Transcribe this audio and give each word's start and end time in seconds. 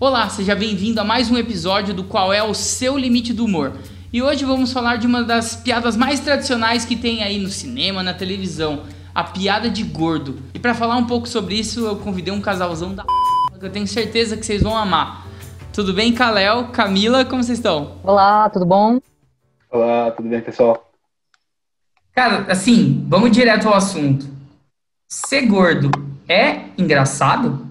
Olá, 0.00 0.28
seja 0.28 0.54
bem-vindo 0.54 1.00
a 1.00 1.04
mais 1.04 1.28
um 1.28 1.36
episódio 1.36 1.92
do 1.92 2.04
Qual 2.04 2.32
é 2.32 2.40
o 2.40 2.54
Seu 2.54 2.96
Limite 2.96 3.32
do 3.32 3.44
Humor. 3.44 3.72
E 4.12 4.22
hoje 4.22 4.44
vamos 4.44 4.72
falar 4.72 4.94
de 4.94 5.08
uma 5.08 5.24
das 5.24 5.56
piadas 5.56 5.96
mais 5.96 6.20
tradicionais 6.20 6.84
que 6.84 6.94
tem 6.94 7.24
aí 7.24 7.40
no 7.40 7.48
cinema, 7.48 8.00
na 8.00 8.14
televisão, 8.14 8.84
a 9.12 9.24
piada 9.24 9.68
de 9.68 9.82
gordo. 9.82 10.38
E 10.54 10.58
para 10.60 10.72
falar 10.72 10.94
um 10.94 11.04
pouco 11.04 11.28
sobre 11.28 11.56
isso, 11.56 11.84
eu 11.84 11.96
convidei 11.96 12.32
um 12.32 12.40
casalzão 12.40 12.94
da 12.94 13.04
que 13.58 13.66
eu 13.66 13.72
tenho 13.72 13.88
certeza 13.88 14.36
que 14.36 14.46
vocês 14.46 14.62
vão 14.62 14.76
amar. 14.76 15.26
Tudo 15.72 15.92
bem, 15.92 16.14
Kalel? 16.14 16.68
Camila, 16.68 17.24
como 17.24 17.42
vocês 17.42 17.58
estão? 17.58 17.96
Olá, 18.04 18.48
tudo 18.50 18.64
bom? 18.64 19.00
Olá, 19.68 20.12
tudo 20.12 20.28
bem, 20.28 20.40
pessoal? 20.40 20.92
Cara, 22.12 22.46
assim, 22.48 23.04
vamos 23.08 23.32
direto 23.32 23.66
ao 23.66 23.74
assunto. 23.74 24.28
Ser 25.08 25.46
gordo 25.46 25.90
é 26.28 26.66
engraçado? 26.78 27.67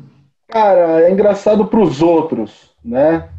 Cara, 0.48 1.02
é 1.02 1.12
engraçado 1.12 1.68
para 1.68 1.80
os 1.82 2.02
outros, 2.02 2.74
né? 2.84 3.30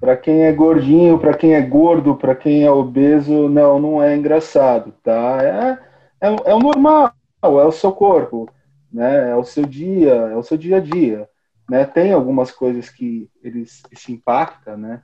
Para 0.00 0.16
quem 0.16 0.44
é 0.44 0.52
gordinho, 0.52 1.18
para 1.18 1.36
quem 1.36 1.54
é 1.54 1.62
gordo, 1.62 2.16
para 2.16 2.34
quem 2.36 2.64
é 2.64 2.70
obeso, 2.70 3.48
não, 3.48 3.78
não 3.80 4.02
é 4.02 4.16
engraçado, 4.16 4.92
tá? 5.02 5.42
É, 6.20 6.28
é, 6.28 6.50
é, 6.52 6.54
o 6.54 6.58
normal, 6.60 7.12
é 7.42 7.46
o 7.48 7.72
seu 7.72 7.92
corpo, 7.92 8.48
né? 8.92 9.30
É 9.30 9.36
o 9.36 9.44
seu 9.44 9.66
dia, 9.66 10.12
é 10.12 10.36
o 10.36 10.42
seu 10.42 10.56
dia 10.56 10.76
a 10.78 10.80
dia, 10.80 11.28
né? 11.68 11.84
Tem 11.84 12.12
algumas 12.12 12.50
coisas 12.52 12.88
que 12.90 13.28
eles 13.42 13.82
se 13.94 14.12
impacta, 14.12 14.76
né? 14.76 15.02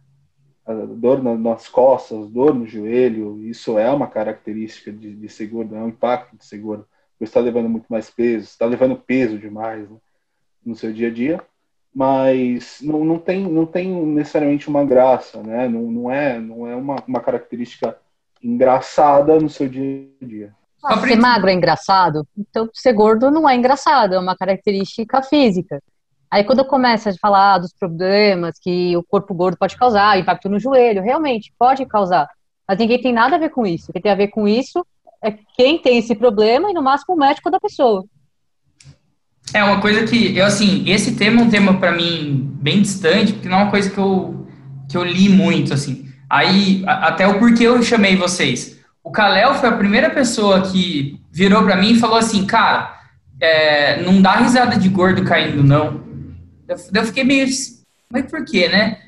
A 0.67 0.73
dor 0.75 1.23
nas 1.23 1.69
costas, 1.69 2.29
dor 2.31 2.55
no 2.55 2.67
joelho, 2.67 3.43
isso 3.45 3.79
é 3.79 3.91
uma 3.91 4.09
característica 4.09 4.93
de, 4.93 5.15
de 5.15 5.29
ser 5.29 5.47
gordo, 5.49 5.77
é 5.77 5.81
um 5.81 5.89
impacto 5.89 6.37
de 6.37 6.45
ser 6.45 6.59
gordo. 6.59 6.87
Você 7.19 7.25
está 7.25 7.41
levando 7.41 7.69
muito 7.69 7.87
mais 7.89 8.11
peso, 8.11 8.47
está 8.47 8.67
levando 8.67 8.97
peso 8.97 9.39
demais, 9.39 9.89
né? 9.91 9.97
No 10.67 10.75
seu 10.75 10.93
dia 10.93 11.09
a 11.09 11.11
dia, 11.11 11.41
mas 11.95 12.79
não, 12.83 13.05
não, 13.05 13.19
tem, 13.19 13.41
não 13.43 13.65
tem 13.65 13.89
necessariamente 13.89 14.69
uma 14.69 14.85
graça, 14.85 15.43
né? 15.43 15.69
Não, 15.69 15.83
não 15.83 16.11
é, 16.11 16.39
não 16.39 16.67
é 16.67 16.77
uma, 16.77 16.97
uma 17.07 17.21
característica 17.21 17.97
engraçada 18.43 19.39
no 19.39 19.49
seu 19.49 19.69
dia 19.69 20.07
a 20.21 20.25
dia. 20.25 20.55
Ah, 20.85 21.01
ser 21.01 21.17
magro 21.17 21.49
é 21.49 21.55
engraçado, 21.55 22.27
então 22.37 22.69
ser 22.73 22.93
gordo 22.93 23.31
não 23.31 23.49
é 23.49 23.57
engraçado, 23.57 24.15
é 24.15 24.19
uma 24.19 24.37
característica 24.37 25.23
física. 25.23 25.83
Aí 26.31 26.45
quando 26.45 26.65
começa 26.65 27.11
a 27.11 27.15
falar 27.15 27.59
dos 27.59 27.73
problemas 27.73 28.59
que 28.61 28.97
o 28.97 29.03
corpo 29.03 29.33
gordo 29.33 29.57
pode 29.57 29.77
causar, 29.77 30.19
impacto 30.19 30.49
no 30.49 30.59
joelho, 30.59 31.03
realmente 31.03 31.53
pode 31.59 31.87
causar. 31.87 32.29
Mas 32.69 32.79
ninguém 32.79 33.01
tem 33.01 33.13
nada 33.13 33.37
a 33.37 33.39
ver 33.39 33.51
com 33.51 33.67
isso. 33.67 33.91
O 33.91 33.93
que 33.93 34.01
tem 34.01 34.13
a 34.13 34.17
ver 34.17 34.29
com 34.29 34.47
isso 34.47 34.85
é 35.23 35.31
quem 35.57 35.79
tem 35.79 35.99
esse 35.99 36.15
problema 36.15 36.71
e 36.71 36.75
no 36.75 36.83
máximo 36.83 37.15
o 37.15 37.19
médico 37.19 37.51
da 37.51 37.61
pessoa. 37.61 38.05
É 39.57 39.65
uma 39.65 39.81
coisa 39.81 40.05
que 40.05 40.37
eu 40.37 40.45
assim, 40.45 40.85
esse 40.87 41.17
tema 41.17 41.41
é 41.41 41.45
um 41.45 41.49
tema 41.49 41.73
para 41.73 41.91
mim 41.91 42.53
bem 42.61 42.83
distante, 42.83 43.33
porque 43.33 43.49
não 43.49 43.61
é 43.61 43.63
uma 43.63 43.71
coisa 43.71 43.89
que 43.89 43.97
eu 43.97 44.47
que 44.87 44.95
eu 44.95 45.03
li 45.03 45.31
muito 45.31 45.73
assim. 45.73 46.11
Aí 46.29 46.85
a, 46.87 47.09
até 47.09 47.27
o 47.27 47.39
porquê 47.39 47.65
eu 47.65 47.83
chamei 47.83 48.17
vocês. 48.17 48.79
O 49.03 49.11
Kalel 49.11 49.55
foi 49.55 49.71
a 49.71 49.77
primeira 49.77 50.11
pessoa 50.11 50.61
que 50.61 51.19
virou 51.33 51.63
para 51.63 51.75
mim 51.75 51.93
e 51.93 51.99
falou 51.99 52.19
assim, 52.19 52.45
cara, 52.45 53.01
é, 53.41 54.03
não 54.03 54.21
dá 54.21 54.37
risada 54.37 54.77
de 54.77 54.91
gordo 54.91 55.25
caindo 55.25 55.65
não. 55.65 56.03
Eu, 56.69 56.77
eu 56.93 57.05
fiquei 57.07 57.25
meio, 57.25 57.47
mas 58.13 58.27
por 58.27 58.45
quê, 58.45 58.69
né? 58.69 58.99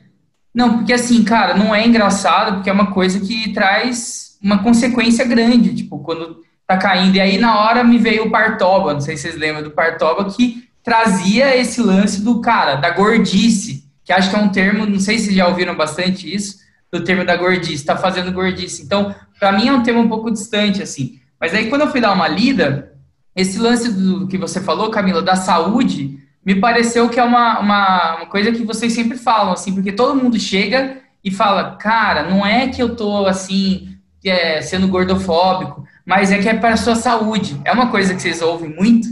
Não, 0.54 0.78
porque 0.78 0.94
assim, 0.94 1.22
cara, 1.24 1.58
não 1.58 1.74
é 1.74 1.86
engraçado, 1.86 2.54
porque 2.54 2.70
é 2.70 2.72
uma 2.72 2.90
coisa 2.92 3.20
que 3.20 3.52
traz 3.52 4.38
uma 4.42 4.62
consequência 4.62 5.26
grande, 5.26 5.74
tipo, 5.74 5.98
quando 5.98 6.40
tá 6.68 6.76
caindo. 6.76 7.16
E 7.16 7.20
aí, 7.20 7.38
na 7.38 7.58
hora, 7.58 7.82
me 7.82 7.96
veio 7.96 8.26
o 8.26 8.30
Partoba, 8.30 8.92
não 8.92 9.00
sei 9.00 9.16
se 9.16 9.22
vocês 9.22 9.36
lembram 9.36 9.62
do 9.62 9.70
Partoba, 9.70 10.26
que 10.26 10.68
trazia 10.84 11.56
esse 11.56 11.80
lance 11.80 12.22
do 12.22 12.42
cara, 12.42 12.76
da 12.76 12.90
gordice, 12.90 13.84
que 14.04 14.12
acho 14.12 14.28
que 14.28 14.36
é 14.36 14.38
um 14.38 14.50
termo, 14.50 14.84
não 14.84 15.00
sei 15.00 15.18
se 15.18 15.34
já 15.34 15.48
ouviram 15.48 15.74
bastante 15.74 16.32
isso, 16.32 16.58
do 16.92 17.02
termo 17.02 17.24
da 17.24 17.36
gordice, 17.36 17.84
tá 17.84 17.96
fazendo 17.96 18.32
gordice. 18.32 18.82
Então, 18.82 19.14
para 19.40 19.50
mim 19.52 19.68
é 19.68 19.72
um 19.72 19.82
tema 19.82 20.00
um 20.00 20.08
pouco 20.08 20.30
distante, 20.30 20.82
assim. 20.82 21.18
Mas 21.40 21.54
aí, 21.54 21.70
quando 21.70 21.82
eu 21.82 21.90
fui 21.90 22.02
dar 22.02 22.12
uma 22.12 22.28
lida, 22.28 22.92
esse 23.34 23.58
lance 23.58 23.90
do 23.90 24.26
que 24.26 24.36
você 24.36 24.60
falou, 24.60 24.90
Camila, 24.90 25.22
da 25.22 25.36
saúde, 25.36 26.18
me 26.44 26.54
pareceu 26.56 27.08
que 27.08 27.18
é 27.18 27.24
uma, 27.24 27.60
uma, 27.60 28.16
uma 28.16 28.26
coisa 28.26 28.52
que 28.52 28.62
vocês 28.62 28.92
sempre 28.92 29.16
falam, 29.16 29.52
assim, 29.52 29.74
porque 29.74 29.92
todo 29.92 30.20
mundo 30.22 30.38
chega 30.38 30.98
e 31.24 31.30
fala, 31.30 31.76
cara, 31.76 32.24
não 32.24 32.44
é 32.44 32.68
que 32.68 32.82
eu 32.82 32.94
tô, 32.94 33.26
assim, 33.26 33.96
é, 34.24 34.60
sendo 34.60 34.88
gordofóbico, 34.88 35.86
mas 36.08 36.32
é 36.32 36.40
que 36.40 36.48
é 36.48 36.54
para 36.54 36.72
a 36.72 36.76
sua 36.78 36.94
saúde. 36.94 37.60
É 37.66 37.70
uma 37.70 37.90
coisa 37.90 38.14
que 38.14 38.22
vocês 38.22 38.40
ouvem 38.40 38.74
muito? 38.74 39.06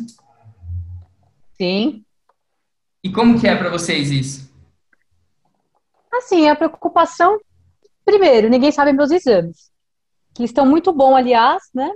Sim. 1.52 2.02
E 3.04 3.12
como 3.12 3.38
que 3.38 3.46
é 3.46 3.54
para 3.54 3.68
vocês 3.68 4.10
isso? 4.10 4.50
Assim, 6.10 6.48
a 6.48 6.56
preocupação, 6.56 7.38
primeiro, 8.02 8.48
ninguém 8.48 8.72
sabe 8.72 8.94
meus 8.94 9.10
exames, 9.10 9.70
que 10.34 10.42
estão 10.42 10.64
muito 10.64 10.90
bom, 10.90 11.14
aliás, 11.14 11.64
né? 11.74 11.92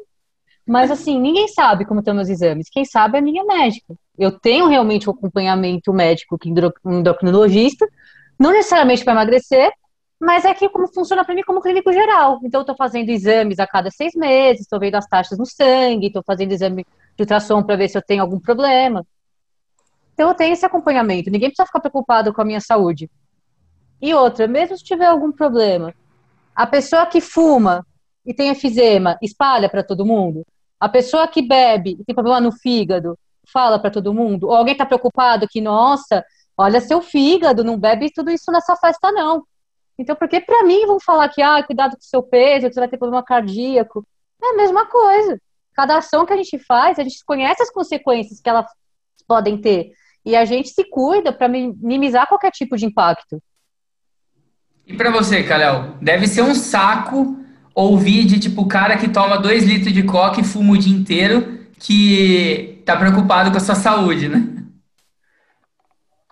Mas 0.66 0.90
assim, 0.90 1.18
ninguém 1.18 1.48
sabe 1.48 1.86
como 1.86 2.00
estão 2.00 2.14
meus 2.14 2.28
exames. 2.28 2.68
Quem 2.68 2.84
sabe 2.84 3.16
é 3.16 3.20
a 3.20 3.24
minha 3.24 3.42
médica. 3.42 3.94
Eu 4.18 4.38
tenho 4.38 4.68
realmente 4.68 5.08
um 5.08 5.14
acompanhamento 5.14 5.94
médico 5.94 6.38
um 6.84 6.98
endocrinologista, 6.98 7.88
não 8.38 8.52
necessariamente 8.52 9.02
para 9.02 9.14
emagrecer, 9.14 9.72
mas 10.20 10.44
é 10.44 10.52
que 10.52 10.68
como 10.68 10.86
funciona 10.86 11.24
para 11.24 11.34
mim 11.34 11.42
como 11.42 11.62
clínico 11.62 11.90
geral. 11.92 12.38
Então, 12.44 12.60
estou 12.60 12.76
fazendo 12.76 13.08
exames 13.08 13.58
a 13.58 13.66
cada 13.66 13.90
seis 13.90 14.14
meses, 14.14 14.62
estou 14.62 14.78
vendo 14.78 14.96
as 14.96 15.06
taxas 15.06 15.38
no 15.38 15.46
sangue, 15.46 16.08
estou 16.08 16.22
fazendo 16.22 16.52
exame 16.52 16.84
de 17.16 17.22
ultrassom 17.22 17.62
para 17.62 17.76
ver 17.76 17.88
se 17.88 17.96
eu 17.96 18.02
tenho 18.02 18.20
algum 18.20 18.38
problema. 18.38 19.06
Então, 20.12 20.28
eu 20.28 20.34
tenho 20.34 20.52
esse 20.52 20.66
acompanhamento. 20.66 21.30
Ninguém 21.30 21.48
precisa 21.48 21.64
ficar 21.64 21.80
preocupado 21.80 22.34
com 22.34 22.42
a 22.42 22.44
minha 22.44 22.60
saúde. 22.60 23.10
E 24.02 24.12
outra, 24.12 24.46
mesmo 24.46 24.76
se 24.76 24.84
tiver 24.84 25.06
algum 25.06 25.32
problema, 25.32 25.94
a 26.54 26.66
pessoa 26.66 27.06
que 27.06 27.22
fuma 27.22 27.86
e 28.24 28.34
tem 28.34 28.50
efizema 28.50 29.18
espalha 29.22 29.70
para 29.70 29.82
todo 29.82 30.04
mundo. 30.04 30.46
A 30.78 30.88
pessoa 30.88 31.26
que 31.26 31.40
bebe 31.40 31.96
e 31.98 32.04
tem 32.04 32.14
problema 32.14 32.40
no 32.40 32.52
fígado 32.52 33.18
fala 33.50 33.78
para 33.78 33.90
todo 33.90 34.12
mundo. 34.12 34.48
Ou 34.48 34.54
alguém 34.54 34.72
está 34.72 34.84
preocupado 34.84 35.48
que, 35.48 35.60
nossa, 35.62 36.22
olha 36.56 36.80
seu 36.80 37.00
fígado, 37.00 37.64
não 37.64 37.78
bebe 37.78 38.12
tudo 38.12 38.30
isso 38.30 38.52
nessa 38.52 38.76
festa, 38.76 39.10
não. 39.10 39.44
Então, 40.00 40.16
por 40.16 40.26
que 40.26 40.40
para 40.40 40.64
mim 40.64 40.86
vão 40.86 40.98
falar 40.98 41.28
que, 41.28 41.42
ah, 41.42 41.62
cuidado 41.62 41.90
com 41.90 41.98
o 41.98 42.02
seu 42.02 42.22
peso, 42.22 42.66
você 42.72 42.80
vai 42.80 42.88
ter 42.88 42.96
problema 42.96 43.22
cardíaco? 43.22 44.02
É 44.42 44.54
a 44.54 44.56
mesma 44.56 44.86
coisa. 44.86 45.38
Cada 45.74 45.98
ação 45.98 46.24
que 46.24 46.32
a 46.32 46.36
gente 46.38 46.58
faz, 46.58 46.98
a 46.98 47.02
gente 47.02 47.22
conhece 47.22 47.62
as 47.62 47.70
consequências 47.70 48.40
que 48.40 48.48
elas 48.48 48.64
podem 49.28 49.60
ter. 49.60 49.90
E 50.24 50.34
a 50.34 50.46
gente 50.46 50.70
se 50.70 50.84
cuida 50.84 51.34
para 51.34 51.48
minimizar 51.48 52.26
qualquer 52.26 52.50
tipo 52.50 52.78
de 52.78 52.86
impacto. 52.86 53.42
E 54.86 54.96
para 54.96 55.10
você, 55.10 55.42
Kalel, 55.42 55.96
deve 56.00 56.26
ser 56.26 56.42
um 56.44 56.54
saco 56.54 57.36
ouvir 57.74 58.24
de 58.24 58.40
tipo 58.40 58.62
o 58.62 58.68
cara 58.68 58.96
que 58.96 59.06
toma 59.06 59.36
dois 59.36 59.64
litros 59.64 59.92
de 59.92 60.02
coca 60.02 60.40
e 60.40 60.44
fuma 60.44 60.72
o 60.72 60.78
dia 60.78 60.96
inteiro 60.96 61.60
que 61.78 62.82
tá 62.86 62.96
preocupado 62.96 63.50
com 63.50 63.58
a 63.58 63.60
sua 63.60 63.74
saúde, 63.74 64.30
né? 64.30 64.59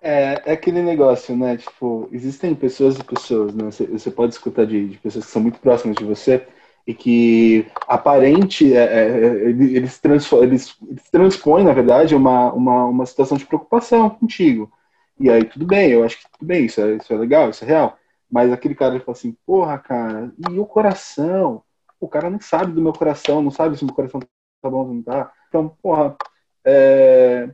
É, 0.08 0.42
é 0.46 0.52
aquele 0.52 0.80
negócio, 0.80 1.36
né? 1.36 1.58
Tipo, 1.58 2.08
existem 2.10 2.54
pessoas 2.54 2.98
e 2.98 3.04
pessoas, 3.04 3.54
né? 3.54 3.64
Você, 3.70 3.86
você 3.86 4.10
pode 4.10 4.32
escutar 4.32 4.64
de, 4.64 4.88
de, 4.88 4.96
pessoas 4.96 5.26
que 5.26 5.30
são 5.30 5.42
muito 5.42 5.60
próximas 5.60 5.98
de 5.98 6.04
você 6.04 6.48
e 6.86 6.94
que 6.94 7.66
aparente 7.86 8.74
é, 8.74 8.84
é, 8.84 9.50
eles, 9.50 9.98
transform, 9.98 10.44
eles, 10.44 10.74
eles 10.88 11.10
transpõem, 11.10 11.62
na 11.62 11.74
verdade, 11.74 12.14
uma, 12.14 12.50
uma, 12.54 12.86
uma 12.86 13.04
situação 13.04 13.36
de 13.36 13.44
preocupação 13.44 14.08
contigo. 14.08 14.72
E 15.20 15.28
aí 15.28 15.44
tudo 15.44 15.66
bem, 15.66 15.90
eu 15.90 16.02
acho 16.02 16.16
que 16.16 16.30
tudo 16.32 16.46
bem, 16.46 16.64
isso 16.64 16.80
é, 16.80 16.94
isso 16.96 17.12
é 17.12 17.16
legal, 17.16 17.50
isso 17.50 17.64
é 17.64 17.66
real. 17.66 17.98
Mas 18.30 18.50
aquele 18.50 18.74
cara 18.74 18.94
ele 18.94 19.04
fala 19.04 19.16
assim, 19.18 19.36
porra, 19.44 19.76
cara, 19.78 20.32
e 20.50 20.58
o 20.58 20.64
coração? 20.64 21.62
O 22.00 22.08
cara 22.08 22.30
não 22.30 22.40
sabe 22.40 22.72
do 22.72 22.80
meu 22.80 22.94
coração, 22.94 23.42
não 23.42 23.50
sabe 23.50 23.76
se 23.76 23.84
meu 23.84 23.94
coração 23.94 24.20
tá 24.62 24.70
bom 24.70 24.86
ou 24.86 24.94
não 24.94 25.02
tá. 25.02 25.30
Então, 25.48 25.68
porra, 25.82 26.16
é, 26.64 27.50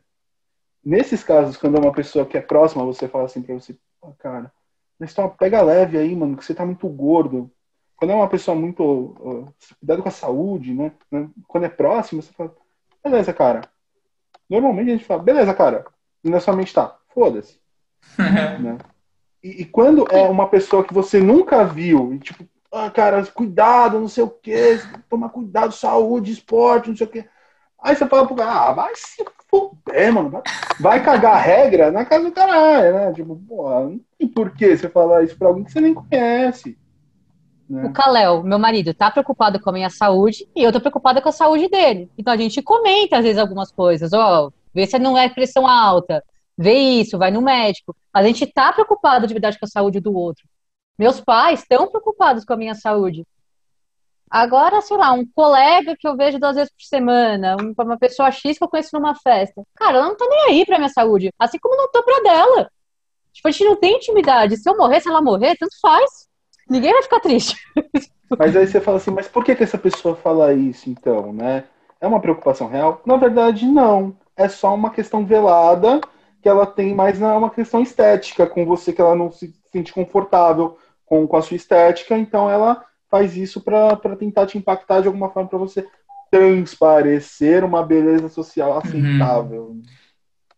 nesses 0.84 1.24
casos, 1.24 1.56
quando 1.56 1.76
é 1.76 1.80
uma 1.80 1.92
pessoa 1.92 2.26
que 2.26 2.36
é 2.36 2.40
próxima, 2.40 2.84
você 2.84 3.08
fala 3.08 3.24
assim 3.24 3.42
pra 3.42 3.54
você, 3.54 3.76
cara, 4.18 4.52
mas 4.98 5.14
tá, 5.14 5.28
pega 5.28 5.62
leve 5.62 5.98
aí, 5.98 6.14
mano, 6.14 6.36
que 6.36 6.44
você 6.44 6.54
tá 6.54 6.64
muito 6.64 6.88
gordo. 6.88 7.50
Quando 7.96 8.10
é 8.10 8.14
uma 8.14 8.28
pessoa 8.28 8.56
muito. 8.56 8.82
Uh, 8.82 9.54
cuidado 9.78 10.02
com 10.02 10.08
a 10.08 10.12
saúde, 10.12 10.72
né? 10.72 10.92
Quando 11.48 11.64
é 11.64 11.68
próximo, 11.68 12.22
você 12.22 12.32
fala, 12.32 12.54
beleza, 13.02 13.32
cara. 13.32 13.62
Normalmente 14.48 14.90
a 14.90 14.92
gente 14.92 15.04
fala, 15.04 15.22
beleza, 15.22 15.54
cara. 15.54 15.84
E 16.22 16.30
na 16.30 16.40
sua 16.40 16.54
mente 16.54 16.72
tá, 16.72 16.96
foda-se. 17.08 17.58
né? 18.18 18.78
E, 19.42 19.62
e, 19.62 19.64
quando 19.64 20.06
é 20.10 20.22
uma 20.28 20.48
pessoa 20.48 20.84
que 20.84 20.94
você 20.94 21.20
nunca 21.20 21.64
viu, 21.64 22.14
e 22.14 22.18
tipo, 22.18 22.48
ah, 22.72 22.90
cara, 22.90 23.24
cuidado, 23.26 24.00
não 24.00 24.08
sei 24.08 24.24
o 24.24 24.30
quê, 24.30 24.80
tomar 25.08 25.28
cuidado, 25.28 25.72
saúde, 25.72 26.32
esporte, 26.32 26.88
não 26.88 26.96
sei 26.96 27.06
o 27.06 27.10
quê. 27.10 27.28
Aí 27.82 27.94
você 27.94 28.06
fala 28.06 28.26
pro 28.26 28.36
cara, 28.36 28.68
ah, 28.68 28.72
vai 28.72 28.94
se 28.96 29.22
fuder, 29.54 30.12
mano. 30.12 30.42
Vai, 30.80 31.02
cagar 31.02 31.34
a 31.34 31.40
regra 31.40 31.90
na 31.90 32.04
casa 32.04 32.24
do 32.24 32.32
caralho, 32.32 32.94
né? 32.94 33.12
Tipo, 33.12 33.36
pô, 33.48 33.68
não 33.70 34.00
tem 34.18 34.76
você 34.76 34.88
falar 34.88 35.22
isso 35.22 35.36
pra 35.36 35.48
alguém 35.48 35.64
que 35.64 35.72
você 35.72 35.80
nem 35.80 35.94
conhece. 35.94 36.78
Né? 37.68 37.86
O 37.86 37.92
Kalel, 37.92 38.42
meu 38.42 38.58
marido, 38.58 38.92
tá 38.92 39.10
preocupado 39.10 39.60
com 39.60 39.70
a 39.70 39.72
minha 39.72 39.90
saúde 39.90 40.46
e 40.54 40.62
eu 40.62 40.72
tô 40.72 40.80
preocupada 40.80 41.20
com 41.20 41.28
a 41.28 41.32
saúde 41.32 41.68
dele. 41.68 42.10
Então 42.18 42.32
a 42.32 42.36
gente 42.36 42.62
comenta 42.62 43.18
às 43.18 43.24
vezes 43.24 43.38
algumas 43.38 43.70
coisas, 43.70 44.12
ó, 44.12 44.50
vê 44.72 44.86
se 44.86 44.98
não 44.98 45.16
é 45.16 45.28
pressão 45.28 45.66
alta, 45.66 46.22
vê 46.56 46.74
isso, 46.74 47.16
vai 47.16 47.30
no 47.30 47.40
médico. 47.40 47.96
A 48.12 48.22
gente 48.22 48.44
está 48.44 48.72
preocupado 48.72 49.26
de 49.26 49.34
verdade 49.34 49.58
com 49.58 49.66
a 49.66 49.68
saúde 49.68 50.00
do 50.00 50.14
outro. 50.14 50.44
Meus 50.98 51.20
pais 51.20 51.60
estão 51.60 51.88
preocupados 51.88 52.44
com 52.44 52.52
a 52.52 52.56
minha 52.56 52.74
saúde. 52.74 53.26
Agora, 54.30 54.80
sei 54.80 54.96
lá, 54.96 55.12
um 55.12 55.24
colega 55.34 55.96
que 55.98 56.08
eu 56.08 56.16
vejo 56.16 56.38
duas 56.38 56.56
vezes 56.56 56.72
por 56.72 56.82
semana, 56.82 57.56
uma 57.78 57.98
pessoa 57.98 58.30
X 58.30 58.58
que 58.58 58.64
eu 58.64 58.68
conheço 58.68 58.90
numa 58.92 59.14
festa. 59.14 59.62
Cara, 59.76 59.98
ela 59.98 60.08
não 60.08 60.16
tá 60.16 60.26
nem 60.28 60.46
aí 60.48 60.66
pra 60.66 60.78
minha 60.78 60.88
saúde. 60.88 61.30
Assim 61.38 61.58
como 61.58 61.76
não 61.76 61.90
tô 61.90 62.02
pra 62.02 62.20
dela. 62.20 62.70
Tipo, 63.32 63.48
a 63.48 63.50
gente 63.50 63.64
não 63.64 63.76
tem 63.76 63.96
intimidade. 63.96 64.56
Se 64.56 64.68
eu 64.68 64.76
morrer, 64.76 65.00
se 65.00 65.08
ela 65.08 65.22
morrer, 65.22 65.56
tanto 65.56 65.78
faz. 65.80 66.28
Ninguém 66.68 66.92
vai 66.92 67.02
ficar 67.02 67.20
triste. 67.20 67.56
Mas 68.38 68.56
aí 68.56 68.66
você 68.66 68.80
fala 68.80 68.96
assim, 68.96 69.10
mas 69.12 69.28
por 69.28 69.44
que, 69.44 69.54
que 69.54 69.62
essa 69.62 69.78
pessoa 69.78 70.16
fala 70.16 70.52
isso, 70.54 70.90
então, 70.90 71.32
né? 71.32 71.64
É 72.00 72.06
uma 72.06 72.20
preocupação 72.20 72.66
real? 72.66 73.00
Na 73.04 73.16
verdade, 73.16 73.66
não. 73.66 74.16
É 74.36 74.48
só 74.48 74.74
uma 74.74 74.90
questão 74.90 75.24
velada 75.24 76.00
que 76.42 76.48
ela 76.48 76.66
tem, 76.66 76.94
mas 76.94 77.20
não 77.20 77.30
é 77.30 77.36
uma 77.36 77.50
questão 77.50 77.80
estética 77.80 78.46
com 78.46 78.66
você, 78.66 78.92
que 78.92 79.00
ela 79.00 79.14
não 79.14 79.30
se 79.30 79.54
sente 79.70 79.92
confortável 79.92 80.76
com, 81.06 81.26
com 81.26 81.36
a 81.36 81.42
sua 81.42 81.56
estética, 81.56 82.18
então 82.18 82.50
ela 82.50 82.84
faz 83.14 83.36
isso 83.36 83.60
para 83.60 84.16
tentar 84.18 84.44
te 84.44 84.58
impactar 84.58 85.00
de 85.00 85.06
alguma 85.06 85.30
forma 85.30 85.48
para 85.48 85.56
você 85.56 85.86
transparecer 86.32 87.62
uma 87.62 87.80
beleza 87.80 88.28
social 88.28 88.72
uhum. 88.72 88.78
aceitável. 88.78 89.62
Uhum. 89.66 89.82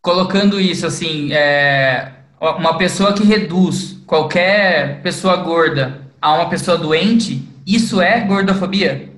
Colocando 0.01 0.59
isso 0.59 0.87
assim, 0.87 1.35
é, 1.35 2.15
uma 2.41 2.79
pessoa 2.79 3.13
que 3.13 3.23
reduz 3.25 4.01
qualquer 4.07 5.03
pessoa 5.03 5.37
gorda 5.37 6.01
a 6.19 6.33
uma 6.33 6.49
pessoa 6.49 6.79
doente, 6.79 7.47
isso 7.67 8.01
é 8.01 8.23
gordofobia? 8.23 9.13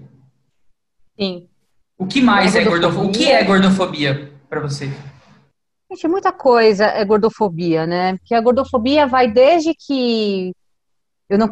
Sim. 1.17 1.46
O 1.96 2.08
que 2.08 2.20
mais 2.20 2.56
é, 2.56 2.62
é 2.62 2.64
gordofobia? 2.64 3.08
O 3.08 3.12
que 3.12 3.31
é 3.31 3.44
gordofobia 3.44 4.32
para 4.50 4.58
você? 4.58 4.91
Gente, 5.88 6.08
muita 6.08 6.32
coisa 6.32 6.87
é 6.87 7.05
gordofobia, 7.05 7.87
né? 7.87 8.17
Porque 8.17 8.34
a 8.34 8.41
gordofobia 8.41 9.06
vai 9.06 9.31
desde 9.31 9.75
que 9.75 10.52
eu 11.31 11.38
não, 11.38 11.49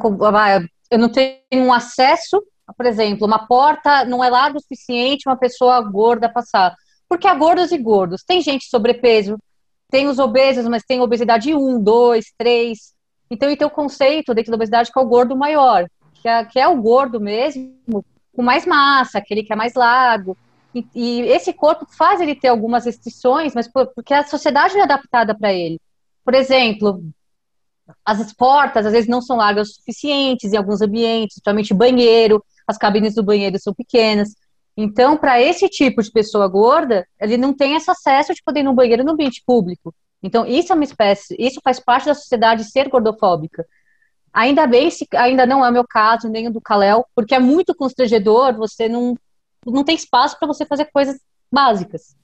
eu 0.91 0.99
não 0.99 1.09
tenho 1.09 1.38
um 1.53 1.73
acesso, 1.73 2.43
por 2.77 2.87
exemplo, 2.87 3.27
uma 3.27 3.47
porta 3.47 4.05
não 4.05 4.23
é 4.23 4.31
larga 4.31 4.59
o 4.59 4.61
suficiente 4.61 5.29
uma 5.29 5.37
pessoa 5.37 5.81
gorda 5.81 6.29
passar. 6.29 6.75
Porque 7.09 7.29
há 7.29 7.35
gordos 7.35 7.71
e 7.71 7.79
gordos. 7.79 8.23
Tem 8.25 8.41
gente 8.41 8.69
sobrepeso, 8.69 9.38
tem 9.91 10.09
os 10.09 10.19
obesos, 10.19 10.67
mas 10.67 10.83
tem 10.83 11.00
obesidade 11.00 11.55
1, 11.55 11.83
2, 11.83 12.25
3. 12.37 12.79
Então, 13.31 13.55
tem 13.55 13.67
o 13.67 13.71
conceito 13.71 14.35
dentro 14.35 14.50
da 14.50 14.56
obesidade 14.56 14.93
que 14.93 14.99
é 14.99 15.03
o 15.03 15.06
gordo 15.06 15.37
maior, 15.37 15.87
que 16.15 16.29
é, 16.29 16.44
que 16.44 16.59
é 16.59 16.67
o 16.67 16.81
gordo 16.81 17.21
mesmo, 17.21 18.05
com 18.35 18.43
mais 18.43 18.67
massa, 18.67 19.19
aquele 19.19 19.43
que 19.43 19.53
é 19.53 19.56
mais 19.56 19.75
largo. 19.75 20.37
E, 20.75 20.87
e 20.94 21.21
esse 21.23 21.53
corpo 21.53 21.87
faz 21.97 22.21
ele 22.21 22.35
ter 22.35 22.49
algumas 22.49 22.85
restrições, 22.85 23.55
mas 23.55 23.69
por, 23.69 23.87
porque 23.94 24.12
a 24.12 24.25
sociedade 24.25 24.77
é 24.77 24.82
adaptada 24.82 25.35
para 25.37 25.53
ele. 25.53 25.81
Por 26.25 26.35
exemplo, 26.35 27.03
as 28.05 28.33
portas 28.33 28.87
às 28.87 28.93
vezes 28.93 29.09
não 29.09 29.21
são 29.21 29.37
largas 29.37 29.69
o 29.69 29.75
suficientes 29.75 30.53
em 30.53 30.56
alguns 30.56 30.81
ambientes, 30.81 31.37
principalmente 31.37 31.75
banheiro, 31.75 32.44
as 32.67 32.77
cabines 32.77 33.15
do 33.15 33.23
banheiro 33.23 33.59
são 33.59 33.73
pequenas. 33.73 34.35
Então, 34.77 35.17
para 35.17 35.41
esse 35.41 35.69
tipo 35.69 36.03
de 36.03 36.11
pessoa 36.11 36.47
gorda, 36.49 37.06
ele 37.21 37.37
não 37.37 37.55
tem 37.55 37.75
esse 37.75 37.91
acesso 37.91 38.35
de 38.35 38.43
poder 38.43 38.61
ir 38.61 38.65
no 38.65 38.75
banheiro 38.75 39.05
no 39.05 39.12
ambiente 39.12 39.43
público. 39.47 39.94
Então, 40.23 40.44
isso 40.44 40.73
é 40.73 40.75
uma 40.75 40.85
espécie, 40.85 41.37
isso 41.38 41.61
faz 41.62 41.79
parte 41.81 42.06
da 42.06 42.15
sociedade 42.15 42.65
ser 42.65 42.88
gordofóbica. 42.88 43.65
Ainda 44.32 44.67
bem 44.67 44.91
se 44.91 45.06
ainda 45.15 45.47
não 45.47 45.65
é 45.65 45.71
o 45.71 45.73
meu 45.73 45.85
caso, 45.89 46.29
nem 46.29 46.49
o 46.49 46.53
do 46.53 46.61
Kalel, 46.61 47.06
porque 47.15 47.35
é 47.35 47.39
muito 47.39 47.75
constrangedor, 47.75 48.55
você 48.55 48.89
não, 48.89 49.17
não 49.65 49.82
tem 49.82 49.94
espaço 49.94 50.39
para 50.39 50.49
você 50.49 50.67
fazer 50.67 50.87
coisas 50.87 51.19
básicas. 51.50 52.15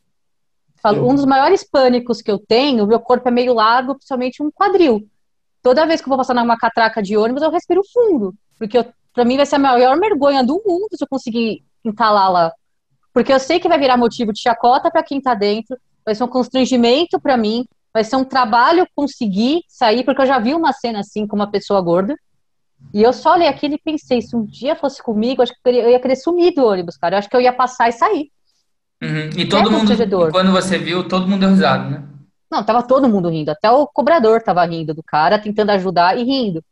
Um 0.85 1.15
dos 1.15 1.25
maiores 1.25 1.63
pânicos 1.63 2.21
que 2.21 2.31
eu 2.31 2.39
tenho, 2.39 2.87
meu 2.87 2.99
corpo 2.99 3.29
é 3.29 3.31
meio 3.31 3.55
largo, 3.55 3.95
principalmente 3.95 4.43
um 4.43 4.51
quadril 4.51 5.09
toda 5.63 5.87
vez 5.87 6.01
que 6.01 6.07
eu 6.07 6.11
vou 6.11 6.19
passar 6.19 6.35
numa 6.35 6.57
catraca 6.57 7.03
de 7.03 7.17
ônibus, 7.17 7.43
eu 7.43 7.51
respiro 7.51 7.83
fundo. 7.93 8.35
Porque 8.59 8.85
para 9.15 9.25
mim 9.25 9.37
vai 9.37 9.47
ser 9.47 9.57
a 9.57 9.59
maior 9.59 9.99
vergonha 9.99 10.43
do 10.43 10.63
mundo 10.67 10.89
se 10.93 11.05
eu 11.05 11.09
conseguir 11.09 11.65
entalar 11.85 12.31
lá. 12.31 12.53
Porque 13.13 13.33
eu 13.33 13.39
sei 13.39 13.61
que 13.61 13.69
vai 13.69 13.79
virar 13.79 13.97
motivo 13.97 14.33
de 14.33 14.41
chacota 14.41 14.91
para 14.91 15.03
quem 15.03 15.21
tá 15.21 15.35
dentro, 15.35 15.77
vai 16.05 16.15
ser 16.15 16.25
um 16.25 16.29
constrangimento 16.29 17.21
para 17.21 17.37
mim, 17.37 17.67
vai 17.93 18.03
ser 18.05 18.17
um 18.17 18.25
trabalho 18.25 18.87
conseguir 18.95 19.63
sair, 19.69 20.05
porque 20.05 20.23
eu 20.23 20.27
já 20.27 20.39
vi 20.39 20.55
uma 20.55 20.73
cena 20.73 21.01
assim 21.01 21.27
com 21.27 21.37
uma 21.37 21.51
pessoa 21.51 21.81
gorda. 21.81 22.17
E 22.93 23.03
eu 23.03 23.13
só 23.13 23.35
olhei 23.35 23.47
aquilo 23.47 23.75
e 23.75 23.79
pensei, 23.79 24.21
se 24.21 24.35
um 24.35 24.45
dia 24.45 24.75
fosse 24.75 25.03
comigo, 25.03 25.43
acho 25.43 25.53
que 25.53 25.61
eu 25.65 25.91
ia 25.91 26.01
querer 26.01 26.17
sumir 26.17 26.55
do 26.55 26.65
ônibus, 26.65 26.97
cara. 26.97 27.15
Eu 27.15 27.19
acho 27.21 27.29
que 27.29 27.37
eu 27.37 27.41
ia 27.41 27.53
passar 27.53 27.89
e 27.89 27.93
sair. 27.93 28.31
Uhum. 29.03 29.31
E 29.37 29.47
todo 29.47 29.69
é 29.69 29.73
mundo, 29.73 30.31
quando 30.31 30.53
você 30.53 30.79
viu, 30.79 31.07
todo 31.07 31.29
mundo 31.29 31.41
deu 31.41 31.51
risada, 31.51 31.91
né? 31.91 32.05
Não, 32.53 32.63
tava 32.63 32.83
todo 32.83 33.09
mundo 33.09 33.31
rindo, 33.31 33.51
até 33.51 33.71
o 33.71 33.87
cobrador 33.87 34.43
tava 34.43 34.63
rindo 34.67 34.93
do 34.93 35.03
cara, 35.03 35.39
tentando 35.39 35.71
ajudar 35.71 36.19
e 36.19 36.23
rindo. 36.23 36.63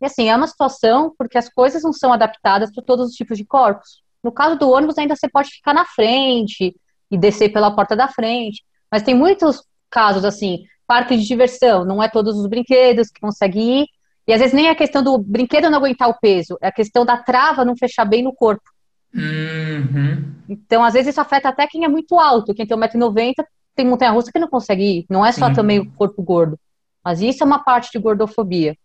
E 0.00 0.06
assim, 0.06 0.30
é 0.30 0.34
uma 0.34 0.46
situação 0.46 1.14
porque 1.18 1.36
as 1.36 1.46
coisas 1.46 1.82
não 1.82 1.92
são 1.92 2.10
adaptadas 2.10 2.72
para 2.72 2.82
todos 2.82 3.10
os 3.10 3.14
tipos 3.14 3.36
de 3.36 3.44
corpos. 3.44 4.02
No 4.24 4.32
caso 4.32 4.58
do 4.58 4.70
ônibus, 4.70 4.96
ainda 4.96 5.14
você 5.14 5.28
pode 5.28 5.50
ficar 5.50 5.74
na 5.74 5.84
frente 5.84 6.74
e 7.10 7.18
descer 7.18 7.52
pela 7.52 7.70
porta 7.70 7.94
da 7.94 8.08
frente. 8.08 8.64
Mas 8.90 9.02
tem 9.02 9.14
muitos 9.14 9.62
casos, 9.90 10.24
assim, 10.24 10.64
parque 10.86 11.14
de 11.18 11.26
diversão, 11.26 11.84
não 11.84 12.02
é 12.02 12.08
todos 12.08 12.38
os 12.38 12.46
brinquedos 12.46 13.10
que 13.10 13.20
conseguem 13.20 13.82
ir. 13.82 13.86
E 14.26 14.32
às 14.32 14.40
vezes 14.40 14.54
nem 14.54 14.68
é 14.68 14.70
a 14.70 14.74
questão 14.74 15.02
do 15.02 15.18
brinquedo 15.18 15.68
não 15.68 15.76
aguentar 15.76 16.08
o 16.08 16.18
peso, 16.18 16.56
é 16.62 16.68
a 16.68 16.72
questão 16.72 17.04
da 17.04 17.18
trava 17.18 17.62
não 17.62 17.76
fechar 17.76 18.06
bem 18.06 18.22
no 18.22 18.34
corpo. 18.34 18.70
Uhum. 19.14 20.32
Então, 20.48 20.82
às 20.82 20.94
vezes, 20.94 21.10
isso 21.10 21.20
afeta 21.20 21.50
até 21.50 21.66
quem 21.66 21.84
é 21.84 21.88
muito 21.88 22.18
alto. 22.18 22.54
Quem 22.54 22.66
tem 22.66 22.74
1,90m 22.74 23.44
tem 23.74 23.86
montanha-russa 23.86 24.30
que 24.32 24.38
não 24.38 24.48
consegue 24.48 24.82
ir. 24.82 25.06
Não 25.08 25.24
é 25.24 25.32
só 25.32 25.48
Sim. 25.48 25.54
também 25.54 25.78
o 25.78 25.90
corpo 25.92 26.22
gordo. 26.22 26.58
Mas 27.04 27.20
isso 27.20 27.42
é 27.42 27.46
uma 27.46 27.58
parte 27.58 27.90
de 27.92 27.98
gordofobia. 27.98 28.76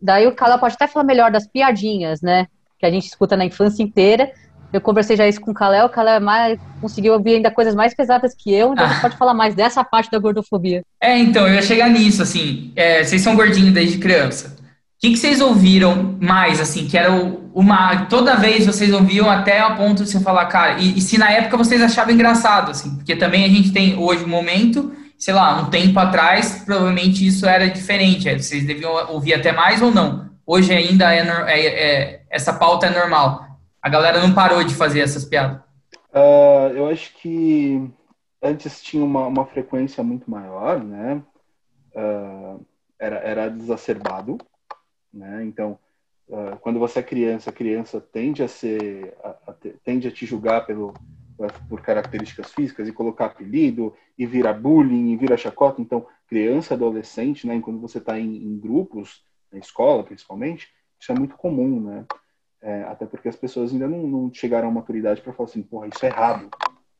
Daí 0.00 0.26
o 0.26 0.34
Calé 0.34 0.58
pode 0.58 0.74
até 0.74 0.86
falar 0.86 1.04
melhor 1.04 1.30
das 1.30 1.46
piadinhas, 1.46 2.20
né? 2.20 2.46
Que 2.78 2.86
a 2.86 2.90
gente 2.90 3.06
escuta 3.06 3.36
na 3.36 3.44
infância 3.44 3.82
inteira. 3.82 4.30
Eu 4.72 4.80
conversei 4.80 5.16
já 5.16 5.26
isso 5.26 5.40
com 5.40 5.52
o 5.52 5.54
Calé, 5.54 5.84
o 5.84 5.88
Calé 5.88 6.18
mais, 6.18 6.58
conseguiu 6.80 7.14
ouvir 7.14 7.36
ainda 7.36 7.50
coisas 7.50 7.74
mais 7.74 7.94
pesadas 7.94 8.34
que 8.34 8.52
eu, 8.52 8.72
então 8.72 8.84
ah. 8.84 8.98
pode 9.00 9.16
falar 9.16 9.32
mais 9.32 9.54
dessa 9.54 9.82
parte 9.84 10.10
da 10.10 10.18
gordofobia. 10.18 10.82
É, 11.00 11.16
então, 11.16 11.46
eu 11.46 11.54
ia 11.54 11.62
chegar 11.62 11.88
nisso, 11.88 12.20
assim, 12.20 12.72
é, 12.74 13.02
vocês 13.02 13.22
são 13.22 13.36
gordinhos 13.36 13.72
desde 13.72 13.98
criança. 13.98 14.55
O 14.96 14.98
que, 14.98 15.10
que 15.10 15.18
vocês 15.18 15.42
ouviram 15.42 16.16
mais, 16.22 16.58
assim, 16.58 16.86
que 16.86 16.96
era 16.96 17.12
uma. 17.12 18.06
Toda 18.06 18.36
vez 18.36 18.64
vocês 18.64 18.94
ouviam 18.94 19.30
até 19.30 19.60
a 19.60 19.74
ponto 19.74 20.02
de 20.02 20.10
você 20.10 20.20
falar, 20.20 20.46
cara, 20.46 20.80
e, 20.80 20.96
e, 20.96 21.00
se 21.02 21.18
na 21.18 21.30
época 21.30 21.58
vocês 21.58 21.82
achavam 21.82 22.14
engraçado, 22.14 22.70
assim, 22.70 22.96
porque 22.96 23.14
também 23.14 23.44
a 23.44 23.48
gente 23.48 23.72
tem 23.72 23.98
hoje 23.98 24.24
um 24.24 24.28
momento, 24.28 24.96
sei 25.18 25.34
lá, 25.34 25.60
um 25.60 25.68
tempo 25.68 25.98
atrás, 25.98 26.62
provavelmente 26.64 27.26
isso 27.26 27.44
era 27.44 27.68
diferente, 27.68 28.26
é, 28.26 28.38
vocês 28.38 28.66
deviam 28.66 28.90
ouvir 29.12 29.34
até 29.34 29.52
mais 29.52 29.82
ou 29.82 29.90
não. 29.90 30.30
Hoje 30.46 30.72
ainda 30.72 31.14
é, 31.14 31.20
é, 31.46 31.66
é 31.66 32.22
essa 32.30 32.54
pauta 32.54 32.86
é 32.86 32.90
normal. 32.98 33.44
A 33.82 33.90
galera 33.90 34.20
não 34.20 34.32
parou 34.32 34.64
de 34.64 34.74
fazer 34.74 35.00
essas 35.00 35.26
piadas. 35.26 35.58
Uh, 36.10 36.72
eu 36.74 36.88
acho 36.88 37.12
que 37.20 37.86
antes 38.42 38.82
tinha 38.82 39.04
uma, 39.04 39.26
uma 39.26 39.44
frequência 39.44 40.02
muito 40.02 40.30
maior, 40.30 40.82
né? 40.82 41.20
Uh, 41.94 42.64
era, 42.98 43.16
era 43.16 43.50
desacerbado 43.50 44.38
né? 45.16 45.44
Então, 45.44 45.78
uh, 46.28 46.56
quando 46.60 46.78
você 46.78 47.00
é 47.00 47.02
criança, 47.02 47.50
a 47.50 47.52
criança 47.52 48.00
tende 48.00 48.42
a 48.42 48.48
ser, 48.48 49.16
a, 49.22 49.30
a, 49.48 49.54
tende 49.82 50.06
a 50.06 50.10
te 50.10 50.26
julgar 50.26 50.66
pelo, 50.66 50.92
por 51.68 51.82
características 51.82 52.52
físicas 52.52 52.88
e 52.88 52.92
colocar 52.92 53.26
apelido 53.26 53.94
e 54.18 54.26
vira 54.26 54.52
bullying 54.52 55.12
e 55.12 55.16
vira 55.16 55.36
chacota. 55.36 55.80
Então, 55.80 56.06
criança, 56.26 56.74
adolescente, 56.74 57.46
né? 57.46 57.60
Quando 57.60 57.80
você 57.80 57.98
está 57.98 58.18
em, 58.18 58.36
em, 58.36 58.58
grupos, 58.58 59.24
na 59.52 59.58
escola 59.58 60.02
principalmente, 60.02 60.68
isso 60.98 61.12
é 61.12 61.14
muito 61.14 61.36
comum, 61.36 61.80
né? 61.80 62.06
É, 62.62 62.82
até 62.84 63.06
porque 63.06 63.28
as 63.28 63.36
pessoas 63.36 63.72
ainda 63.72 63.86
não, 63.86 64.06
não 64.06 64.32
chegaram 64.32 64.68
à 64.68 64.70
maturidade 64.70 65.20
para 65.20 65.32
falar 65.32 65.48
assim, 65.48 65.62
porra, 65.62 65.88
isso 65.88 66.04
é 66.04 66.08
errado, 66.08 66.48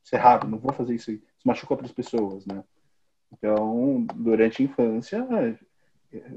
isso 0.03 0.15
é 0.15 0.19
errado, 0.19 0.47
não 0.47 0.59
vou 0.59 0.71
fazer 0.71 0.93
isso, 0.93 1.11
isso 1.11 1.23
machuca 1.43 1.73
outras 1.73 1.91
pessoas, 1.91 2.45
né? 2.45 2.63
Então, 3.33 4.05
durante 4.15 4.61
a 4.61 4.65
infância, 4.65 5.27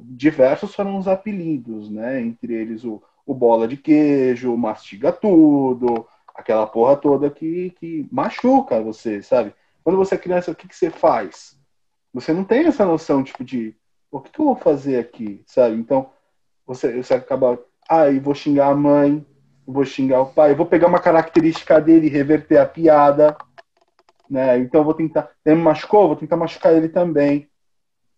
diversos 0.02 0.74
foram 0.74 0.98
os 0.98 1.06
apelidos, 1.06 1.90
né? 1.90 2.20
Entre 2.20 2.54
eles 2.54 2.84
o, 2.84 3.02
o 3.24 3.34
bola 3.34 3.68
de 3.68 3.76
queijo, 3.76 4.52
o 4.52 4.58
mastiga 4.58 5.12
tudo, 5.12 6.06
aquela 6.34 6.66
porra 6.66 6.96
toda 6.96 7.30
que, 7.30 7.70
que 7.78 8.08
machuca 8.10 8.80
você, 8.82 9.22
sabe? 9.22 9.54
Quando 9.84 9.96
você 9.96 10.14
é 10.14 10.18
criança, 10.18 10.50
o 10.50 10.54
que, 10.54 10.68
que 10.68 10.76
você 10.76 10.90
faz? 10.90 11.58
Você 12.12 12.32
não 12.32 12.44
tem 12.44 12.66
essa 12.66 12.84
noção, 12.84 13.22
tipo, 13.22 13.44
de 13.44 13.74
o 14.10 14.20
que, 14.20 14.30
que 14.30 14.40
eu 14.40 14.46
vou 14.46 14.56
fazer 14.56 14.98
aqui, 14.98 15.42
sabe? 15.46 15.76
Então, 15.76 16.10
você, 16.66 17.02
você 17.02 17.14
acaba, 17.14 17.58
ah, 17.88 18.10
eu 18.10 18.20
vou 18.20 18.34
xingar 18.34 18.68
a 18.68 18.74
mãe, 18.74 19.24
vou 19.66 19.84
xingar 19.84 20.20
o 20.20 20.32
pai, 20.32 20.54
vou 20.54 20.66
pegar 20.66 20.88
uma 20.88 21.00
característica 21.00 21.80
dele 21.80 22.06
e 22.06 22.10
reverter 22.10 22.58
a 22.58 22.66
piada, 22.66 23.36
né? 24.28 24.58
Então, 24.58 24.80
eu 24.80 24.84
vou 24.84 24.94
tentar, 24.94 25.30
ele 25.44 25.56
me 25.56 25.62
machucou, 25.62 26.08
vou 26.08 26.16
tentar 26.16 26.36
machucar 26.36 26.74
ele 26.74 26.88
também, 26.88 27.48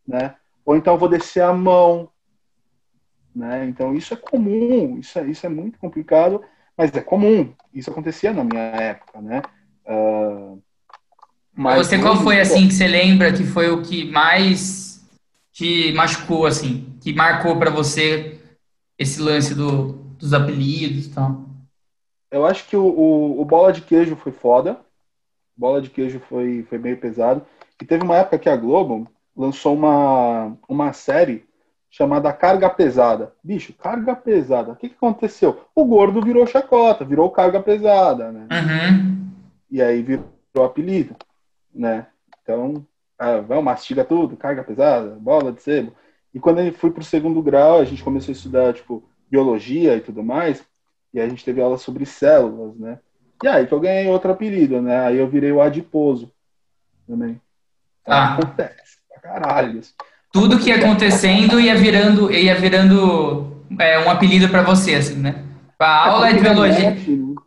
né? 0.06 0.36
Ou 0.64 0.76
então 0.76 0.98
vou 0.98 1.08
descer 1.08 1.42
a 1.42 1.52
mão. 1.52 2.08
Né? 3.34 3.66
Então 3.66 3.94
isso 3.94 4.12
é 4.14 4.16
comum, 4.16 4.98
isso 4.98 5.18
é, 5.18 5.26
isso 5.26 5.46
é 5.46 5.48
muito 5.48 5.78
complicado, 5.78 6.42
mas 6.76 6.94
é 6.94 7.00
comum. 7.00 7.52
Isso 7.72 7.90
acontecia 7.90 8.32
na 8.32 8.44
minha 8.44 8.62
época. 8.62 9.20
Né? 9.20 9.42
Uh, 9.86 10.62
Mas 11.54 11.86
você 11.86 11.98
qual 11.98 12.16
foi 12.16 12.40
assim 12.40 12.68
que 12.68 12.74
você 12.74 12.86
lembra 12.86 13.32
que 13.32 13.44
foi 13.44 13.70
o 13.70 13.82
que 13.82 14.10
mais 14.10 15.02
te 15.52 15.92
machucou 15.92 16.46
assim, 16.46 16.96
que 17.00 17.12
marcou 17.12 17.58
para 17.58 17.70
você 17.70 18.40
esse 18.98 19.20
lance 19.20 19.54
do, 19.54 19.92
dos 20.18 20.32
apelidos 20.32 21.06
e 21.06 21.10
tal? 21.10 21.44
Eu 22.30 22.46
acho 22.46 22.66
que 22.66 22.76
o, 22.76 22.84
o, 22.84 23.40
o, 23.40 23.44
bola 23.44 23.72
de 23.72 23.82
queijo 23.82 24.16
foi 24.16 24.32
foda. 24.32 24.80
Bola 25.54 25.82
de 25.82 25.90
queijo 25.90 26.18
foi, 26.20 26.62
foi 26.62 26.78
meio 26.78 26.96
pesado. 26.96 27.44
E 27.80 27.84
teve 27.84 28.02
uma 28.02 28.16
época 28.16 28.38
que 28.38 28.48
a 28.48 28.56
Globo 28.56 29.06
lançou 29.36 29.74
uma, 29.74 30.56
uma 30.68 30.92
série 30.92 31.44
chamada 31.90 32.32
Carga 32.32 32.70
Pesada. 32.70 33.34
Bicho, 33.44 33.74
carga 33.74 34.16
pesada. 34.16 34.72
O 34.72 34.76
que, 34.76 34.88
que 34.88 34.94
aconteceu? 34.94 35.66
O 35.74 35.84
gordo 35.84 36.22
virou 36.22 36.46
chacota, 36.46 37.04
virou 37.04 37.30
carga 37.30 37.60
pesada, 37.60 38.32
né? 38.32 38.48
Uhum. 38.50 39.30
E 39.70 39.82
aí 39.82 40.02
virou 40.02 40.24
apelido, 40.64 41.14
né? 41.74 42.06
Então, 42.42 42.86
ah, 43.18 43.38
vamos, 43.38 43.64
mastiga 43.64 44.04
tudo, 44.04 44.36
carga 44.36 44.64
pesada, 44.64 45.16
bola 45.20 45.52
de 45.52 45.62
sebo. 45.62 45.92
E 46.34 46.40
quando 46.40 46.60
eu 46.60 46.72
fui 46.72 46.90
para 46.90 47.02
o 47.02 47.04
segundo 47.04 47.42
grau, 47.42 47.78
a 47.78 47.84
gente 47.84 48.02
começou 48.02 48.32
a 48.32 48.36
estudar, 48.36 48.72
tipo, 48.72 49.02
biologia 49.30 49.94
e 49.96 50.00
tudo 50.00 50.22
mais, 50.22 50.64
e 51.12 51.20
a 51.20 51.28
gente 51.28 51.44
teve 51.44 51.60
aula 51.60 51.76
sobre 51.76 52.06
células, 52.06 52.74
né? 52.76 52.98
E 53.42 53.48
aí 53.48 53.66
que 53.66 53.72
eu 53.72 53.80
ganhei 53.80 54.06
outro 54.08 54.32
apelido, 54.32 54.80
né? 54.80 55.00
Aí 55.06 55.18
eu 55.18 55.28
virei 55.28 55.52
o 55.52 55.60
adiposo 55.60 56.32
também. 57.06 57.40
ah. 58.06 58.34
Acontece, 58.34 58.98
pra 59.22 59.30
caralho. 59.30 59.80
Tudo 60.32 60.58
que 60.58 60.70
ia 60.70 60.76
acontecendo 60.76 61.60
ia 61.60 61.76
virando, 61.76 62.32
ia 62.32 62.54
virando 62.54 63.64
é, 63.78 63.98
um 64.00 64.10
apelido 64.10 64.48
para 64.48 64.62
você, 64.62 64.96
assim, 64.96 65.16
né? 65.16 65.44
A 65.78 66.08
aula 66.08 66.28
é 66.28 66.32
de 66.32 66.40
biologia. 66.40 66.96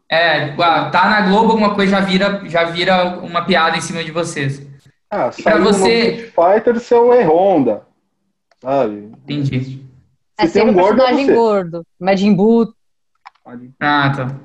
É, 0.09 0.49
tá 0.91 1.09
na 1.09 1.21
Globo, 1.21 1.51
alguma 1.51 1.73
coisa 1.73 1.91
já 1.93 1.99
vira, 2.01 2.41
já 2.45 2.63
vira 2.65 3.19
uma 3.19 3.43
piada 3.43 3.77
em 3.77 3.81
cima 3.81 4.03
de 4.03 4.11
vocês. 4.11 4.65
Ah, 5.09 5.31
para 5.43 5.57
você. 5.59 6.31
Fighter, 6.35 6.79
seu 6.79 7.13
é 7.13 7.23
Honda, 7.23 7.83
sabe? 8.61 9.11
Entendi. 9.23 9.83
É 10.37 10.47
ser 10.47 10.63
um, 10.65 10.69
um 10.69 10.73
gordo, 10.73 10.97
personagem 10.97 11.33
gordo. 11.33 11.85
Majin 11.99 12.33
Buu. 12.33 12.73
Ah, 13.79 14.11
tá. 14.15 14.35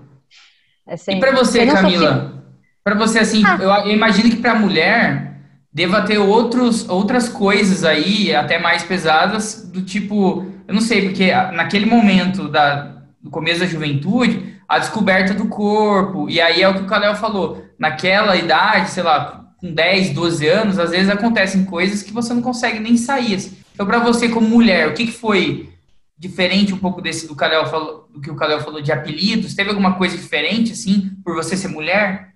É 0.87 0.95
e 1.09 1.21
para 1.21 1.33
você, 1.33 1.67
Camila? 1.67 2.45
Para 2.83 2.95
você, 2.95 3.19
assim, 3.19 3.43
ah. 3.45 3.59
eu, 3.61 3.71
eu 3.89 3.93
imagino 3.95 4.31
que 4.31 4.37
para 4.37 4.55
mulher 4.55 5.30
deva 5.73 6.03
ter 6.03 6.19
outros, 6.19 6.89
outras 6.89 7.29
coisas 7.29 7.85
aí, 7.85 8.35
até 8.35 8.59
mais 8.59 8.83
pesadas, 8.83 9.69
do 9.73 9.83
tipo, 9.83 10.47
eu 10.67 10.75
não 10.75 10.81
sei, 10.81 11.09
porque 11.09 11.33
naquele 11.53 11.87
momento 11.87 12.49
da, 12.49 13.03
do 13.23 13.31
começo 13.31 13.61
da 13.61 13.67
juventude, 13.67 14.57
a 14.69 14.79
descoberta 14.79 15.35
do 15.35 15.49
corpo, 15.49 16.29
e 16.29 16.41
aí 16.41 16.63
é 16.63 16.69
o 16.69 16.75
que 16.75 16.83
o 16.83 16.87
Kalel 16.87 17.15
falou, 17.15 17.65
naquela 17.79 18.37
idade, 18.37 18.91
sei 18.91 19.03
lá, 19.03 19.41
com 19.59 19.73
10, 19.73 20.11
12 20.11 20.47
anos, 20.49 20.79
às 20.79 20.91
vezes 20.91 21.11
acontecem 21.11 21.65
coisas 21.65 22.03
que 22.03 22.13
você 22.13 22.33
não 22.33 22.43
consegue 22.43 22.81
nem 22.81 22.97
sair. 22.97 23.35
Assim. 23.35 23.59
Então, 23.75 23.87
para 23.87 23.99
você 23.99 24.29
como 24.29 24.49
mulher, 24.49 24.89
o 24.89 24.95
que, 24.95 25.07
que 25.07 25.13
foi 25.13 25.71
diferente 26.17 26.73
um 26.73 26.79
pouco 26.79 27.01
desse 27.01 27.27
do, 27.27 27.37
Kalel 27.37 27.67
falou, 27.67 28.09
do 28.13 28.21
que 28.21 28.31
o 28.31 28.37
Kalel 28.37 28.61
falou 28.61 28.81
de 28.81 28.91
apelidos? 28.91 29.55
Teve 29.55 29.71
alguma 29.71 29.95
coisa 29.97 30.17
diferente, 30.17 30.73
assim, 30.73 31.11
por 31.25 31.35
você 31.35 31.57
ser 31.57 31.69
mulher? 31.69 32.33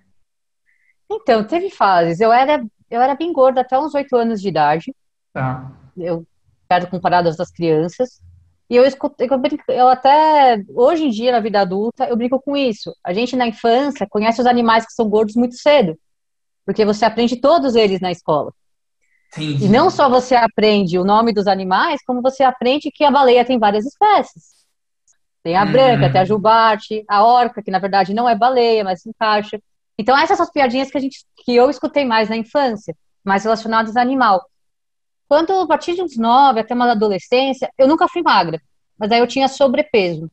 Então, 1.09 1.43
teve 1.43 1.69
fases. 1.69 2.19
Eu 2.19 2.31
era 2.31 2.63
eu 2.89 3.01
era 3.01 3.15
bem 3.15 3.31
gorda 3.33 3.61
até 3.61 3.79
uns 3.79 3.93
oito 3.93 4.15
anos 4.15 4.41
de 4.41 4.47
idade. 4.47 4.95
Tá. 5.33 5.71
Eu, 5.97 6.25
perto 6.67 6.89
comparado 6.89 7.29
às 7.29 7.37
das 7.37 7.51
crianças. 7.51 8.21
E 8.69 8.75
eu 8.75 8.85
escutei, 8.85 9.27
eu, 9.29 9.37
brinco, 9.37 9.63
eu 9.69 9.87
até, 9.87 10.63
hoje 10.69 11.05
em 11.05 11.09
dia, 11.09 11.31
na 11.31 11.39
vida 11.39 11.61
adulta, 11.61 12.05
eu 12.05 12.17
brinco 12.17 12.41
com 12.41 12.57
isso. 12.57 12.95
A 13.03 13.13
gente, 13.13 13.35
na 13.35 13.47
infância, 13.47 14.07
conhece 14.09 14.41
os 14.41 14.47
animais 14.47 14.85
que 14.85 14.93
são 14.93 15.07
gordos 15.07 15.35
muito 15.35 15.55
cedo. 15.55 15.97
Porque 16.65 16.83
você 16.83 17.05
aprende 17.05 17.35
todos 17.35 17.75
eles 17.75 18.01
na 18.01 18.11
escola. 18.11 18.51
Entendi. 19.33 19.65
E 19.65 19.69
não 19.69 19.89
só 19.89 20.09
você 20.09 20.35
aprende 20.35 20.97
o 20.97 21.03
nome 21.03 21.31
dos 21.31 21.45
animais, 21.45 22.01
como 22.05 22.21
você 22.21 22.43
aprende 22.43 22.91
que 22.91 23.03
a 23.03 23.11
baleia 23.11 23.45
tem 23.45 23.59
várias 23.59 23.85
espécies. 23.85 24.55
Tem 25.43 25.55
a 25.55 25.63
uhum. 25.63 25.71
branca, 25.71 26.11
tem 26.11 26.21
a 26.21 26.25
jubarte, 26.25 27.03
a 27.07 27.23
orca, 27.23 27.61
que 27.61 27.69
na 27.69 27.77
verdade 27.77 28.15
não 28.15 28.27
é 28.27 28.35
baleia, 28.35 28.83
mas 28.83 29.01
se 29.01 29.09
encaixa. 29.09 29.59
Então, 29.97 30.17
essas 30.17 30.37
são 30.37 30.45
as 30.45 30.51
piadinhas 30.51 30.91
que, 30.91 30.97
a 30.97 31.01
gente, 31.01 31.25
que 31.37 31.55
eu 31.55 31.69
escutei 31.69 32.05
mais 32.05 32.29
na 32.29 32.35
infância, 32.35 32.95
mais 33.23 33.43
relacionadas 33.43 33.95
a 33.95 34.01
animal. 34.01 34.45
Quando 35.27 35.53
a 35.53 35.67
partir 35.67 35.95
de 35.95 36.01
uns 36.01 36.17
nove 36.17 36.59
até 36.59 36.73
uma 36.73 36.91
adolescência, 36.91 37.71
eu 37.77 37.87
nunca 37.87 38.07
fui 38.07 38.21
magra, 38.21 38.61
mas 38.97 39.11
aí 39.11 39.19
eu 39.19 39.27
tinha 39.27 39.47
sobrepeso. 39.47 40.29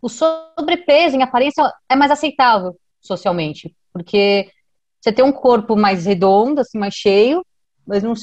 O 0.00 0.08
sobrepeso, 0.08 1.16
em 1.16 1.22
aparência, 1.22 1.62
é 1.88 1.94
mais 1.94 2.10
aceitável 2.10 2.76
socialmente, 3.00 3.74
porque 3.92 4.50
você 5.00 5.12
tem 5.12 5.24
um 5.24 5.32
corpo 5.32 5.76
mais 5.76 6.06
redondo, 6.06 6.60
assim, 6.60 6.78
mais 6.78 6.94
cheio, 6.94 7.44
mas 7.86 8.02
não, 8.02 8.14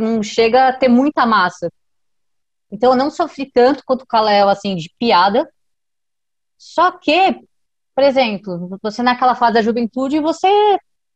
não 0.00 0.22
chega 0.22 0.68
a 0.68 0.72
ter 0.72 0.88
muita 0.88 1.24
massa. 1.24 1.70
Então, 2.70 2.92
eu 2.92 2.96
não 2.96 3.10
sofri 3.10 3.50
tanto 3.50 3.82
quanto 3.86 4.02
o 4.02 4.06
Kalel, 4.06 4.48
assim, 4.48 4.74
de 4.74 4.92
piada. 4.98 5.48
Só 6.58 6.90
que 6.90 7.40
por 7.94 8.04
exemplo, 8.04 8.78
você 8.82 9.02
naquela 9.02 9.34
fase 9.34 9.54
da 9.54 9.62
juventude, 9.62 10.20
você 10.20 10.48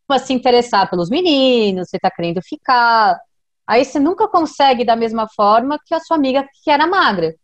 vai 0.06 0.18
se 0.18 0.32
interessar 0.32 0.88
pelos 0.88 1.10
meninos, 1.10 1.88
você 1.88 1.98
tá 1.98 2.10
querendo 2.10 2.40
ficar. 2.42 3.18
Aí 3.66 3.84
você 3.84 3.98
nunca 3.98 4.28
consegue 4.28 4.84
da 4.84 4.96
mesma 4.96 5.28
forma 5.28 5.78
que 5.84 5.94
a 5.94 6.00
sua 6.00 6.16
amiga 6.16 6.46
que 6.62 6.70
era 6.70 6.86
magra. 6.86 7.34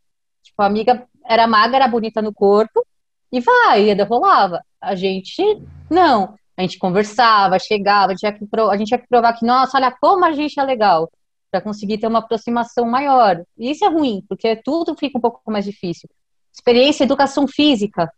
Tipo, 0.42 0.62
a 0.62 0.66
amiga 0.66 1.06
era 1.26 1.46
magra, 1.46 1.76
era 1.76 1.88
bonita 1.88 2.22
no 2.22 2.32
corpo, 2.32 2.86
e 3.32 3.40
vai, 3.40 3.90
e 3.90 4.02
rolava. 4.02 4.62
A 4.80 4.94
gente, 4.94 5.42
não. 5.90 6.34
A 6.56 6.62
gente 6.62 6.78
conversava, 6.78 7.58
chegava, 7.58 8.14
tinha 8.14 8.32
que, 8.32 8.46
a 8.70 8.76
gente 8.76 8.88
tinha 8.88 8.98
que 8.98 9.08
provar 9.08 9.32
que, 9.32 9.44
nossa, 9.44 9.76
olha 9.76 9.90
como 10.00 10.24
a 10.24 10.32
gente 10.32 10.58
é 10.60 10.62
legal, 10.62 11.10
para 11.50 11.60
conseguir 11.60 11.98
ter 11.98 12.06
uma 12.06 12.20
aproximação 12.20 12.86
maior. 12.86 13.42
E 13.58 13.70
isso 13.72 13.84
é 13.84 13.88
ruim, 13.88 14.22
porque 14.28 14.56
tudo 14.64 14.94
fica 14.96 15.18
um 15.18 15.20
pouco 15.20 15.50
mais 15.50 15.64
difícil. 15.64 16.08
Experiência, 16.52 17.02
educação 17.02 17.48
física, 17.48 18.08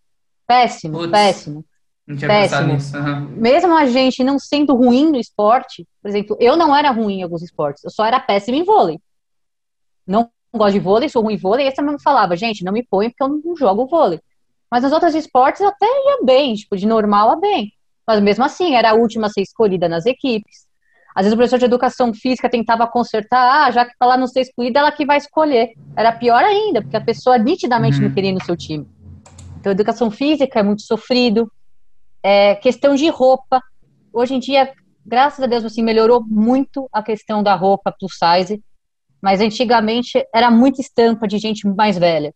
Péssimo, 0.46 0.98
Puts, 0.98 1.10
péssimo. 1.10 1.64
Não 2.06 2.16
tinha 2.16 2.28
péssimo. 2.28 2.72
Nisso, 2.72 2.96
uhum. 2.96 3.28
Mesmo 3.36 3.76
a 3.76 3.86
gente 3.86 4.22
não 4.22 4.38
sendo 4.38 4.74
ruim 4.74 5.10
no 5.10 5.18
esporte, 5.18 5.86
por 6.00 6.08
exemplo, 6.08 6.36
eu 6.38 6.56
não 6.56 6.74
era 6.74 6.90
ruim 6.90 7.20
em 7.20 7.22
alguns 7.22 7.42
esportes, 7.42 7.82
eu 7.82 7.90
só 7.90 8.04
era 8.04 8.20
péssimo 8.20 8.56
em 8.56 8.64
vôlei. 8.64 9.00
Não 10.06 10.30
gosto 10.54 10.74
de 10.74 10.80
vôlei, 10.80 11.08
sou 11.08 11.22
ruim 11.22 11.34
em 11.34 11.38
vôlei, 11.38 11.66
e 11.66 11.68
esse 11.68 11.76
também 11.76 11.98
falava, 11.98 12.36
gente, 12.36 12.64
não 12.64 12.72
me 12.72 12.84
põe 12.84 13.10
porque 13.10 13.22
eu 13.22 13.28
não 13.28 13.56
jogo 13.56 13.86
vôlei. 13.86 14.20
Mas 14.70 14.82
nos 14.82 14.92
outros 14.92 15.14
esportes 15.14 15.60
eu 15.60 15.68
até 15.68 15.86
ia 15.86 16.24
bem, 16.24 16.54
tipo, 16.54 16.76
de 16.76 16.86
normal 16.86 17.30
a 17.30 17.36
bem. 17.36 17.72
Mas 18.06 18.20
mesmo 18.20 18.44
assim, 18.44 18.74
era 18.74 18.90
a 18.90 18.94
última 18.94 19.26
a 19.26 19.30
ser 19.30 19.42
escolhida 19.42 19.88
nas 19.88 20.06
equipes. 20.06 20.66
Às 21.14 21.24
vezes 21.24 21.32
o 21.32 21.36
professor 21.36 21.58
de 21.58 21.64
educação 21.64 22.12
física 22.12 22.48
tentava 22.48 22.86
consertar, 22.86 23.66
ah, 23.66 23.70
já 23.70 23.84
que 23.84 23.92
ela 24.00 24.18
não 24.18 24.26
ser 24.26 24.42
escolhida, 24.42 24.80
ela 24.80 24.92
que 24.92 25.06
vai 25.06 25.16
escolher. 25.16 25.72
Era 25.96 26.12
pior 26.12 26.44
ainda, 26.44 26.82
porque 26.82 26.96
a 26.96 27.00
pessoa 27.00 27.38
nitidamente 27.38 27.96
uhum. 27.96 28.04
não 28.04 28.14
queria 28.14 28.30
ir 28.30 28.34
no 28.34 28.44
seu 28.44 28.56
time. 28.56 28.86
Então, 29.66 29.72
educação 29.72 30.12
física 30.12 30.60
é 30.60 30.62
muito 30.62 30.82
sofrido. 30.82 31.52
É, 32.22 32.54
questão 32.54 32.94
de 32.94 33.08
roupa. 33.08 33.60
Hoje 34.12 34.34
em 34.34 34.38
dia, 34.38 34.72
graças 35.04 35.42
a 35.42 35.46
Deus, 35.48 35.64
assim, 35.64 35.82
melhorou 35.82 36.24
muito 36.24 36.88
a 36.92 37.02
questão 37.02 37.42
da 37.42 37.56
roupa 37.56 37.92
plus 37.98 38.12
size. 38.16 38.62
Mas 39.20 39.40
antigamente 39.40 40.24
era 40.32 40.52
muita 40.52 40.80
estampa 40.80 41.26
de 41.26 41.38
gente 41.38 41.66
mais 41.66 41.98
velha. 41.98 42.32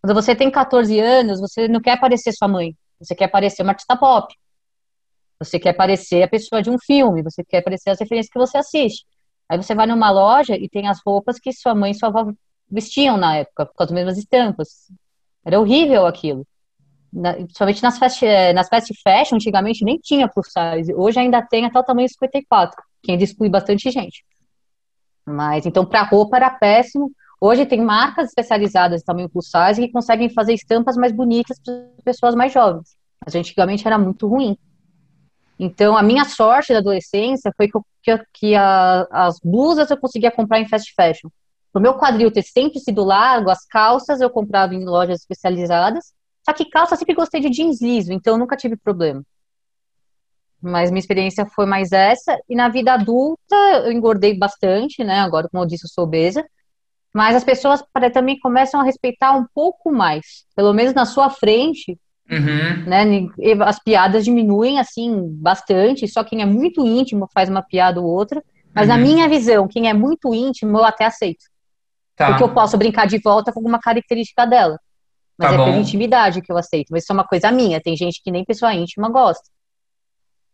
Quando 0.00 0.14
você 0.14 0.34
tem 0.34 0.50
14 0.50 0.98
anos, 0.98 1.38
você 1.38 1.68
não 1.68 1.82
quer 1.82 2.00
parecer 2.00 2.32
sua 2.32 2.48
mãe. 2.48 2.74
Você 2.98 3.14
quer 3.14 3.28
parecer 3.28 3.62
uma 3.62 3.72
artista 3.72 3.94
pop. 3.94 4.34
Você 5.38 5.58
quer 5.58 5.74
parecer 5.74 6.22
a 6.22 6.28
pessoa 6.28 6.62
de 6.62 6.70
um 6.70 6.78
filme. 6.78 7.22
Você 7.22 7.44
quer 7.44 7.60
parecer 7.60 7.90
as 7.90 8.00
referências 8.00 8.32
que 8.32 8.38
você 8.38 8.56
assiste. 8.56 9.04
Aí 9.50 9.62
você 9.62 9.74
vai 9.74 9.86
numa 9.86 10.10
loja 10.10 10.56
e 10.56 10.66
tem 10.66 10.88
as 10.88 10.98
roupas 11.04 11.38
que 11.38 11.52
sua 11.52 11.74
mãe 11.74 11.90
e 11.90 11.94
sua 11.94 12.08
avó 12.08 12.32
vestiam 12.70 13.18
na 13.18 13.36
época, 13.36 13.66
com 13.66 13.82
as 13.82 13.90
mesmas 13.90 14.16
estampas. 14.16 14.90
Era 15.44 15.60
horrível 15.60 16.06
aquilo 16.06 16.46
na, 17.14 17.34
principalmente 17.34 17.82
nas 17.82 17.96
fast, 17.96 18.26
eh, 18.26 18.52
nas 18.52 18.68
fast 18.68 18.92
fashion, 19.02 19.36
antigamente 19.36 19.84
nem 19.84 19.98
tinha 19.98 20.28
plus 20.28 20.48
size. 20.48 20.92
Hoje 20.92 21.20
ainda 21.20 21.40
tem 21.40 21.64
até 21.64 21.78
o 21.78 21.84
tamanho 21.84 22.08
54, 22.08 22.82
que 23.02 23.12
ainda 23.12 23.22
exclui 23.22 23.48
bastante 23.48 23.90
gente. 23.90 24.24
Mas, 25.24 25.64
então, 25.64 25.86
para 25.86 26.02
roupa 26.02 26.36
era 26.36 26.50
péssimo. 26.50 27.12
Hoje 27.40 27.64
tem 27.66 27.80
marcas 27.80 28.28
especializadas 28.28 29.00
em 29.00 29.04
tamanho 29.04 29.28
plus 29.28 29.48
size 29.48 29.80
que 29.80 29.92
conseguem 29.92 30.28
fazer 30.28 30.54
estampas 30.54 30.96
mais 30.96 31.12
bonitas 31.12 31.58
para 31.64 31.74
pessoas 32.04 32.34
mais 32.34 32.52
jovens. 32.52 32.96
Mas 33.24 33.34
antigamente 33.34 33.86
era 33.86 33.98
muito 33.98 34.26
ruim. 34.26 34.58
Então, 35.58 35.96
a 35.96 36.02
minha 36.02 36.24
sorte 36.24 36.72
da 36.72 36.80
adolescência 36.80 37.52
foi 37.56 37.68
que, 37.68 37.76
eu, 37.76 37.84
que, 38.02 38.24
que 38.32 38.54
a, 38.56 39.06
as 39.10 39.38
blusas 39.42 39.88
eu 39.90 39.96
conseguia 39.96 40.32
comprar 40.32 40.58
em 40.58 40.68
fast 40.68 40.92
fashion. 40.94 41.28
O 41.72 41.80
meu 41.80 41.94
quadril 41.94 42.30
ter 42.30 42.42
sempre 42.42 42.80
sido 42.80 43.04
largo, 43.04 43.50
as 43.50 43.64
calças 43.66 44.20
eu 44.20 44.30
comprava 44.30 44.74
em 44.74 44.84
lojas 44.84 45.20
especializadas 45.20 46.12
só 46.44 46.52
que 46.52 46.64
calça, 46.66 46.96
sempre 46.96 47.14
gostei 47.14 47.40
de 47.40 47.50
jeans 47.50 47.80
liso, 47.80 48.12
então 48.12 48.36
nunca 48.36 48.56
tive 48.56 48.76
problema. 48.76 49.22
Mas 50.60 50.90
minha 50.90 51.00
experiência 51.00 51.44
foi 51.46 51.66
mais 51.66 51.92
essa. 51.92 52.38
E 52.48 52.56
na 52.56 52.68
vida 52.68 52.94
adulta, 52.94 53.54
eu 53.84 53.92
engordei 53.92 54.36
bastante, 54.36 55.04
né? 55.04 55.20
Agora, 55.20 55.48
como 55.48 55.62
eu 55.62 55.68
disse, 55.68 55.84
eu 55.84 55.90
sou 55.90 56.04
obesa. 56.04 56.42
Mas 57.12 57.36
as 57.36 57.44
pessoas 57.44 57.82
também 58.12 58.38
começam 58.40 58.80
a 58.80 58.82
respeitar 58.82 59.32
um 59.32 59.46
pouco 59.54 59.92
mais. 59.92 60.46
Pelo 60.56 60.72
menos 60.72 60.94
na 60.94 61.04
sua 61.04 61.28
frente, 61.28 61.98
Uhum. 62.30 62.84
Né? 62.86 63.28
As 63.64 63.78
piadas 63.78 64.24
diminuem, 64.24 64.78
assim, 64.78 65.28
bastante. 65.40 66.08
Só 66.08 66.24
quem 66.24 66.42
é 66.42 66.46
muito 66.46 66.86
íntimo 66.86 67.28
faz 67.32 67.48
uma 67.48 67.62
piada 67.62 68.00
ou 68.00 68.06
outra. 68.06 68.42
Mas 68.74 68.88
uhum. 68.88 68.94
na 68.94 69.00
minha 69.00 69.28
visão, 69.28 69.68
quem 69.68 69.88
é 69.88 69.92
muito 69.92 70.34
íntimo, 70.34 70.78
eu 70.78 70.84
até 70.84 71.04
aceito. 71.04 71.44
Tá. 72.16 72.28
Porque 72.28 72.42
eu 72.42 72.52
posso 72.52 72.76
brincar 72.78 73.06
de 73.06 73.18
volta 73.18 73.52
com 73.52 73.58
alguma 73.58 73.78
característica 73.78 74.46
dela. 74.46 74.78
Mas 75.38 75.48
tá 75.48 75.54
é 75.54 75.58
bom. 75.58 75.64
pela 75.64 75.76
intimidade 75.78 76.40
que 76.40 76.50
eu 76.50 76.56
aceito. 76.56 76.88
Mas 76.90 77.02
isso 77.02 77.12
é 77.12 77.14
uma 77.14 77.26
coisa 77.26 77.50
minha. 77.50 77.80
Tem 77.80 77.96
gente 77.96 78.22
que 78.22 78.30
nem 78.30 78.44
pessoa 78.44 78.74
íntima 78.74 79.08
gosta. 79.08 79.44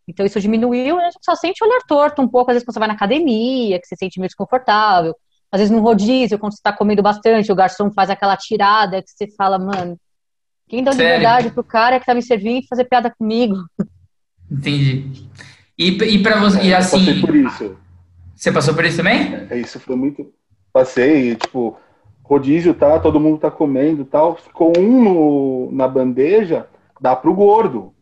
Então 0.08 0.26
isso 0.26 0.40
diminuiu, 0.40 0.98
a 0.98 1.04
gente 1.04 1.18
só 1.22 1.36
sente 1.36 1.62
o 1.62 1.66
olhar 1.66 1.80
torto 1.86 2.20
um 2.20 2.26
pouco, 2.26 2.50
às 2.50 2.56
vezes 2.56 2.66
quando 2.66 2.74
você 2.74 2.80
vai 2.80 2.88
na 2.88 2.94
academia, 2.94 3.78
que 3.78 3.86
você 3.86 3.94
se 3.94 4.00
sente 4.00 4.18
meio 4.18 4.28
desconfortável. 4.28 5.14
Às 5.52 5.60
vezes 5.60 5.70
no 5.74 5.80
rodízio, 5.80 6.38
quando 6.38 6.54
você 6.54 6.62
tá 6.62 6.72
comendo 6.72 7.02
bastante, 7.02 7.50
o 7.50 7.54
garçom 7.54 7.90
faz 7.92 8.10
aquela 8.10 8.36
tirada 8.36 9.02
que 9.02 9.10
você 9.10 9.28
fala, 9.36 9.58
mano, 9.58 9.96
quem 10.68 10.82
deu 10.82 10.92
liberdade 10.92 11.50
pro 11.50 11.64
cara 11.64 11.98
que 11.98 12.06
tá 12.06 12.14
me 12.14 12.22
servindo 12.22 12.66
fazer 12.68 12.84
piada 12.84 13.12
comigo? 13.16 13.56
Entendi. 14.50 15.28
E, 15.78 15.88
e 15.88 16.22
para 16.22 16.40
você, 16.40 16.60
é, 16.60 16.64
e 16.66 16.74
assim. 16.74 16.98
Eu 16.98 17.06
passei 17.06 17.20
por 17.20 17.36
isso. 17.36 17.76
Você 18.34 18.52
passou 18.52 18.74
por 18.74 18.84
isso 18.84 18.96
também? 18.96 19.46
É, 19.50 19.58
isso 19.58 19.78
foi 19.80 19.96
muito. 19.96 20.32
Passei, 20.72 21.36
tipo, 21.36 21.78
rodízio 22.30 22.72
tá, 22.72 23.00
todo 23.00 23.18
mundo 23.18 23.38
tá 23.38 23.50
comendo 23.50 24.04
tal. 24.04 24.36
Ficou 24.36 24.72
um 24.78 25.02
no, 25.02 25.72
na 25.72 25.88
bandeja, 25.88 26.68
dá 27.00 27.16
pro 27.16 27.34
gordo. 27.34 27.92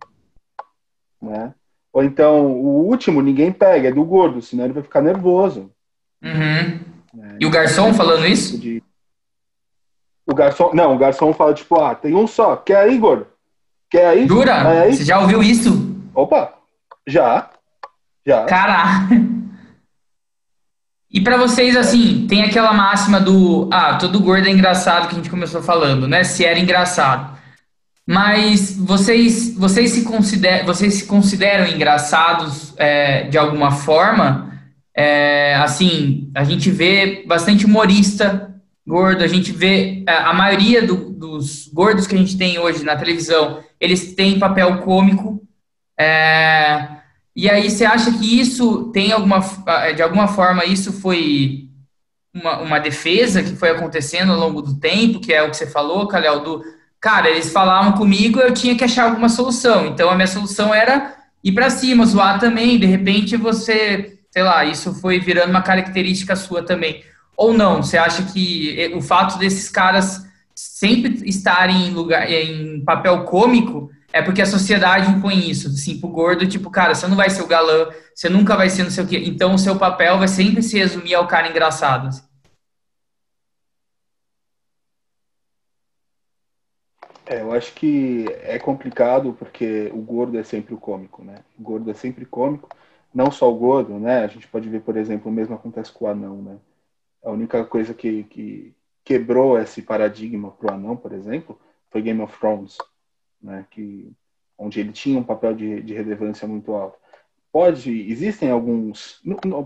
Né? 1.20 1.54
Ou 1.90 2.04
então, 2.04 2.52
o 2.52 2.86
último 2.86 3.22
ninguém 3.22 3.50
pega, 3.50 3.88
é 3.88 3.92
do 3.92 4.04
gordo, 4.04 4.42
senão 4.42 4.64
ele 4.64 4.74
vai 4.74 4.82
ficar 4.82 5.00
nervoso. 5.00 5.70
Uhum. 6.22 6.80
É, 7.22 7.36
e 7.40 7.46
o 7.46 7.50
garçom 7.50 7.94
falando 7.94 8.26
isso? 8.26 8.58
De... 8.58 8.82
O 10.26 10.34
garçom, 10.34 10.72
não, 10.74 10.94
o 10.94 10.98
garçom 10.98 11.32
fala 11.32 11.54
tipo, 11.54 11.80
ah, 11.80 11.94
tem 11.94 12.14
um 12.14 12.26
só, 12.26 12.54
quer 12.54 12.76
aí, 12.76 12.98
gordo? 12.98 13.26
Quer 13.90 14.08
aí? 14.08 14.26
Dura? 14.26 14.82
Aí? 14.82 14.94
Você 14.94 15.04
já 15.04 15.18
ouviu 15.18 15.42
isso? 15.42 15.70
Opa, 16.14 16.52
já, 17.06 17.48
já. 18.26 18.44
Caraca. 18.44 19.08
E 21.10 21.20
para 21.20 21.38
vocês, 21.38 21.74
assim, 21.76 22.26
tem 22.28 22.42
aquela 22.42 22.72
máxima 22.72 23.18
do, 23.18 23.68
ah, 23.72 23.94
todo 23.96 24.20
gordo 24.20 24.46
é 24.46 24.50
engraçado 24.50 25.08
que 25.08 25.14
a 25.14 25.16
gente 25.16 25.30
começou 25.30 25.62
falando, 25.62 26.06
né? 26.06 26.22
Se 26.22 26.44
era 26.44 26.58
engraçado. 26.58 27.38
Mas 28.06 28.76
vocês, 28.76 29.54
vocês, 29.54 29.90
se, 29.90 30.02
consider, 30.02 30.64
vocês 30.64 30.94
se 30.94 31.06
consideram 31.06 31.66
engraçados 31.66 32.74
é, 32.76 33.24
de 33.24 33.38
alguma 33.38 33.70
forma? 33.70 34.52
É, 34.96 35.54
assim, 35.56 36.30
a 36.34 36.44
gente 36.44 36.70
vê 36.70 37.24
bastante 37.26 37.64
humorista 37.64 38.54
gordo, 38.86 39.22
a 39.22 39.26
gente 39.26 39.52
vê 39.52 40.02
é, 40.08 40.12
a 40.12 40.32
maioria 40.32 40.86
do, 40.86 41.10
dos 41.10 41.68
gordos 41.68 42.06
que 42.06 42.14
a 42.14 42.18
gente 42.18 42.38
tem 42.38 42.58
hoje 42.58 42.82
na 42.82 42.96
televisão, 42.96 43.62
eles 43.78 44.14
têm 44.14 44.38
papel 44.38 44.78
cômico. 44.78 45.42
É, 45.98 46.88
e 47.38 47.48
aí 47.48 47.70
você 47.70 47.84
acha 47.84 48.10
que 48.10 48.40
isso 48.40 48.90
tem 48.92 49.12
alguma, 49.12 49.38
de 49.94 50.02
alguma 50.02 50.26
forma, 50.26 50.64
isso 50.64 50.92
foi 50.92 51.68
uma, 52.34 52.58
uma 52.58 52.80
defesa 52.80 53.44
que 53.44 53.54
foi 53.54 53.70
acontecendo 53.70 54.32
ao 54.32 54.38
longo 54.40 54.60
do 54.60 54.80
tempo, 54.80 55.20
que 55.20 55.32
é 55.32 55.40
o 55.44 55.48
que 55.48 55.56
você 55.56 55.66
falou, 55.68 56.08
Calhau, 56.08 56.40
do 56.40 56.64
cara, 57.00 57.30
eles 57.30 57.52
falavam 57.52 57.92
comigo, 57.92 58.40
eu 58.40 58.52
tinha 58.52 58.74
que 58.76 58.82
achar 58.82 59.04
alguma 59.04 59.28
solução. 59.28 59.86
Então 59.86 60.10
a 60.10 60.16
minha 60.16 60.26
solução 60.26 60.74
era 60.74 61.14
ir 61.44 61.52
para 61.52 61.70
cima, 61.70 62.04
zoar 62.04 62.40
também. 62.40 62.76
De 62.76 62.86
repente 62.86 63.36
você 63.36 64.18
sei 64.32 64.42
lá, 64.42 64.64
isso 64.64 64.92
foi 64.94 65.18
virando 65.20 65.50
uma 65.50 65.62
característica 65.62 66.36
sua 66.36 66.64
também. 66.64 67.04
Ou 67.36 67.52
não? 67.52 67.82
Você 67.82 67.96
acha 67.96 68.24
que 68.24 68.92
o 68.94 69.00
fato 69.00 69.38
desses 69.38 69.68
caras 69.68 70.26
sempre 70.54 71.22
estarem 71.28 71.86
em 71.86 71.90
lugar 71.90 72.28
em 72.28 72.82
papel 72.84 73.24
cômico 73.24 73.90
é 74.12 74.22
porque 74.22 74.42
a 74.42 74.46
sociedade 74.46 75.10
impõe 75.10 75.50
isso, 75.50 75.68
assim, 75.68 76.00
pro 76.00 76.08
gordo, 76.08 76.48
tipo, 76.48 76.70
cara, 76.70 76.94
você 76.94 77.06
não 77.06 77.16
vai 77.16 77.30
ser 77.30 77.42
o 77.42 77.46
galã, 77.46 77.90
você 78.14 78.28
nunca 78.28 78.56
vai 78.56 78.70
ser 78.70 78.84
não 78.84 78.90
sei 78.90 79.04
o 79.04 79.06
quê. 79.06 79.22
Então 79.26 79.54
o 79.54 79.58
seu 79.58 79.78
papel 79.78 80.18
vai 80.18 80.28
sempre 80.28 80.62
se 80.62 80.78
resumir 80.78 81.14
ao 81.14 81.26
cara 81.26 81.48
engraçado. 81.48 82.08
Assim. 82.08 82.22
É, 87.26 87.42
eu 87.42 87.52
acho 87.52 87.74
que 87.74 88.26
é 88.42 88.58
complicado 88.58 89.34
porque 89.38 89.90
o 89.92 90.00
gordo 90.00 90.38
é 90.38 90.42
sempre 90.42 90.72
o 90.72 90.78
cômico, 90.78 91.22
né? 91.22 91.44
O 91.58 91.62
gordo 91.62 91.90
é 91.90 91.94
sempre 91.94 92.24
cômico 92.24 92.68
não 93.12 93.30
só 93.30 93.50
o 93.50 93.56
gordo, 93.56 93.98
né? 93.98 94.24
A 94.24 94.26
gente 94.26 94.46
pode 94.48 94.68
ver, 94.68 94.80
por 94.82 94.96
exemplo, 94.96 95.30
o 95.30 95.34
mesmo 95.34 95.54
acontece 95.54 95.92
com 95.92 96.04
o 96.04 96.08
anão, 96.08 96.42
né? 96.42 96.58
A 97.22 97.30
única 97.30 97.64
coisa 97.64 97.94
que, 97.94 98.24
que 98.24 98.74
quebrou 99.04 99.58
esse 99.58 99.82
paradigma 99.82 100.50
para 100.52 100.72
o 100.72 100.74
anão, 100.74 100.96
por 100.96 101.12
exemplo, 101.12 101.58
foi 101.90 102.02
Game 102.02 102.20
of 102.20 102.38
Thrones, 102.38 102.78
né? 103.42 103.66
Que 103.70 104.12
onde 104.58 104.80
ele 104.80 104.92
tinha 104.92 105.18
um 105.18 105.24
papel 105.24 105.54
de, 105.54 105.80
de 105.82 105.94
relevância 105.94 106.46
muito 106.48 106.72
alto. 106.72 106.98
Pode, 107.52 108.10
existem 108.10 108.50
alguns, 108.50 109.22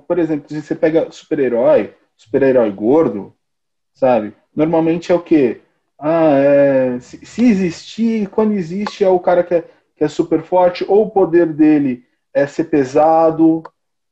por 0.07 0.19
exemplo, 0.19 0.49
se 0.49 0.61
você 0.61 0.75
pega 0.75 1.11
super-herói, 1.11 1.95
super-herói 2.17 2.71
gordo, 2.71 3.35
sabe? 3.95 4.35
Normalmente 4.55 5.11
é 5.11 5.15
o 5.15 5.23
quê? 5.23 5.63
Ah, 5.99 6.37
é, 6.37 7.01
se, 7.01 7.25
se, 7.25 7.45
existir, 7.45 8.29
quando 8.29 8.53
existe, 8.53 9.03
é 9.03 9.09
o 9.09 9.19
cara 9.19 9.43
que 9.43 9.55
é, 9.55 9.63
que 9.97 10.05
é 10.05 10.09
super 10.09 10.43
forte, 10.43 10.85
ou 10.87 11.07
o 11.07 11.11
poder 11.11 11.53
dele 11.53 12.05
é 12.35 12.47
ser 12.47 12.65
pesado, 12.65 13.63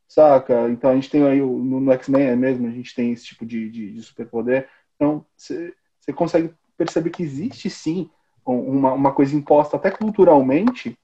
saca? 0.08 0.68
Então 0.68 0.90
a 0.90 0.94
gente 0.94 1.10
tem 1.10 1.22
aí 1.26 1.40
no, 1.40 1.80
no 1.80 1.92
X-Men 1.92 2.26
é 2.28 2.36
mesmo, 2.36 2.66
a 2.66 2.70
gente 2.70 2.94
tem 2.94 3.12
esse 3.12 3.26
tipo 3.26 3.46
de, 3.46 3.70
de, 3.70 3.92
de 3.92 4.02
superpoder. 4.02 4.68
Então 4.96 5.24
você 5.36 5.72
consegue 6.14 6.52
perceber 6.76 7.10
que 7.10 7.22
existe 7.22 7.70
sim 7.70 8.10
uma, 8.50 8.92
uma 8.92 9.12
coisa 9.12 9.34
imposta 9.34 9.76
até 9.76 9.90
culturalmente 9.90 10.96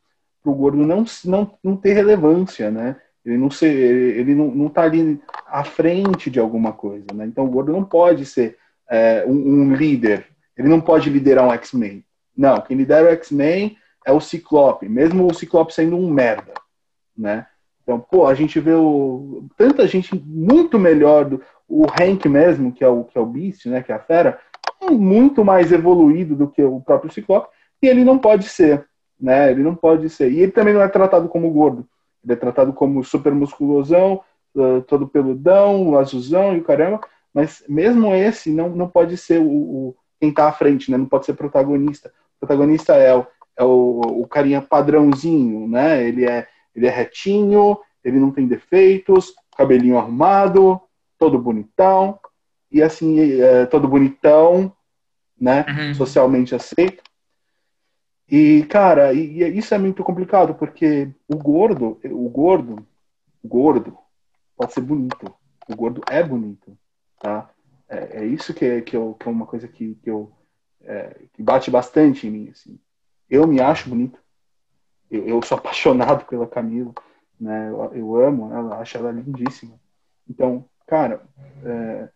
para 0.42 0.52
o 0.52 0.54
gordo 0.54 0.78
não, 0.78 1.04
não, 1.24 1.50
não 1.62 1.76
ter 1.76 1.92
relevância, 1.92 2.70
né? 2.70 2.96
Ele 3.24 3.36
não 3.36 3.50
ser, 3.50 3.74
ele 4.18 4.34
não, 4.34 4.46
não 4.48 4.68
tá 4.68 4.82
ali 4.82 5.20
à 5.46 5.64
frente 5.64 6.30
de 6.30 6.38
alguma 6.38 6.72
coisa, 6.72 7.06
né? 7.12 7.26
Então 7.26 7.44
o 7.44 7.50
gordo 7.50 7.72
não 7.72 7.84
pode 7.84 8.24
ser 8.24 8.56
é, 8.88 9.24
um, 9.26 9.32
um 9.32 9.74
líder, 9.74 10.26
ele 10.56 10.68
não 10.68 10.80
pode 10.80 11.10
liderar 11.10 11.46
um 11.46 11.52
X-Men. 11.52 12.04
Não, 12.36 12.60
quem 12.60 12.76
lidera 12.76 13.08
o 13.08 13.12
X-Men 13.12 13.76
é 14.04 14.12
o 14.12 14.20
Ciclope, 14.20 14.88
mesmo 14.88 15.26
o 15.26 15.34
Ciclope 15.34 15.74
sendo 15.74 15.96
um 15.96 16.08
merda 16.08 16.52
né? 17.16 17.46
Então, 17.82 18.00
pô, 18.00 18.26
a 18.26 18.34
gente 18.34 18.58
vê 18.60 18.74
o, 18.74 19.46
tanta 19.56 19.86
gente 19.86 20.14
muito 20.14 20.78
melhor 20.78 21.24
do 21.24 21.42
o 21.68 21.84
Hank 21.84 22.28
mesmo, 22.28 22.72
que 22.72 22.84
é 22.84 22.88
o 22.88 23.02
que 23.02 23.18
é 23.18 23.20
o 23.20 23.26
Beast, 23.26 23.66
né, 23.66 23.82
que 23.82 23.90
é 23.90 23.94
a 23.94 24.00
fera, 24.00 24.38
muito 24.90 25.44
mais 25.44 25.72
evoluído 25.72 26.34
do 26.34 26.48
que 26.48 26.62
o 26.62 26.80
próprio 26.80 27.12
Ciclope, 27.12 27.48
e 27.82 27.86
ele 27.86 28.04
não 28.04 28.18
pode 28.18 28.48
ser, 28.48 28.86
né? 29.20 29.50
Ele 29.50 29.62
não 29.62 29.74
pode 29.74 30.08
ser. 30.08 30.30
E 30.32 30.40
ele 30.40 30.52
também 30.52 30.74
não 30.74 30.82
é 30.82 30.88
tratado 30.88 31.28
como 31.28 31.50
gordo. 31.50 31.86
Ele 32.24 32.32
é 32.32 32.36
tratado 32.36 32.72
como 32.72 33.04
super 33.04 33.32
musculosão, 33.34 34.20
uh, 34.54 34.82
todo 34.82 35.08
peludão, 35.08 35.96
azulzão 35.98 36.54
e 36.54 36.60
o 36.60 36.64
caramba, 36.64 37.00
mas 37.32 37.62
mesmo 37.68 38.14
esse 38.14 38.50
não, 38.50 38.70
não 38.70 38.88
pode 38.88 39.16
ser 39.16 39.40
o, 39.40 39.50
o 39.50 39.96
quem 40.18 40.30
está 40.30 40.48
à 40.48 40.52
frente, 40.52 40.90
né? 40.90 40.96
Não 40.96 41.06
pode 41.06 41.26
ser 41.26 41.34
protagonista. 41.34 42.10
O 42.36 42.46
protagonista 42.46 42.94
é 42.94 43.14
o, 43.14 43.26
é 43.56 43.64
o, 43.64 44.00
o 44.22 44.26
carinha 44.26 44.62
padrãozinho, 44.62 45.68
né? 45.68 46.02
Ele 46.02 46.24
é 46.24 46.46
ele 46.76 46.86
é 46.86 46.90
retinho, 46.90 47.78
ele 48.04 48.20
não 48.20 48.30
tem 48.30 48.46
defeitos, 48.46 49.34
cabelinho 49.56 49.96
arrumado, 49.96 50.78
todo 51.18 51.38
bonitão. 51.38 52.18
E 52.70 52.82
assim, 52.82 53.40
é, 53.40 53.64
todo 53.64 53.88
bonitão, 53.88 54.70
né? 55.40 55.64
Uhum. 55.68 55.94
Socialmente 55.94 56.54
aceito. 56.54 57.02
E, 58.28 58.64
cara, 58.64 59.12
e, 59.12 59.42
e 59.42 59.58
isso 59.58 59.74
é 59.74 59.78
muito 59.78 60.02
complicado, 60.02 60.54
porque 60.54 61.08
o 61.28 61.36
gordo, 61.36 62.00
o 62.04 62.28
gordo, 62.28 62.86
o 63.42 63.48
gordo 63.48 63.96
pode 64.56 64.72
ser 64.72 64.80
bonito. 64.80 65.32
O 65.68 65.76
gordo 65.76 66.02
é 66.08 66.22
bonito, 66.22 66.76
tá? 67.20 67.50
É, 67.88 68.20
é 68.22 68.24
isso 68.24 68.52
que 68.52 68.64
é, 68.64 68.80
que, 68.80 68.96
eu, 68.96 69.14
que 69.14 69.28
é 69.28 69.30
uma 69.30 69.46
coisa 69.46 69.68
que, 69.68 69.94
que 69.96 70.10
eu 70.10 70.32
é, 70.82 71.16
que 71.32 71.42
bate 71.42 71.70
bastante 71.70 72.26
em 72.26 72.30
mim, 72.30 72.48
assim. 72.50 72.78
Eu 73.28 73.46
me 73.46 73.60
acho 73.60 73.88
bonito 73.88 74.18
eu, 75.10 75.26
eu 75.26 75.42
sou 75.42 75.58
apaixonado 75.58 76.24
pela 76.26 76.46
Camila, 76.46 76.92
né? 77.40 77.68
Eu, 77.68 77.92
eu, 77.94 78.16
amo 78.16 78.52
ela, 78.52 78.78
acho 78.78 78.96
ela 78.96 79.10
lindíssima. 79.10 79.78
Então, 80.28 80.64
cara, 80.86 81.22
é, 81.64 82.08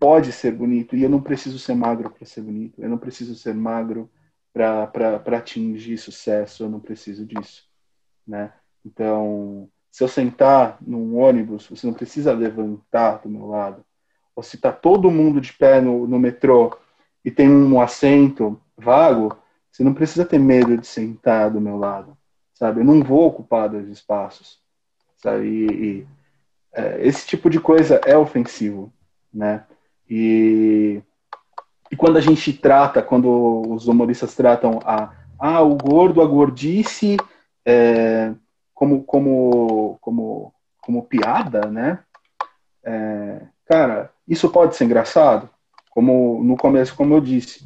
pode 0.00 0.32
ser 0.32 0.52
bonito 0.52 0.96
e 0.96 1.02
eu 1.02 1.10
não 1.10 1.20
preciso 1.20 1.58
ser 1.58 1.74
magro 1.74 2.10
para 2.10 2.26
ser 2.26 2.40
bonito. 2.40 2.82
Eu 2.82 2.88
não 2.88 2.96
preciso 2.96 3.34
ser 3.34 3.54
magro 3.54 4.10
para 4.52 5.36
atingir 5.36 5.98
sucesso. 5.98 6.64
Eu 6.64 6.70
não 6.70 6.80
preciso 6.80 7.26
disso, 7.26 7.64
né? 8.26 8.52
Então, 8.84 9.68
se 9.90 10.02
eu 10.02 10.08
sentar 10.08 10.78
num 10.80 11.18
ônibus, 11.18 11.66
você 11.66 11.86
não 11.86 11.92
precisa 11.92 12.32
levantar 12.32 13.18
do 13.18 13.28
meu 13.28 13.46
lado. 13.46 13.84
Ou 14.34 14.42
se 14.42 14.56
está 14.56 14.72
todo 14.72 15.10
mundo 15.10 15.38
de 15.38 15.52
pé 15.52 15.82
no, 15.82 16.06
no 16.06 16.18
metrô 16.18 16.78
e 17.22 17.30
tem 17.30 17.50
um 17.50 17.78
assento 17.78 18.58
vago, 18.76 19.36
você 19.70 19.84
não 19.84 19.92
precisa 19.92 20.24
ter 20.24 20.38
medo 20.38 20.78
de 20.78 20.86
sentar 20.86 21.50
do 21.50 21.60
meu 21.60 21.76
lado, 21.76 22.16
sabe? 22.54 22.80
Eu 22.80 22.84
não 22.84 23.02
vou 23.02 23.26
ocupar 23.26 23.68
dois 23.68 23.86
espaços, 23.88 24.58
sabe? 25.18 25.46
E, 25.46 25.66
e 25.66 26.06
é, 26.72 27.06
esse 27.06 27.26
tipo 27.26 27.50
de 27.50 27.60
coisa 27.60 28.00
é 28.06 28.16
ofensivo, 28.16 28.90
né? 29.32 29.66
E, 30.10 31.00
e 31.88 31.96
quando 31.96 32.16
a 32.16 32.20
gente 32.20 32.52
trata, 32.52 33.00
quando 33.00 33.62
os 33.72 33.86
humoristas 33.86 34.34
tratam 34.34 34.80
a, 34.84 35.12
ah, 35.38 35.62
o 35.62 35.76
gordo, 35.76 36.20
a 36.20 36.26
gordice, 36.26 37.16
é, 37.64 38.32
como, 38.74 39.04
como, 39.04 39.98
como, 40.00 40.52
como 40.82 41.04
piada, 41.04 41.70
né? 41.70 42.00
É, 42.82 43.42
cara, 43.66 44.10
isso 44.26 44.50
pode 44.50 44.74
ser 44.74 44.84
engraçado? 44.84 45.48
Como 45.90 46.42
no 46.42 46.56
começo, 46.56 46.96
como 46.96 47.14
eu 47.14 47.20
disse. 47.20 47.64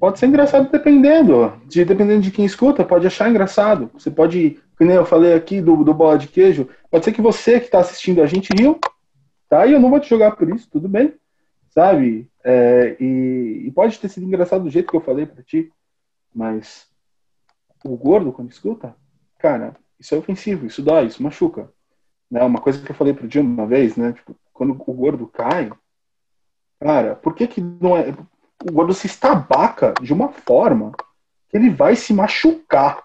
Pode 0.00 0.18
ser 0.18 0.26
engraçado 0.26 0.70
dependendo. 0.70 1.52
De, 1.66 1.84
dependendo 1.84 2.22
de 2.22 2.30
quem 2.30 2.44
escuta, 2.44 2.84
pode 2.84 3.06
achar 3.06 3.28
engraçado. 3.28 3.90
Você 3.92 4.10
pode, 4.10 4.58
como 4.78 4.90
eu 4.90 5.04
falei 5.04 5.34
aqui 5.34 5.60
do, 5.60 5.84
do 5.84 5.92
bola 5.92 6.16
de 6.16 6.28
queijo, 6.28 6.68
pode 6.90 7.04
ser 7.04 7.12
que 7.12 7.20
você 7.20 7.58
que 7.58 7.66
está 7.66 7.80
assistindo 7.80 8.22
a 8.22 8.26
gente 8.26 8.50
riu, 8.56 8.78
tá? 9.48 9.66
E 9.66 9.72
eu 9.72 9.80
não 9.80 9.90
vou 9.90 10.00
te 10.00 10.08
jogar 10.08 10.32
por 10.32 10.48
isso, 10.50 10.68
tudo 10.70 10.88
bem? 10.88 11.14
Sabe? 11.70 12.30
É, 12.44 12.96
e, 13.00 13.64
e, 13.66 13.70
pode 13.72 13.98
ter 13.98 14.08
sido 14.08 14.26
engraçado 14.26 14.64
do 14.64 14.70
jeito 14.70 14.90
que 14.90 14.96
eu 14.96 15.00
falei 15.00 15.26
para 15.26 15.42
ti, 15.42 15.72
mas 16.34 16.88
o 17.84 17.96
gordo, 17.96 18.32
quando 18.32 18.50
escuta, 18.50 18.94
cara, 19.38 19.76
isso 19.98 20.14
é 20.14 20.18
ofensivo, 20.18 20.66
isso 20.66 20.82
dói, 20.82 21.06
isso 21.06 21.22
machuca. 21.22 21.72
Né? 22.30 22.42
Uma 22.42 22.60
coisa 22.60 22.82
que 22.82 22.90
eu 22.90 22.94
falei 22.94 23.12
pro 23.12 23.30
Jim 23.30 23.40
uma 23.40 23.66
vez, 23.66 23.96
né? 23.96 24.12
Tipo, 24.12 24.36
quando 24.52 24.72
o 24.72 24.92
gordo 24.92 25.26
cai, 25.26 25.70
cara, 26.80 27.14
por 27.16 27.34
que 27.34 27.46
que 27.46 27.60
não 27.60 27.96
é... 27.96 28.14
O 28.68 28.72
gordo 28.72 28.92
se 28.92 29.06
estabaca 29.06 29.94
de 30.02 30.12
uma 30.12 30.30
forma 30.30 30.92
que 31.48 31.56
ele 31.56 31.70
vai 31.70 31.94
se 31.94 32.12
machucar. 32.12 33.04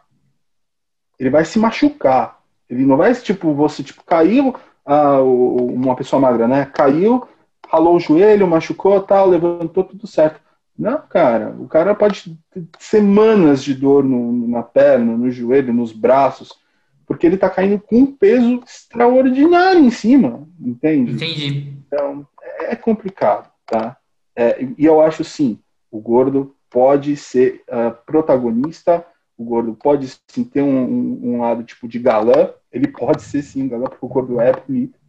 Ele 1.20 1.30
vai 1.30 1.46
se 1.46 1.60
machucar. 1.60 2.42
Ele 2.68 2.86
não 2.86 2.98
vai, 2.98 3.14
tipo, 3.14 3.54
você, 3.54 3.84
tipo, 3.84 4.04
caiu, 4.04 4.56
ah, 4.86 5.22
uma 5.22 5.96
pessoa 5.96 6.20
magra, 6.20 6.48
né? 6.48 6.66
Caiu, 6.66 7.28
ralou 7.68 7.96
o 7.96 8.00
joelho, 8.00 8.48
machucou, 8.48 9.02
tal, 9.02 9.28
levantou, 9.28 9.84
tudo 9.84 10.08
certo. 10.08 10.40
Não, 10.78 10.98
cara, 10.98 11.56
o 11.60 11.68
cara 11.68 11.94
pode 11.94 12.38
ter 12.52 12.66
semanas 12.80 13.64
de 13.64 13.76
dor 13.76 14.04
no, 14.04 14.48
na 14.48 14.64
perna, 14.64 15.16
no 15.16 15.30
joelho, 15.30 15.74
nos 15.74 15.92
braços, 15.92 16.52
porque 17.06 17.28
ele 17.28 17.38
tá 17.38 17.50
caindo 17.50 17.80
com 17.80 17.98
um 18.00 18.06
peso 18.06 18.62
extraordinário 18.66 19.80
em 19.80 19.92
cima, 19.92 20.48
entende? 20.60 21.12
Entendi. 21.12 21.74
Então, 21.86 22.26
é 22.62 22.76
complicado, 22.76 23.52
tá? 23.66 23.98
É, 24.36 24.66
e 24.78 24.86
eu 24.86 25.00
acho, 25.00 25.24
sim, 25.24 25.60
o 25.92 26.00
gordo 26.00 26.56
pode 26.70 27.16
ser 27.16 27.62
uh, 27.70 27.96
protagonista, 28.06 29.06
o 29.38 29.44
gordo 29.44 29.76
pode, 29.76 30.08
sim, 30.28 30.44
ter 30.44 30.64
um, 30.64 30.84
um, 30.84 31.20
um, 31.24 31.42
lado, 31.42 31.64
tipo, 31.64 31.88
de 31.88 32.00
galã, 32.00 32.50
ele 32.74 32.88
pode 32.88 33.22
ser, 33.22 33.44
sim, 33.44 33.68
galã, 33.68 33.86
porque 33.86 34.06
o 34.06 34.10
gordo 34.10 34.42
é 34.42 34.52
bonito, 34.52 35.00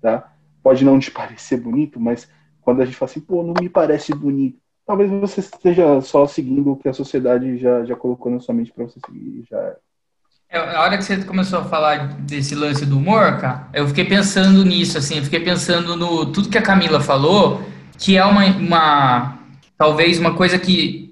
tá? 0.00 0.32
Pode 0.62 0.84
não 0.84 0.98
te 0.98 1.10
parecer 1.10 1.58
bonito, 1.58 2.00
mas 2.00 2.28
quando 2.62 2.80
a 2.80 2.84
gente 2.84 2.96
fala 2.96 3.10
assim, 3.10 3.20
pô, 3.20 3.42
não 3.42 3.54
me 3.60 3.68
parece 3.68 4.14
bonito, 4.14 4.58
talvez 4.86 5.10
você 5.10 5.40
esteja 5.40 6.00
só 6.00 6.26
seguindo 6.26 6.72
o 6.72 6.76
que 6.76 6.88
a 6.88 6.92
sociedade 6.94 7.58
já, 7.58 7.84
já 7.84 7.94
colocou 7.94 8.32
na 8.32 8.40
sua 8.40 8.54
mente 8.54 8.72
para 8.72 8.84
você 8.84 8.98
seguir. 9.04 9.44
Já... 9.50 9.76
É, 10.48 10.58
a 10.58 10.82
hora 10.82 10.96
que 10.96 11.04
você 11.04 11.22
começou 11.24 11.60
a 11.60 11.64
falar 11.64 12.14
desse 12.20 12.54
lance 12.54 12.86
do 12.86 12.96
humor, 12.96 13.38
cara, 13.38 13.68
eu 13.74 13.86
fiquei 13.88 14.04
pensando 14.04 14.64
nisso, 14.64 14.96
assim, 14.96 15.18
eu 15.18 15.24
fiquei 15.24 15.40
pensando 15.40 15.96
no 15.96 16.32
tudo 16.32 16.48
que 16.48 16.58
a 16.58 16.62
Camila 16.62 17.00
falou, 17.00 17.60
que 17.98 18.16
é 18.16 18.24
uma, 18.24 18.44
uma 18.46 19.38
talvez 19.76 20.18
uma 20.18 20.34
coisa 20.34 20.58
que, 20.58 21.11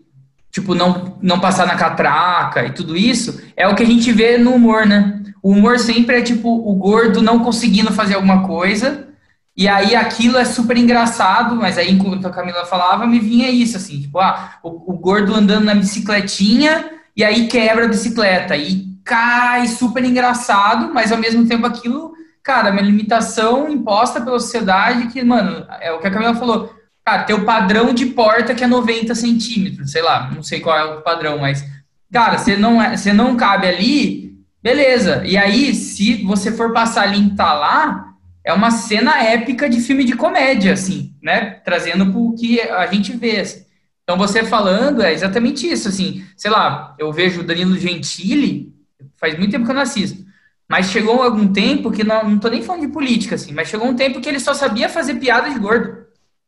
tipo, 0.51 0.75
não, 0.75 1.17
não 1.23 1.39
passar 1.39 1.67
na 1.67 1.77
catraca 1.77 2.65
e 2.65 2.73
tudo 2.73 2.97
isso, 2.97 3.41
é 3.57 3.69
o 3.69 3.75
que 3.75 3.83
a 3.83 3.87
gente 3.87 4.11
vê 4.13 4.37
no 4.37 4.55
humor, 4.55 4.87
né? 4.87 5.23
O 5.43 5.51
humor 5.51 5.79
sempre 5.79 6.19
é, 6.19 6.23
tipo, 6.23 6.49
o 6.49 6.75
gordo 6.75 7.23
não 7.23 7.39
conseguindo 7.39 7.93
fazer 7.93 8.15
alguma 8.15 8.47
coisa, 8.47 9.09
e 9.57 9.69
aí 9.69 9.95
aquilo 9.95 10.39
é 10.39 10.45
super 10.45 10.77
engraçado, 10.77 11.55
mas 11.55 11.77
aí 11.77 11.91
enquanto 11.93 12.27
a 12.27 12.31
Camila 12.31 12.65
falava, 12.65 13.07
me 13.07 13.19
vinha 13.19 13.51
isso, 13.51 13.77
assim, 13.77 14.01
tipo, 14.01 14.19
ah, 14.19 14.55
o, 14.63 14.93
o 14.93 14.99
gordo 14.99 15.35
andando 15.35 15.65
na 15.65 15.75
bicicletinha 15.75 16.91
e 17.17 17.25
aí 17.25 17.47
quebra 17.47 17.85
a 17.85 17.89
bicicleta 17.89 18.57
e 18.57 18.87
cai, 19.05 19.67
super 19.67 20.05
engraçado, 20.05 20.93
mas 20.95 21.11
ao 21.13 21.19
mesmo 21.19 21.47
tempo 21.47 21.67
aquilo, 21.67 22.13
cara, 22.43 22.71
uma 22.71 22.81
limitação 22.81 23.69
imposta 23.69 24.21
pela 24.21 24.39
sociedade 24.39 25.09
que, 25.09 25.23
mano, 25.23 25.67
é 25.81 25.93
o 25.93 25.99
que 25.99 26.07
a 26.07 26.11
Camila 26.11 26.35
falou, 26.35 26.73
cara, 27.05 27.25
tem 27.25 27.35
o 27.35 27.45
padrão 27.45 27.93
de 27.93 28.07
porta 28.07 28.55
que 28.55 28.65
é 28.65 28.67
90 28.67 29.15
centímetros, 29.15 29.93
sei 29.93 30.03
lá, 30.03 30.31
não 30.35 30.43
sei 30.43 30.61
qual 30.61 30.77
é 30.77 30.85
o 30.85 31.03
padrão, 31.03 31.39
mas, 31.39 31.65
cara, 32.13 32.39
você 32.39 32.57
não, 32.57 32.81
é, 32.81 32.97
você 32.97 33.13
não 33.13 33.37
cabe 33.37 33.67
ali, 33.67 34.39
beleza. 34.63 35.23
E 35.25 35.37
aí, 35.37 35.75
se 35.75 36.23
você 36.25 36.53
for 36.53 36.73
passar 36.73 37.03
ali 37.03 37.35
lá, 37.39 38.11
é 38.45 38.53
uma 38.53 38.71
cena 38.71 39.23
épica 39.23 39.69
de 39.69 39.81
filme 39.81 40.05
de 40.05 40.15
comédia, 40.15 40.73
assim, 40.73 41.15
né? 41.23 41.61
Trazendo 41.65 42.07
para 42.11 42.19
o 42.19 42.35
que 42.35 42.61
a 42.61 42.87
gente 42.87 43.17
vê. 43.17 43.41
Assim. 43.41 43.65
Então, 44.03 44.17
você 44.17 44.45
falando 44.45 45.03
é 45.03 45.13
exatamente 45.13 45.71
isso, 45.71 45.89
assim. 45.89 46.25
Sei 46.37 46.51
lá, 46.51 46.95
eu 46.99 47.13
vejo 47.13 47.41
o 47.41 47.45
Danilo 47.45 47.79
Gentili, 47.79 48.75
faz 49.17 49.39
muito 49.39 49.53
tempo 49.53 49.65
que 49.65 49.71
eu 49.71 49.75
não 49.75 49.83
assisto, 49.83 50.25
mas 50.69 50.91
chegou 50.91 51.23
algum 51.23 51.53
tempo 51.53 51.91
que 51.91 52.05
não, 52.05 52.31
não 52.31 52.39
tô 52.39 52.49
nem 52.49 52.63
falando 52.63 52.87
de 52.87 52.93
política, 52.93 53.35
assim, 53.35 53.53
mas 53.53 53.69
chegou 53.69 53.87
um 53.87 53.95
tempo 53.95 54.21
que 54.21 54.29
ele 54.29 54.41
só 54.41 54.55
sabia 54.55 54.89
fazer 54.89 55.15
piada 55.15 55.51
de 55.51 55.59
gordo. 55.59 56.01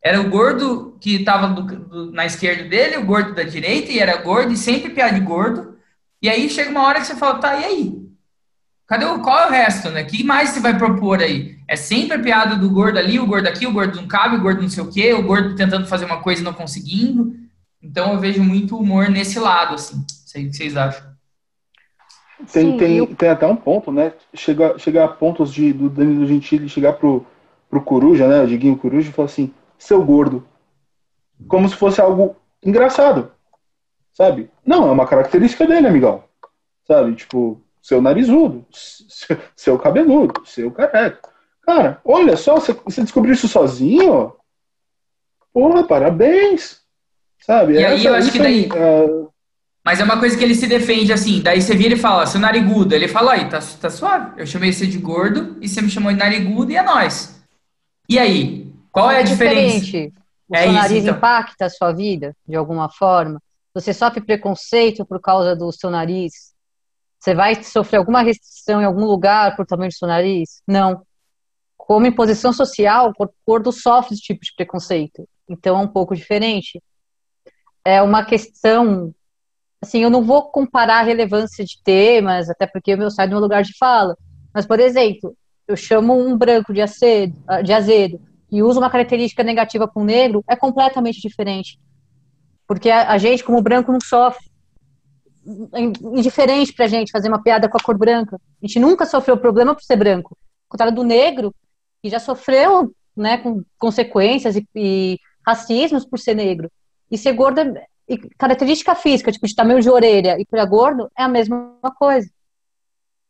Era 0.02 0.20
o 0.20 0.28
gordo 0.28 0.96
que 1.00 1.16
estava 1.16 1.54
na 2.12 2.26
esquerda 2.26 2.64
dele, 2.64 2.96
o 2.96 3.06
gordo 3.06 3.34
da 3.34 3.44
direita, 3.44 3.92
e 3.92 3.98
era 3.98 4.16
gordo, 4.16 4.52
e 4.52 4.56
sempre 4.56 4.90
piada 4.90 5.14
de 5.14 5.20
gordo. 5.20 5.76
E 6.20 6.28
aí 6.28 6.48
chega 6.48 6.70
uma 6.70 6.82
hora 6.82 7.00
que 7.00 7.06
você 7.06 7.14
fala, 7.14 7.38
tá, 7.38 7.60
e 7.60 7.64
aí? 7.64 8.02
Cadê 8.86 9.04
o, 9.04 9.20
qual 9.20 9.38
é 9.38 9.46
o 9.46 9.50
resto, 9.50 9.90
né? 9.90 10.02
O 10.02 10.06
que 10.06 10.24
mais 10.24 10.50
você 10.50 10.60
vai 10.60 10.76
propor 10.76 11.22
aí? 11.22 11.56
É 11.68 11.76
sempre 11.76 12.16
a 12.16 12.20
piada 12.20 12.56
do 12.56 12.68
gordo 12.68 12.98
ali, 12.98 13.18
o 13.18 13.26
gordo 13.26 13.46
aqui, 13.46 13.66
o 13.66 13.72
gordo 13.72 13.96
não 13.96 14.06
cabe, 14.08 14.36
o 14.36 14.40
gordo 14.40 14.60
não 14.60 14.68
sei 14.68 14.82
o 14.82 14.90
quê, 14.90 15.14
o 15.14 15.22
gordo 15.22 15.54
tentando 15.54 15.86
fazer 15.86 16.04
uma 16.04 16.20
coisa 16.20 16.42
e 16.42 16.44
não 16.44 16.52
conseguindo. 16.52 17.34
Então 17.82 18.12
eu 18.12 18.18
vejo 18.18 18.42
muito 18.42 18.76
humor 18.76 19.08
nesse 19.08 19.38
lado, 19.38 19.74
assim. 19.74 19.96
Não 19.96 20.04
sei 20.08 20.46
o 20.46 20.50
que 20.50 20.56
vocês 20.56 20.76
acham. 20.76 21.12
Tem, 22.52 22.76
tem, 22.76 22.96
eu... 22.98 23.06
tem 23.06 23.28
até 23.28 23.46
um 23.46 23.56
ponto, 23.56 23.92
né? 23.92 24.12
Chegar, 24.34 24.78
chegar 24.78 25.04
a 25.04 25.08
pontos 25.08 25.52
de, 25.52 25.72
do 25.72 25.88
Danilo 25.88 26.26
Gentili 26.26 26.68
chegar 26.68 26.94
pro, 26.94 27.24
pro 27.70 27.80
Coruja, 27.80 28.26
né? 28.28 28.42
O 28.42 28.46
Diguinho 28.46 28.76
Coruja 28.76 29.08
e 29.08 29.12
falar 29.12 29.26
assim, 29.26 29.52
seu 29.82 30.04
gordo. 30.04 30.46
Como 31.48 31.68
se 31.68 31.76
fosse 31.76 32.00
algo 32.00 32.36
engraçado. 32.62 33.32
Sabe? 34.12 34.50
Não, 34.64 34.88
é 34.88 34.92
uma 34.92 35.06
característica 35.06 35.66
dele, 35.66 35.86
amigão. 35.86 36.22
Sabe? 36.86 37.14
Tipo, 37.14 37.60
seu 37.82 38.00
narizudo, 38.00 38.64
seu 39.56 39.78
cabeludo, 39.78 40.42
seu 40.46 40.70
careca. 40.70 41.28
Cara, 41.62 42.00
olha 42.04 42.36
só, 42.36 42.54
você, 42.54 43.02
descobriu 43.02 43.34
isso 43.34 43.48
sozinho? 43.48 44.32
Porra, 45.52 45.84
parabéns! 45.84 46.80
Sabe? 47.40 47.74
E 47.74 47.84
aí 47.84 48.04
eu 48.04 48.14
acho 48.14 48.30
que 48.30 48.38
daí. 48.38 48.68
Uh... 48.68 49.28
Mas 49.84 49.98
é 49.98 50.04
uma 50.04 50.18
coisa 50.18 50.38
que 50.38 50.44
ele 50.44 50.54
se 50.54 50.68
defende 50.68 51.12
assim, 51.12 51.40
daí 51.40 51.60
você 51.60 51.74
vira 51.74 51.94
e 51.94 51.98
fala, 51.98 52.24
seu 52.26 52.40
narigudo. 52.40 52.94
Ele 52.94 53.08
fala, 53.08 53.32
aí, 53.32 53.48
tá, 53.48 53.58
tá 53.80 53.90
suave. 53.90 54.40
Eu 54.40 54.46
chamei 54.46 54.72
você 54.72 54.86
de 54.86 54.98
gordo 54.98 55.56
e 55.60 55.68
você 55.68 55.82
me 55.82 55.90
chamou 55.90 56.12
de 56.12 56.18
narigudo 56.18 56.70
e 56.70 56.76
é 56.76 56.82
nós. 56.82 57.42
E 58.08 58.16
aí? 58.16 58.61
Qual 58.92 59.10
é 59.10 59.20
a 59.20 59.22
diferença? 59.22 59.80
Diferente. 59.80 60.14
O 60.48 60.54
é 60.54 60.62
seu 60.64 60.72
nariz 60.72 60.90
isso, 60.90 61.00
então. 61.06 61.16
impacta 61.16 61.64
a 61.64 61.70
sua 61.70 61.92
vida 61.92 62.36
de 62.46 62.54
alguma 62.54 62.90
forma? 62.90 63.42
Você 63.74 63.94
sofre 63.94 64.20
preconceito 64.20 65.06
por 65.06 65.18
causa 65.18 65.56
do 65.56 65.72
seu 65.72 65.88
nariz? 65.88 66.52
Você 67.18 67.34
vai 67.34 67.62
sofrer 67.62 67.96
alguma 67.96 68.20
restrição 68.20 68.82
em 68.82 68.84
algum 68.84 69.06
lugar 69.06 69.56
por 69.56 69.64
tamanho 69.64 69.88
do 69.88 69.94
seu 69.94 70.06
nariz? 70.06 70.60
Não. 70.68 71.02
Como 71.76 72.06
imposição 72.06 72.52
social, 72.52 73.12
o 73.18 73.30
gordo 73.46 73.72
sofre 73.72 74.12
esse 74.12 74.22
tipo 74.22 74.42
de 74.44 74.52
preconceito. 74.54 75.26
Então 75.48 75.78
é 75.78 75.82
um 75.82 75.88
pouco 75.88 76.14
diferente. 76.14 76.82
É 77.84 78.02
uma 78.02 78.24
questão. 78.24 79.14
Assim, 79.80 80.00
eu 80.00 80.10
não 80.10 80.22
vou 80.22 80.50
comparar 80.50 81.00
a 81.00 81.02
relevância 81.02 81.64
de 81.64 81.82
temas, 81.82 82.50
até 82.50 82.66
porque 82.66 82.94
o 82.94 82.98
meu 82.98 83.10
sai 83.10 83.26
do 83.26 83.32
meu 83.32 83.40
lugar 83.40 83.62
de 83.62 83.76
fala. 83.78 84.16
Mas, 84.54 84.66
por 84.66 84.78
exemplo, 84.78 85.34
eu 85.66 85.76
chamo 85.76 86.14
um 86.14 86.36
branco 86.36 86.72
de, 86.72 86.80
de 87.64 87.72
azedo 87.72 88.20
e 88.52 88.62
uso 88.62 88.78
uma 88.78 88.90
característica 88.90 89.42
negativa 89.42 89.88
para 89.88 90.02
um 90.02 90.04
negro, 90.04 90.44
é 90.46 90.54
completamente 90.54 91.20
diferente. 91.20 91.80
Porque 92.66 92.90
a, 92.90 93.10
a 93.10 93.18
gente, 93.18 93.42
como 93.42 93.62
branco, 93.62 93.90
não 93.90 94.00
sofre 94.00 94.52
indiferente 96.14 96.72
pra 96.72 96.86
gente 96.86 97.10
fazer 97.10 97.28
uma 97.28 97.42
piada 97.42 97.68
com 97.68 97.76
a 97.76 97.82
cor 97.82 97.98
branca. 97.98 98.36
A 98.36 98.66
gente 98.66 98.78
nunca 98.78 99.06
sofreu 99.06 99.36
problema 99.36 99.74
por 99.74 99.82
ser 99.82 99.96
branco. 99.96 100.36
Ao 100.68 100.72
contrário 100.72 100.94
do 100.94 101.02
negro, 101.02 101.52
que 102.02 102.10
já 102.10 102.20
sofreu 102.20 102.94
né, 103.16 103.38
com 103.38 103.64
consequências 103.78 104.54
e, 104.56 104.68
e 104.76 105.18
racismos 105.44 106.04
por 106.04 106.18
ser 106.18 106.34
negro. 106.34 106.70
E 107.10 107.18
ser 107.18 107.32
gordo, 107.32 107.60
é, 107.60 107.86
e 108.08 108.18
característica 108.38 108.94
física, 108.94 109.32
tipo 109.32 109.46
de 109.46 109.54
tamanho 109.54 109.80
de 109.80 109.90
orelha 109.90 110.38
e 110.38 110.44
para 110.44 110.64
gordo, 110.64 111.10
é 111.18 111.22
a 111.22 111.28
mesma 111.28 111.74
coisa. 111.98 112.28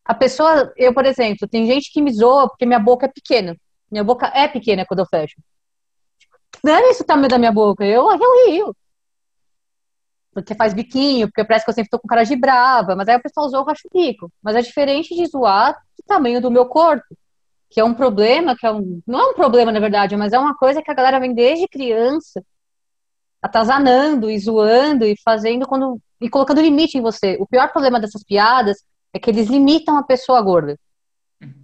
A 0.04 0.14
pessoa, 0.14 0.72
eu, 0.76 0.92
por 0.92 1.06
exemplo, 1.06 1.48
tem 1.48 1.66
gente 1.66 1.92
que 1.92 2.02
me 2.02 2.12
zoa 2.12 2.48
porque 2.48 2.66
minha 2.66 2.78
boca 2.78 3.06
é 3.06 3.08
pequena. 3.08 3.56
Minha 3.92 4.02
boca 4.02 4.26
é 4.34 4.48
pequena 4.48 4.84
quando 4.84 5.00
eu 5.00 5.06
fecho. 5.06 5.36
Não 6.64 6.74
é 6.74 6.90
isso 6.90 7.02
o 7.02 7.06
tamanho 7.06 7.28
da 7.28 7.38
minha 7.38 7.52
boca. 7.52 7.84
Eu, 7.84 8.10
eu 8.10 8.46
rio 8.46 8.74
porque 10.32 10.54
faz 10.54 10.72
biquinho, 10.72 11.28
porque 11.28 11.44
parece 11.44 11.64
que 11.64 11.70
eu 11.70 11.74
sempre 11.74 11.90
tô 11.90 11.98
com 11.98 12.08
cara 12.08 12.24
de 12.24 12.34
brava, 12.34 12.96
mas 12.96 13.08
aí 13.08 13.16
o 13.16 13.22
pessoal 13.22 13.48
zoa 13.48 13.60
o 13.60 13.64
racho 13.64 13.88
bico. 13.92 14.32
Mas 14.42 14.56
é 14.56 14.62
diferente 14.62 15.14
de 15.14 15.26
zoar 15.26 15.76
o 15.98 16.02
tamanho 16.06 16.40
do 16.40 16.50
meu 16.50 16.66
corpo, 16.66 17.06
que 17.70 17.80
é 17.80 17.84
um 17.84 17.94
problema, 17.94 18.56
que 18.56 18.66
é 18.66 18.72
um. 18.72 19.00
Não 19.06 19.20
é 19.20 19.30
um 19.30 19.34
problema, 19.34 19.70
na 19.70 19.80
verdade, 19.80 20.16
mas 20.16 20.32
é 20.32 20.38
uma 20.38 20.56
coisa 20.56 20.82
que 20.82 20.90
a 20.90 20.94
galera 20.94 21.20
vem 21.20 21.34
desde 21.34 21.68
criança 21.68 22.42
atazanando 23.42 24.30
e 24.30 24.38
zoando 24.38 25.04
e 25.04 25.16
fazendo 25.22 25.66
quando 25.66 26.00
e 26.20 26.30
colocando 26.30 26.62
limite 26.62 26.96
em 26.96 27.02
você. 27.02 27.36
O 27.40 27.46
pior 27.46 27.70
problema 27.72 28.00
dessas 28.00 28.22
piadas 28.24 28.78
é 29.12 29.18
que 29.18 29.28
eles 29.28 29.48
limitam 29.48 29.98
a 29.98 30.02
pessoa 30.02 30.40
gorda. 30.40 30.78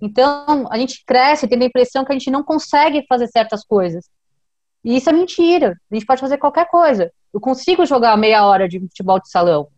Então, 0.01 0.67
a 0.71 0.79
gente 0.79 1.05
cresce 1.05 1.49
tendo 1.49 1.63
a 1.63 1.67
impressão 1.67 2.05
que 2.05 2.13
a 2.13 2.15
gente 2.15 2.31
não 2.31 2.43
consegue 2.43 3.05
fazer 3.09 3.27
certas 3.29 3.65
coisas. 3.65 4.09
E 4.85 4.97
isso 4.97 5.11
é 5.11 5.13
mentira. 5.13 5.79
A 5.91 5.95
gente 5.95 6.07
pode 6.07 6.21
fazer 6.21 6.39
qualquer 6.39 6.69
coisa. 6.69 7.13
Eu 7.33 7.41
consigo 7.41 7.85
jogar 7.85 8.17
meia 8.17 8.47
hora 8.47 8.69
de 8.69 8.81
futebol 8.81 9.21
de 9.21 9.31
salão. 9.31 9.63
O 9.63 9.69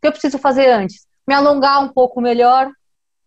que 0.00 0.08
eu 0.08 0.12
preciso 0.12 0.38
fazer 0.38 0.70
antes? 0.70 1.06
Me 1.26 1.34
alongar 1.34 1.82
um 1.82 1.88
pouco 1.88 2.20
melhor 2.20 2.70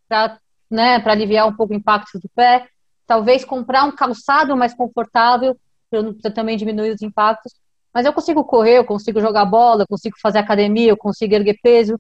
para 0.08 0.40
né, 0.70 0.96
aliviar 1.06 1.48
um 1.48 1.56
pouco 1.56 1.74
o 1.74 1.76
impacto 1.76 2.20
do 2.20 2.30
pé. 2.36 2.68
Talvez 3.06 3.44
comprar 3.44 3.84
um 3.84 3.92
calçado 3.92 4.56
mais 4.56 4.74
confortável 4.74 5.58
para 5.90 6.32
também 6.32 6.58
diminuir 6.58 6.92
os 6.92 7.02
impactos. 7.02 7.54
Mas 7.94 8.06
eu 8.06 8.14
consigo 8.14 8.44
correr, 8.44 8.78
eu 8.80 8.86
consigo 8.86 9.22
jogar 9.22 9.46
bola, 9.46 9.84
eu 9.84 9.88
consigo 9.88 10.16
fazer 10.20 10.40
academia, 10.40 10.90
eu 10.90 10.98
consigo 10.98 11.36
erguer 11.36 11.60
peso. 11.62 12.00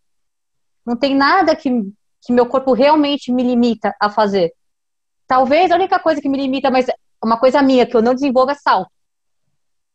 Não 0.85 0.95
tem 0.97 1.15
nada 1.15 1.55
que, 1.55 1.69
que 2.25 2.33
meu 2.33 2.45
corpo 2.45 2.73
realmente 2.73 3.31
me 3.31 3.43
limita 3.43 3.95
a 3.99 4.09
fazer. 4.09 4.53
Talvez 5.27 5.71
a 5.71 5.75
única 5.75 5.99
coisa 5.99 6.21
que 6.21 6.29
me 6.29 6.37
limita, 6.37 6.71
mas 6.71 6.87
uma 7.23 7.37
coisa 7.37 7.61
minha 7.61 7.85
que 7.85 7.95
eu 7.95 8.01
não 8.01 8.13
desenvolvo 8.13 8.51
é 8.51 8.55
salto. 8.55 8.91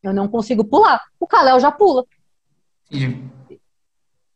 Eu 0.02 0.12
não 0.12 0.28
consigo 0.28 0.64
pular. 0.64 1.02
O 1.18 1.26
Kalel 1.26 1.58
já 1.60 1.70
pula. 1.70 2.04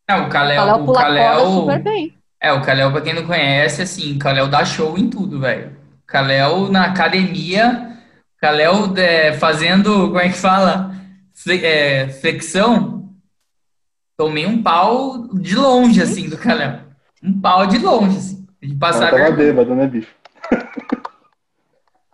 É, 0.09 0.17
o 0.17 0.29
Kalel, 0.29 0.75
o 0.75 0.85
pula 0.85 1.01
Kalel, 1.01 1.51
super 1.53 1.83
bem. 1.83 2.19
É, 2.41 2.53
o 2.53 2.63
Kalel, 2.63 2.91
pra 2.91 3.01
quem 3.01 3.15
não 3.15 3.27
conhece, 3.27 3.83
assim, 3.83 4.17
o 4.17 4.19
Kalel 4.19 4.49
dá 4.49 4.65
show 4.65 4.99
em 4.99 5.09
tudo, 5.09 5.41
velho. 5.41 5.77
Kalel 6.07 6.69
na 6.69 6.87
academia, 6.87 7.97
Kalel 8.37 8.95
é, 8.97 9.33
fazendo, 9.35 10.09
como 10.09 10.21
é 10.21 10.29
que 10.29 10.37
fala? 10.37 10.95
É, 11.49 12.09
flexão. 12.09 13.11
Tomei 14.17 14.47
um 14.47 14.63
pau 14.63 15.29
de 15.35 15.55
longe, 15.57 16.03
assim, 16.03 16.29
do 16.29 16.37
Kalel. 16.37 16.92
Um 17.23 17.41
pau 17.41 17.67
de 17.67 17.79
longe, 17.79 18.17
assim. 18.17 18.47
De 18.61 18.75
passar 18.75 19.09
Ela 19.09 19.25
tava 19.25 19.37
bêbado, 19.37 19.75
né, 19.75 19.87
bicho? 19.87 20.09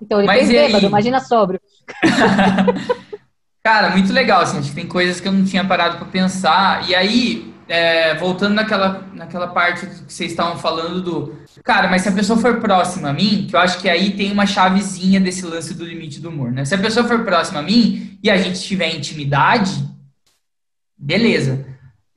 Então 0.01 0.19
ele 0.19 0.27
Mas 0.27 0.47
fez 0.47 0.51
bêbado, 0.51 0.87
imagina 0.87 1.21
sóbrio. 1.21 1.61
Cara, 3.63 3.91
muito 3.91 4.13
legal, 4.13 4.43
assim, 4.43 4.59
acho 4.59 4.71
que 4.71 4.75
tem 4.75 4.87
coisas 4.87 5.21
que 5.21 5.29
eu 5.29 5.33
não 5.33 5.45
tinha 5.45 5.65
parado 5.65 5.99
para 5.99 6.07
pensar. 6.07 6.89
E 6.89 6.95
aí, 6.95 7.53
é, 7.69 8.15
voltando 8.15 8.55
naquela, 8.55 9.05
naquela 9.13 9.49
parte 9.49 9.87
que 9.87 10.13
vocês 10.13 10.31
estavam 10.31 10.57
falando 10.57 11.03
do. 11.03 11.39
Cara, 11.63 11.89
mas 11.89 12.03
se 12.03 12.09
a 12.09 12.13
pessoa 12.13 12.39
for 12.39 12.61
próxima 12.61 13.11
a 13.11 13.13
mim, 13.13 13.47
que 13.49 13.55
eu 13.55 13.61
acho 13.61 13.79
que 13.81 13.89
aí 13.89 14.13
tem 14.13 14.33
uma 14.33 14.47
chavezinha 14.47 15.21
desse 15.21 15.45
lance 15.45 15.75
do 15.75 15.85
limite 15.85 16.21
do 16.21 16.31
humor, 16.31 16.51
né? 16.51 16.65
Se 16.65 16.75
a 16.75 16.79
pessoa 16.79 17.07
for 17.07 17.25
próxima 17.25 17.59
a 17.61 17.63
mim 17.63 18.19
e 18.23 18.31
a 18.31 18.39
gente 18.39 18.63
tiver 18.63 18.95
intimidade, 18.95 19.85
beleza. 20.97 21.67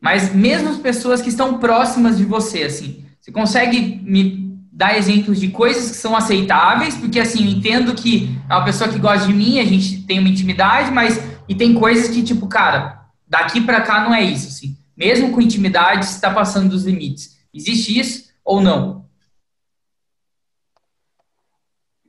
Mas 0.02 0.34
mesmo 0.34 0.70
as 0.70 0.78
pessoas 0.78 1.22
que 1.22 1.30
estão 1.30 1.60
próximas 1.60 2.18
de 2.18 2.26
você, 2.26 2.64
assim, 2.64 3.06
você 3.20 3.32
consegue 3.32 4.02
me 4.04 4.58
dar 4.72 4.98
exemplos 4.98 5.40
de 5.40 5.50
coisas 5.50 5.92
que 5.92 5.98
são 5.98 6.16
aceitáveis, 6.16 6.98
porque 6.98 7.20
assim, 7.20 7.46
eu 7.46 7.52
entendo 7.52 7.94
que 7.94 8.36
é 8.50 8.54
uma 8.54 8.66
pessoa 8.66 8.90
que 8.90 8.98
gosta 8.98 9.28
de 9.28 9.34
mim, 9.34 9.60
a 9.60 9.64
gente 9.64 10.02
tem 10.04 10.18
uma 10.18 10.28
intimidade, 10.28 10.92
mas 10.92 11.22
e 11.48 11.54
tem 11.54 11.76
coisas 11.76 12.08
que, 12.08 12.24
tipo, 12.24 12.48
cara, 12.48 13.06
daqui 13.28 13.62
para 13.62 13.82
cá 13.82 14.04
não 14.04 14.16
é 14.16 14.24
isso, 14.24 14.48
assim. 14.48 14.76
Mesmo 14.98 15.32
com 15.32 15.42
intimidade, 15.42 16.06
está 16.06 16.34
passando 16.34 16.70
dos 16.70 16.86
limites. 16.86 17.40
Existe 17.54 18.00
isso 18.00 18.34
ou 18.44 18.60
não? 18.60 19.06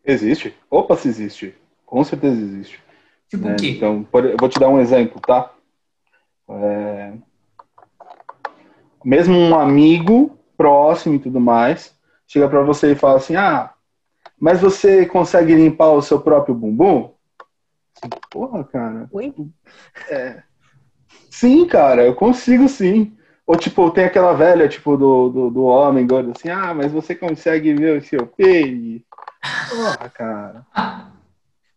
Existe. 0.05 0.55
Opa, 0.71 0.97
se 0.97 1.09
existe. 1.09 1.55
Com 1.85 2.03
certeza 2.05 2.41
existe. 2.41 2.81
Tipo 3.29 3.47
né? 3.47 3.53
o 3.53 3.57
quê? 3.57 3.71
Então, 3.71 4.07
eu 4.13 4.37
vou 4.39 4.49
te 4.49 4.59
dar 4.59 4.69
um 4.69 4.81
exemplo, 4.81 5.21
tá? 5.21 5.53
É... 6.49 7.13
Mesmo 9.05 9.37
um 9.37 9.59
amigo 9.59 10.39
próximo 10.57 11.17
e 11.17 11.19
tudo 11.19 11.41
mais, 11.41 11.97
chega 12.27 12.49
para 12.49 12.63
você 12.63 12.93
e 12.93 12.97
fala 12.97 13.17
assim: 13.17 13.37
ah, 13.37 13.73
mas 14.39 14.61
você 14.61 15.07
consegue 15.07 15.55
limpar 15.55 15.91
o 15.91 16.03
seu 16.03 16.21
próprio 16.21 16.55
bumbum? 16.55 17.13
Porra, 18.31 18.65
cara. 18.65 19.09
Oi? 19.13 19.33
É. 20.09 20.43
Sim, 21.31 21.67
cara, 21.67 22.05
eu 22.05 22.15
consigo 22.15 22.69
sim. 22.69 23.17
Ou 23.47 23.57
tipo, 23.57 23.91
tem 23.91 24.05
aquela 24.05 24.33
velha, 24.33 24.69
tipo, 24.69 24.97
do, 24.97 25.29
do, 25.29 25.51
do 25.51 25.63
homem 25.65 26.07
gordo 26.07 26.33
assim, 26.37 26.49
ah, 26.49 26.73
mas 26.73 26.93
você 26.93 27.15
consegue 27.15 27.75
ver 27.75 27.99
o 27.99 28.05
seu 28.05 28.27
peito? 28.27 29.05
Porra, 29.69 30.09
cara. 30.11 30.67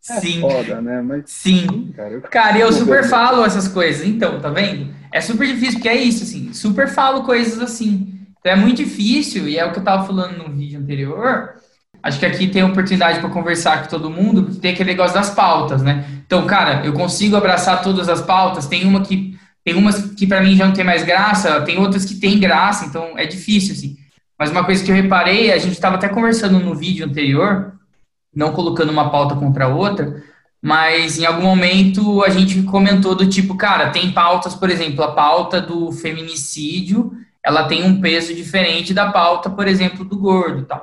É 0.09 0.19
sim. 0.19 0.39
foda, 0.39 0.81
né? 0.81 1.01
Mas, 1.01 1.23
sim. 1.25 1.91
Cara, 1.95 2.09
eu, 2.11 2.21
cara, 2.21 2.57
eu 2.59 2.71
super 2.71 3.03
falo 3.05 3.43
essas 3.43 3.67
coisas. 3.67 4.05
Então, 4.05 4.39
tá 4.39 4.49
vendo? 4.49 4.93
É 5.11 5.19
super 5.21 5.47
difícil, 5.47 5.75
porque 5.75 5.89
é 5.89 5.95
isso, 5.95 6.23
assim. 6.23 6.53
Super 6.53 6.87
falo 6.87 7.23
coisas 7.23 7.59
assim. 7.59 8.19
Então 8.39 8.53
é 8.53 8.55
muito 8.55 8.77
difícil, 8.77 9.49
e 9.49 9.57
é 9.57 9.65
o 9.65 9.71
que 9.71 9.79
eu 9.79 9.83
tava 9.83 10.05
falando 10.05 10.37
no 10.37 10.53
vídeo 10.55 10.79
anterior. 10.79 11.55
Acho 12.03 12.19
que 12.19 12.25
aqui 12.27 12.47
tem 12.47 12.63
oportunidade 12.63 13.19
para 13.19 13.29
conversar 13.29 13.81
com 13.81 13.89
todo 13.89 14.11
mundo, 14.11 14.43
porque 14.43 14.59
tem 14.59 14.73
aquele 14.73 14.91
negócio 14.91 15.15
das 15.15 15.31
pautas, 15.31 15.81
né? 15.81 16.05
Então, 16.27 16.45
cara, 16.45 16.85
eu 16.85 16.93
consigo 16.93 17.35
abraçar 17.35 17.81
todas 17.81 18.07
as 18.07 18.21
pautas. 18.21 18.67
Tem 18.67 18.85
uma 18.85 19.01
que 19.01 19.35
tem 19.63 19.73
umas 19.73 20.13
que 20.13 20.27
para 20.27 20.41
mim 20.41 20.55
já 20.55 20.67
não 20.67 20.73
tem 20.75 20.85
mais 20.85 21.03
graça, 21.03 21.61
tem 21.61 21.79
outras 21.79 22.05
que 22.05 22.13
tem 22.15 22.39
graça, 22.39 22.85
então 22.85 23.17
é 23.17 23.25
difícil 23.25 23.73
assim. 23.73 23.97
Mas 24.37 24.51
uma 24.51 24.63
coisa 24.63 24.83
que 24.83 24.91
eu 24.91 24.95
reparei, 24.95 25.51
a 25.51 25.57
gente 25.57 25.73
estava 25.73 25.95
até 25.95 26.07
conversando 26.07 26.59
no 26.59 26.75
vídeo 26.75 27.03
anterior, 27.03 27.73
não 28.35 28.51
colocando 28.51 28.91
uma 28.91 29.09
pauta 29.09 29.35
contra 29.35 29.65
a 29.65 29.69
outra, 29.69 30.23
mas 30.61 31.19
em 31.19 31.25
algum 31.25 31.43
momento 31.43 32.23
a 32.23 32.29
gente 32.29 32.61
comentou 32.63 33.15
do 33.15 33.27
tipo, 33.27 33.55
cara, 33.55 33.91
tem 33.91 34.11
pautas, 34.11 34.55
por 34.55 34.69
exemplo, 34.69 35.03
a 35.03 35.11
pauta 35.11 35.61
do 35.61 35.91
feminicídio, 35.91 37.11
ela 37.43 37.65
tem 37.65 37.83
um 37.83 38.01
peso 38.01 38.33
diferente 38.33 38.93
da 38.93 39.11
pauta, 39.11 39.49
por 39.49 39.67
exemplo, 39.67 40.03
do 40.03 40.17
gordo, 40.17 40.65
tal. 40.65 40.81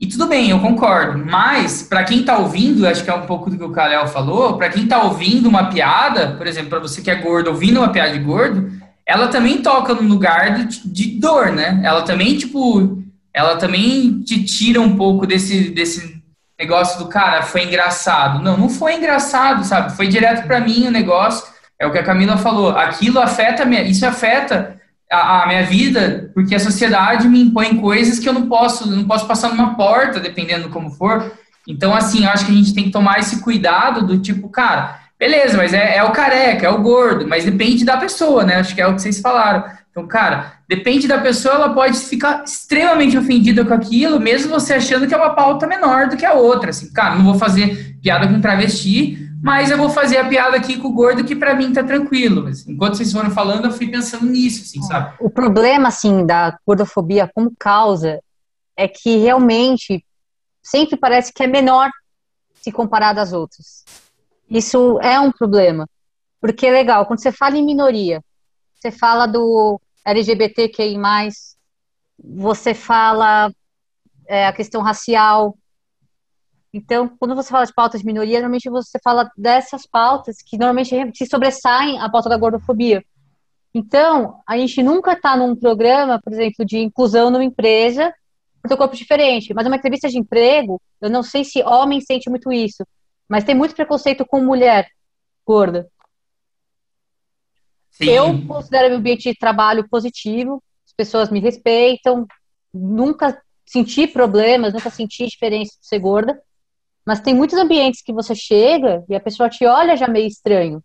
E 0.00 0.06
tudo 0.06 0.26
bem, 0.26 0.50
eu 0.50 0.58
concordo. 0.60 1.24
Mas, 1.24 1.82
para 1.82 2.04
quem 2.04 2.20
está 2.20 2.38
ouvindo, 2.38 2.86
acho 2.86 3.04
que 3.04 3.10
é 3.10 3.14
um 3.14 3.26
pouco 3.26 3.50
do 3.50 3.56
que 3.56 3.64
o 3.64 3.70
Kalel 3.70 4.06
falou, 4.08 4.56
para 4.56 4.68
quem 4.68 4.84
está 4.84 5.02
ouvindo 5.02 5.48
uma 5.48 5.64
piada, 5.70 6.34
por 6.36 6.46
exemplo, 6.46 6.70
para 6.70 6.80
você 6.80 7.02
que 7.02 7.10
é 7.10 7.14
gordo, 7.16 7.50
ouvindo 7.50 7.78
uma 7.78 7.90
piada 7.90 8.12
de 8.12 8.18
gordo, 8.18 8.70
ela 9.06 9.28
também 9.28 9.62
toca 9.62 9.94
no 9.94 10.02
lugar 10.02 10.66
de, 10.66 10.88
de, 10.88 11.20
dor, 11.20 11.52
né? 11.52 11.80
Ela 11.84 12.02
também, 12.02 12.36
tipo, 12.36 13.02
ela 13.34 13.56
também 13.56 14.22
te 14.22 14.44
tira 14.44 14.80
um 14.80 14.96
pouco 14.96 15.26
desse, 15.26 15.70
desse 15.70 16.21
negócio 16.62 16.96
do 17.00 17.08
cara, 17.08 17.42
foi 17.42 17.64
engraçado. 17.64 18.40
Não, 18.40 18.56
não 18.56 18.68
foi 18.68 18.94
engraçado, 18.94 19.64
sabe? 19.64 19.96
Foi 19.96 20.06
direto 20.06 20.46
para 20.46 20.60
mim 20.60 20.86
o 20.86 20.92
negócio. 20.92 21.52
É 21.76 21.84
o 21.84 21.90
que 21.90 21.98
a 21.98 22.04
Camila 22.04 22.36
falou. 22.36 22.70
Aquilo 22.70 23.20
afeta, 23.20 23.64
isso 23.82 24.06
afeta 24.06 24.80
a, 25.10 25.42
a, 25.42 25.46
minha 25.48 25.64
vida, 25.64 26.30
porque 26.32 26.54
a 26.54 26.60
sociedade 26.60 27.28
me 27.28 27.42
impõe 27.42 27.76
coisas 27.78 28.20
que 28.20 28.28
eu 28.28 28.32
não 28.32 28.48
posso, 28.48 28.88
não 28.88 29.04
posso 29.04 29.26
passar 29.26 29.48
numa 29.48 29.74
porta, 29.74 30.20
dependendo 30.20 30.68
como 30.68 30.90
for. 30.90 31.32
Então, 31.66 31.92
assim, 31.92 32.24
eu 32.24 32.30
acho 32.30 32.46
que 32.46 32.52
a 32.52 32.54
gente 32.54 32.74
tem 32.74 32.84
que 32.84 32.90
tomar 32.90 33.18
esse 33.18 33.42
cuidado 33.42 34.06
do 34.06 34.18
tipo, 34.18 34.48
cara, 34.48 35.00
beleza, 35.18 35.56
mas 35.56 35.74
é, 35.74 35.96
é 35.96 36.04
o 36.04 36.12
careca, 36.12 36.66
é 36.66 36.70
o 36.70 36.80
gordo, 36.80 37.26
mas 37.26 37.44
depende 37.44 37.84
da 37.84 37.96
pessoa, 37.96 38.44
né? 38.44 38.56
Acho 38.56 38.74
que 38.74 38.80
é 38.80 38.86
o 38.86 38.94
que 38.94 39.02
vocês 39.02 39.20
falaram. 39.20 39.64
Então, 39.90 40.06
cara, 40.06 40.52
depende 40.74 41.06
da 41.06 41.18
pessoa, 41.18 41.54
ela 41.54 41.74
pode 41.74 41.98
ficar 41.98 42.44
extremamente 42.44 43.18
ofendida 43.18 43.64
com 43.64 43.74
aquilo, 43.74 44.18
mesmo 44.18 44.50
você 44.50 44.74
achando 44.74 45.06
que 45.06 45.12
é 45.12 45.16
uma 45.16 45.34
pauta 45.34 45.66
menor 45.66 46.08
do 46.08 46.16
que 46.16 46.24
a 46.24 46.32
outra. 46.32 46.70
Assim, 46.70 46.90
cara, 46.92 47.14
não 47.14 47.24
vou 47.24 47.34
fazer 47.34 47.98
piada 48.02 48.26
com 48.26 48.40
travesti, 48.40 49.28
mas 49.42 49.70
eu 49.70 49.76
vou 49.76 49.90
fazer 49.90 50.16
a 50.16 50.26
piada 50.26 50.56
aqui 50.56 50.78
com 50.78 50.88
o 50.88 50.92
gordo 50.92 51.24
que 51.24 51.36
para 51.36 51.54
mim 51.54 51.72
tá 51.72 51.84
tranquilo. 51.84 52.48
enquanto 52.66 52.96
vocês 52.96 53.12
foram 53.12 53.30
falando, 53.30 53.66
eu 53.66 53.70
fui 53.72 53.86
pensando 53.88 54.24
nisso, 54.24 54.62
assim, 54.62 54.80
sabe? 54.82 55.14
O 55.20 55.28
problema, 55.28 55.88
assim, 55.88 56.24
da 56.24 56.58
gordofobia 56.66 57.30
como 57.34 57.52
causa 57.58 58.20
é 58.74 58.88
que 58.88 59.18
realmente 59.18 60.02
sempre 60.62 60.96
parece 60.96 61.32
que 61.34 61.42
é 61.42 61.46
menor 61.46 61.90
se 62.62 62.72
comparado 62.72 63.20
às 63.20 63.34
outras. 63.34 63.84
Isso 64.48 64.98
é 65.02 65.20
um 65.20 65.30
problema. 65.30 65.86
Porque 66.40 66.66
é 66.66 66.72
legal, 66.72 67.04
quando 67.04 67.20
você 67.20 67.30
fala 67.30 67.56
em 67.56 67.64
minoria, 67.64 68.22
você 68.74 68.90
fala 68.90 69.26
do 69.26 69.80
LGBTQI+, 70.04 70.96
você 72.18 72.74
fala 72.74 73.52
é, 74.26 74.46
a 74.46 74.52
questão 74.52 74.82
racial, 74.82 75.56
então, 76.74 77.06
quando 77.18 77.34
você 77.34 77.50
fala 77.50 77.66
de 77.66 77.74
pautas 77.74 78.00
de 78.00 78.06
minoria, 78.06 78.38
normalmente 78.38 78.70
você 78.70 78.98
fala 79.04 79.30
dessas 79.36 79.86
pautas 79.86 80.36
que 80.40 80.56
normalmente 80.56 80.96
se 81.14 81.26
sobressaem 81.26 82.00
à 82.00 82.08
pauta 82.08 82.30
da 82.30 82.36
gordofobia. 82.38 83.04
Então, 83.74 84.40
a 84.46 84.56
gente 84.56 84.82
nunca 84.82 85.12
está 85.12 85.36
num 85.36 85.54
programa, 85.54 86.18
por 86.22 86.32
exemplo, 86.32 86.64
de 86.64 86.78
inclusão 86.78 87.30
numa 87.30 87.44
empresa 87.44 88.12
por 88.62 88.76
corpo 88.76 88.96
diferente. 88.96 89.52
Mas 89.52 89.66
uma 89.66 89.76
entrevista 89.76 90.08
de 90.08 90.18
emprego, 90.18 90.80
eu 91.00 91.10
não 91.10 91.22
sei 91.22 91.44
se 91.44 91.62
homem 91.62 92.00
sente 92.00 92.30
muito 92.30 92.50
isso, 92.50 92.86
mas 93.28 93.44
tem 93.44 93.54
muito 93.54 93.74
preconceito 93.74 94.24
com 94.24 94.40
mulher 94.40 94.88
gorda. 95.46 95.88
Sim. 97.92 98.06
Eu 98.06 98.46
considero 98.46 98.88
meu 98.88 98.98
ambiente 98.98 99.30
de 99.30 99.38
trabalho 99.38 99.88
positivo, 99.88 100.62
as 100.86 100.92
pessoas 100.92 101.30
me 101.30 101.40
respeitam, 101.40 102.26
nunca 102.72 103.40
senti 103.66 104.06
problemas, 104.06 104.72
nunca 104.72 104.90
senti 104.90 105.26
diferença 105.26 105.72
de 105.80 105.86
ser 105.86 105.98
gorda. 105.98 106.40
Mas 107.04 107.20
tem 107.20 107.34
muitos 107.34 107.58
ambientes 107.58 108.02
que 108.02 108.12
você 108.12 108.34
chega 108.34 109.04
e 109.08 109.14
a 109.14 109.20
pessoa 109.20 109.48
te 109.48 109.66
olha 109.66 109.96
já 109.96 110.08
meio 110.08 110.26
estranho. 110.26 110.82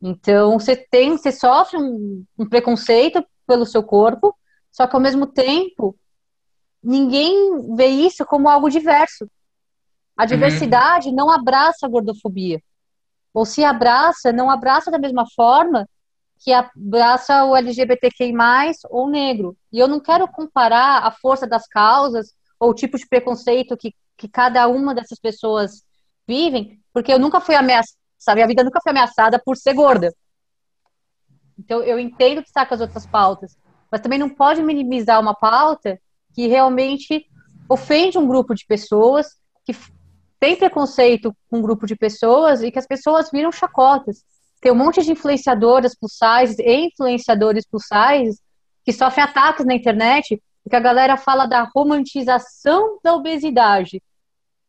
Então, 0.00 0.58
você 0.58 0.76
tem, 0.76 1.16
você 1.16 1.32
sofre 1.32 1.76
um, 1.78 2.24
um 2.38 2.48
preconceito 2.48 3.24
pelo 3.46 3.66
seu 3.66 3.82
corpo, 3.82 4.34
só 4.70 4.86
que 4.86 4.94
ao 4.94 5.00
mesmo 5.00 5.26
tempo, 5.26 5.96
ninguém 6.82 7.74
vê 7.74 7.86
isso 7.86 8.24
como 8.24 8.48
algo 8.48 8.68
diverso. 8.70 9.28
A 10.16 10.22
uhum. 10.22 10.28
diversidade 10.28 11.08
uhum. 11.08 11.14
não 11.14 11.30
abraça 11.30 11.86
a 11.86 11.88
gordofobia. 11.88 12.62
Ou 13.32 13.44
se 13.44 13.64
abraça, 13.64 14.32
não 14.32 14.50
abraça 14.50 14.90
da 14.90 14.98
mesma 14.98 15.24
forma 15.34 15.88
que 16.44 16.52
abraça 16.52 17.42
o 17.46 17.56
LGBTQI+, 17.56 18.34
ou 18.90 19.08
negro. 19.08 19.56
E 19.72 19.78
eu 19.78 19.88
não 19.88 19.98
quero 19.98 20.28
comparar 20.28 20.98
a 20.98 21.10
força 21.10 21.46
das 21.46 21.66
causas 21.66 22.34
ou 22.60 22.68
o 22.68 22.74
tipo 22.74 22.98
de 22.98 23.08
preconceito 23.08 23.78
que, 23.78 23.94
que 24.14 24.28
cada 24.28 24.68
uma 24.68 24.94
dessas 24.94 25.18
pessoas 25.18 25.82
vivem, 26.28 26.78
porque 26.92 27.10
eu 27.10 27.18
nunca 27.18 27.40
fui 27.40 27.54
ameaçada, 27.54 28.34
minha 28.34 28.46
vida 28.46 28.62
nunca 28.62 28.78
foi 28.82 28.90
ameaçada 28.90 29.40
por 29.42 29.56
ser 29.56 29.72
gorda. 29.72 30.14
Então, 31.58 31.82
eu 31.82 31.98
entendo 31.98 32.42
que 32.42 32.48
está 32.48 32.66
com 32.66 32.74
as 32.74 32.80
outras 32.82 33.06
pautas, 33.06 33.56
mas 33.90 34.02
também 34.02 34.18
não 34.18 34.28
pode 34.28 34.62
minimizar 34.62 35.18
uma 35.18 35.34
pauta 35.34 35.98
que 36.34 36.46
realmente 36.46 37.26
ofende 37.70 38.18
um 38.18 38.28
grupo 38.28 38.54
de 38.54 38.66
pessoas, 38.66 39.28
que 39.64 39.74
tem 40.38 40.56
preconceito 40.56 41.34
com 41.48 41.58
um 41.60 41.62
grupo 41.62 41.86
de 41.86 41.96
pessoas 41.96 42.62
e 42.62 42.70
que 42.70 42.78
as 42.78 42.86
pessoas 42.86 43.30
viram 43.32 43.50
chacotas. 43.50 44.22
Tem 44.64 44.72
um 44.72 44.76
monte 44.76 45.02
de 45.02 45.12
influenciadoras 45.12 45.94
plus 45.94 46.14
size 46.14 46.56
e 46.62 46.86
influenciadores 46.86 47.66
plus 47.70 47.84
size 47.84 48.40
que 48.82 48.94
sofrem 48.94 49.22
ataques 49.22 49.66
na 49.66 49.74
internet 49.74 50.42
porque 50.62 50.74
a 50.74 50.80
galera 50.80 51.18
fala 51.18 51.44
da 51.44 51.68
romantização 51.76 52.98
da 53.04 53.14
obesidade. 53.14 54.02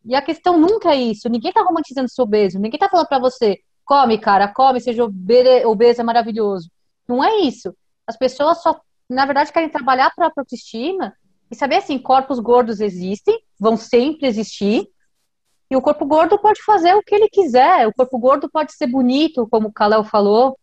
E 0.03 0.13
a 0.13 0.21
questão 0.21 0.59
nunca 0.59 0.91
é 0.91 0.97
isso. 0.97 1.29
Ninguém 1.29 1.53
tá 1.53 1.61
romantizando 1.61 2.09
ser 2.09 2.21
obeso. 2.21 2.59
Ninguém 2.59 2.77
tá 2.77 2.89
falando 2.89 3.07
para 3.07 3.19
você, 3.19 3.57
come, 3.85 4.17
cara, 4.17 4.49
come, 4.49 4.81
seja 4.81 5.05
obeso, 5.05 6.01
é 6.01 6.03
maravilhoso. 6.03 6.69
Não 7.07 7.23
é 7.23 7.37
isso. 7.37 7.73
As 8.05 8.17
pessoas 8.17 8.61
só, 8.61 8.77
na 9.09 9.25
verdade, 9.25 9.53
querem 9.53 9.69
trabalhar 9.69 10.11
para 10.13 10.25
a 10.25 10.31
autoestima 10.35 11.13
e 11.49 11.55
saber 11.55 11.77
assim, 11.77 11.97
corpos 11.97 12.39
gordos 12.39 12.81
existem, 12.81 13.39
vão 13.57 13.77
sempre 13.77 14.27
existir, 14.27 14.89
e 15.69 15.75
o 15.75 15.81
corpo 15.81 16.05
gordo 16.05 16.37
pode 16.37 16.61
fazer 16.63 16.93
o 16.95 17.01
que 17.01 17.15
ele 17.15 17.27
quiser. 17.27 17.87
O 17.87 17.93
corpo 17.93 18.17
gordo 18.19 18.49
pode 18.49 18.73
ser 18.73 18.87
bonito, 18.87 19.47
como 19.49 19.69
o 19.69 19.73
Kalel 19.73 20.03
falou. 20.03 20.57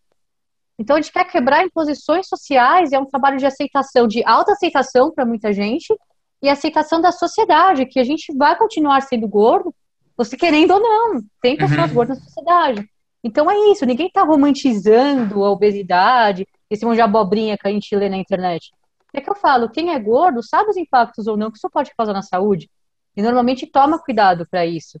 Então 0.79 0.95
a 0.95 1.01
gente 1.01 1.11
quer 1.11 1.25
quebrar 1.25 1.63
imposições 1.63 2.27
sociais, 2.27 2.91
é 2.91 2.99
um 2.99 3.05
trabalho 3.05 3.37
de 3.37 3.45
aceitação, 3.45 4.07
de 4.07 4.23
autoaceitação 4.25 5.11
para 5.13 5.25
muita 5.25 5.53
gente, 5.53 5.95
e 6.41 6.49
aceitação 6.49 6.99
da 6.99 7.11
sociedade, 7.11 7.85
que 7.85 7.99
a 7.99 8.03
gente 8.03 8.35
vai 8.35 8.57
continuar 8.57 9.01
sendo 9.01 9.27
gordo, 9.27 9.73
você 10.17 10.35
querendo 10.35 10.71
ou 10.71 10.79
não. 10.79 11.21
Tem 11.41 11.55
pessoas 11.55 11.89
uhum. 11.89 11.95
gordas 11.95 12.19
na 12.19 12.25
sociedade. 12.25 12.89
Então 13.23 13.49
é 13.49 13.71
isso, 13.71 13.85
ninguém 13.85 14.07
está 14.07 14.23
romantizando 14.23 15.43
a 15.43 15.51
obesidade, 15.51 16.45
esse 16.69 16.85
monte 16.85 16.95
de 16.95 17.01
abobrinha 17.01 17.57
que 17.57 17.67
a 17.67 17.71
gente 17.71 17.95
lê 17.95 18.09
na 18.09 18.17
internet. 18.17 18.71
É 19.13 19.21
que 19.21 19.29
eu 19.29 19.35
falo, 19.35 19.69
quem 19.69 19.93
é 19.93 19.99
gordo 19.99 20.43
sabe 20.43 20.71
os 20.71 20.77
impactos 20.77 21.27
ou 21.27 21.37
não 21.37 21.51
que 21.51 21.57
isso 21.57 21.69
pode 21.69 21.91
causar 21.95 22.13
na 22.13 22.21
saúde. 22.21 22.69
E 23.15 23.21
normalmente 23.21 23.67
toma 23.67 23.99
cuidado 23.99 24.47
para 24.49 24.65
isso. 24.65 24.99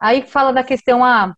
Aí 0.00 0.22
fala 0.22 0.52
da 0.52 0.64
questão, 0.64 1.04
ah, 1.04 1.34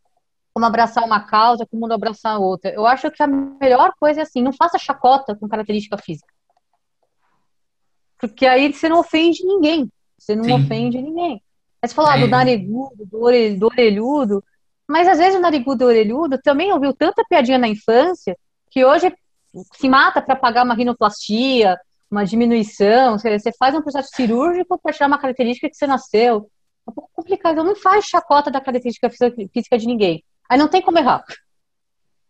como 0.52 0.66
abraçar 0.66 1.04
uma 1.04 1.20
causa, 1.20 1.66
como 1.66 1.88
não 1.88 1.96
abraçar 1.96 2.38
outra. 2.38 2.70
Eu 2.70 2.86
acho 2.86 3.10
que 3.10 3.22
a 3.22 3.26
melhor 3.26 3.92
coisa 3.98 4.20
é 4.20 4.22
assim, 4.22 4.42
não 4.42 4.52
faça 4.52 4.78
chacota 4.78 5.34
com 5.34 5.48
característica 5.48 5.98
física. 5.98 6.32
Porque 8.18 8.46
aí 8.46 8.72
você 8.72 8.88
não 8.88 9.00
ofende 9.00 9.44
ninguém. 9.44 9.90
Você 10.18 10.34
não 10.34 10.44
Sim. 10.44 10.52
ofende 10.54 11.02
ninguém. 11.02 11.42
Aí 11.82 11.88
você 11.88 11.94
falou 11.94 12.10
ah, 12.10 12.16
do 12.16 12.28
narigudo, 12.28 13.04
do, 13.04 13.58
do 13.58 13.66
orelhudo. 13.66 14.44
Mas 14.88 15.08
às 15.08 15.18
vezes 15.18 15.34
o 15.34 15.40
narigudo 15.40 15.84
e 15.84 15.86
o 15.86 15.88
orelhudo 15.88 16.38
também 16.38 16.72
ouviu 16.72 16.94
tanta 16.94 17.24
piadinha 17.28 17.58
na 17.58 17.68
infância 17.68 18.36
que 18.70 18.84
hoje 18.84 19.14
se 19.74 19.88
mata 19.88 20.20
para 20.20 20.36
pagar 20.36 20.64
uma 20.64 20.74
rinoplastia, 20.74 21.78
uma 22.14 22.24
diminuição, 22.24 23.18
você 23.18 23.52
faz 23.58 23.74
um 23.74 23.82
processo 23.82 24.10
cirúrgico 24.14 24.78
para 24.80 24.92
tirar 24.92 25.08
uma 25.08 25.18
característica 25.18 25.68
que 25.68 25.76
você 25.76 25.86
nasceu. 25.86 26.48
É 26.86 26.90
um 26.90 26.94
pouco 26.94 27.10
complicado. 27.14 27.64
Não 27.64 27.74
faz 27.76 28.04
chacota 28.04 28.50
da 28.50 28.60
característica 28.60 29.10
física 29.10 29.78
de 29.78 29.86
ninguém. 29.86 30.22
Aí 30.48 30.58
não 30.58 30.68
tem 30.68 30.80
como 30.80 30.98
errar. 30.98 31.24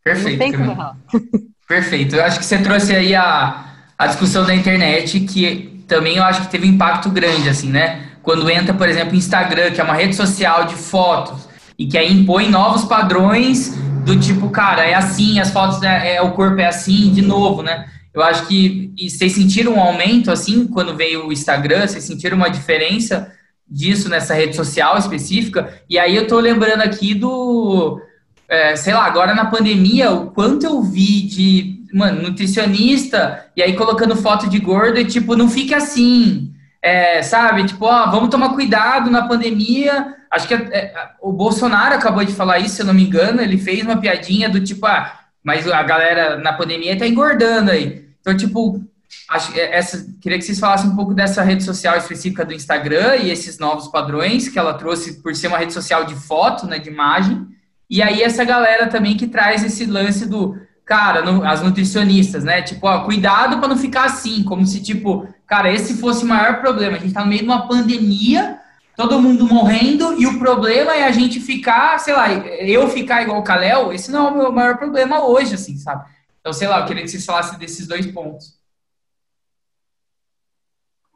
Perfeito. 0.03 0.39
Não 0.39 0.39
tem 0.39 0.53
como 0.53 0.71
errar. 0.71 0.97
Perfeito. 1.69 2.17
Eu 2.17 2.25
acho 2.25 2.39
que 2.39 2.45
você 2.45 2.59
trouxe 2.59 2.95
aí 2.95 3.15
a, 3.15 3.65
a 3.99 4.07
discussão 4.07 4.45
da 4.45 4.55
internet, 4.55 5.21
que 5.21 5.85
também 5.89 6.17
eu 6.17 6.23
acho 6.23 6.43
que 6.43 6.49
teve 6.49 6.67
um 6.69 6.73
impacto 6.73 7.11
grande, 7.11 7.49
assim, 7.49 7.71
né? 7.71 8.11
Quando 8.23 8.49
entra, 8.51 8.73
por 8.75 8.89
exemplo, 8.89 9.15
Instagram, 9.15 9.73
que 9.73 9.81
é 9.81 9.85
uma 9.85 9.95
rede 9.95 10.15
social 10.15 10.65
de 10.65 10.75
fotos, 10.75 11.49
e 11.79 11.87
que 11.87 11.99
aí 11.99 12.13
impõe 12.13 12.49
novos 12.49 12.85
padrões 12.85 13.75
do 14.05 14.19
tipo, 14.19 14.51
cara, 14.51 14.85
é 14.85 14.95
assim, 14.95 15.41
as 15.41 15.51
fotos, 15.51 15.83
é, 15.83 16.17
é 16.17 16.23
o 16.23 16.33
corpo 16.33 16.61
é 16.61 16.67
assim, 16.67 17.11
de 17.13 17.23
novo, 17.23 17.63
né? 17.63 17.89
Eu 18.15 18.23
acho 18.23 18.47
que 18.47 18.95
e 18.97 19.11
vocês 19.11 19.33
sentiram 19.33 19.75
um 19.75 19.81
aumento, 19.81 20.31
assim, 20.31 20.69
quando 20.69 20.97
veio 20.97 21.27
o 21.27 21.33
Instagram? 21.33 21.87
Vocês 21.87 22.05
sentiram 22.05 22.37
uma 22.37 22.49
diferença 22.49 23.33
disso 23.69 24.09
nessa 24.09 24.35
rede 24.35 24.55
social 24.55 24.97
específica? 24.97 25.83
E 25.91 25.99
aí 25.99 26.15
eu 26.15 26.29
tô 26.29 26.39
lembrando 26.39 26.83
aqui 26.83 27.13
do, 27.13 28.01
é, 28.49 28.77
sei 28.77 28.95
lá, 28.95 29.05
agora 29.05 29.35
na 29.35 29.47
pandemia, 29.47 30.13
o 30.13 30.31
quanto 30.31 30.65
eu 30.65 30.81
vi 30.81 31.23
de, 31.23 31.85
mano, 31.93 32.23
nutricionista, 32.23 33.47
e 33.57 33.63
aí 33.63 33.75
colocando 33.75 34.15
foto 34.15 34.49
de 34.49 34.61
gordo 34.61 34.99
e 34.99 35.05
tipo, 35.05 35.35
não 35.35 35.49
fique 35.49 35.75
assim, 35.75 36.53
é, 36.81 37.21
sabe? 37.21 37.65
Tipo, 37.65 37.87
ó, 37.87 38.11
vamos 38.11 38.29
tomar 38.29 38.51
cuidado 38.51 39.11
na 39.11 39.27
pandemia. 39.27 40.15
Acho 40.31 40.47
que 40.47 40.55
é, 40.55 40.59
é, 40.59 40.95
o 41.21 41.33
Bolsonaro 41.33 41.95
acabou 41.95 42.25
de 42.25 42.33
falar 42.33 42.61
isso, 42.61 42.77
se 42.77 42.83
eu 42.83 42.87
não 42.87 42.95
me 42.95 43.05
engano, 43.05 43.41
ele 43.41 43.59
fez 43.59 43.83
uma 43.83 43.97
piadinha 43.97 44.49
do 44.49 44.63
tipo, 44.63 44.87
ah, 44.87 45.24
mas 45.45 45.71
a 45.71 45.83
galera 45.83 46.39
na 46.39 46.55
pandemia 46.55 46.99
tá 46.99 47.07
engordando 47.07 47.71
aí. 47.71 48.09
Então, 48.21 48.35
tipo, 48.35 48.83
acho, 49.29 49.53
é, 49.59 49.77
essa, 49.77 50.05
queria 50.21 50.39
que 50.39 50.45
vocês 50.45 50.59
falassem 50.59 50.89
um 50.89 50.97
pouco 50.97 51.13
dessa 51.13 51.43
rede 51.43 51.63
social 51.63 51.97
específica 51.99 52.45
do 52.45 52.55
Instagram 52.55 53.17
e 53.17 53.31
esses 53.31 53.59
novos 53.59 53.89
padrões 53.89 54.49
que 54.49 54.59
ela 54.59 54.73
trouxe 54.75 55.23
por 55.23 55.37
ser 55.37 55.49
uma 55.49 55.59
rede 55.59 55.75
social 55.75 56.05
de 56.07 56.15
foto, 56.15 56.67
né, 56.67 56.79
de 56.79 56.89
imagem. 56.89 57.47
E 57.89 58.03
aí 58.03 58.23
essa 58.23 58.43
galera 58.45 58.87
também 58.87 59.17
que 59.17 59.27
traz 59.27 59.63
esse 59.63 59.85
lance 59.85 60.27
do, 60.27 60.59
cara, 60.85 61.23
no, 61.23 61.45
as 61.45 61.63
nutricionistas, 61.63 62.45
né? 62.45 62.63
Tipo, 62.63 62.87
ó, 62.87 63.05
cuidado 63.05 63.59
para 63.59 63.69
não 63.69 63.77
ficar 63.77 64.05
assim, 64.05 64.43
como 64.43 64.67
se 64.67 64.83
tipo, 64.83 65.29
cara, 65.47 65.73
esse 65.73 65.95
fosse 65.95 66.25
o 66.25 66.29
maior 66.29 66.61
problema. 66.61 66.97
A 66.97 67.01
gente 67.01 67.13
tá 67.13 67.21
no 67.21 67.29
meio 67.29 67.43
de 67.43 67.47
uma 67.47 67.69
pandemia, 67.69 68.59
todo 68.97 69.21
mundo 69.21 69.47
morrendo, 69.47 70.21
e 70.21 70.27
o 70.27 70.39
problema 70.39 70.95
é 70.95 71.05
a 71.05 71.11
gente 71.11 71.41
ficar, 71.41 71.99
sei 71.99 72.15
lá, 72.15 72.33
eu 72.33 72.89
ficar 72.89 73.23
igual 73.23 73.41
o 73.41 73.45
Kalel, 73.45 73.93
esse 73.93 74.11
não 74.11 74.29
é 74.29 74.31
o 74.31 74.37
meu 74.37 74.53
maior 74.53 74.77
problema 74.79 75.25
hoje, 75.25 75.55
assim, 75.55 75.77
sabe? 75.77 76.09
Então, 76.41 76.53
sei 76.53 76.69
lá, 76.69 76.81
eu 76.81 76.87
queria 76.87 77.03
que 77.03 77.09
vocês 77.09 77.25
falassem 77.25 77.59
desses 77.59 77.87
dois 77.87 78.07
pontos. 78.07 78.59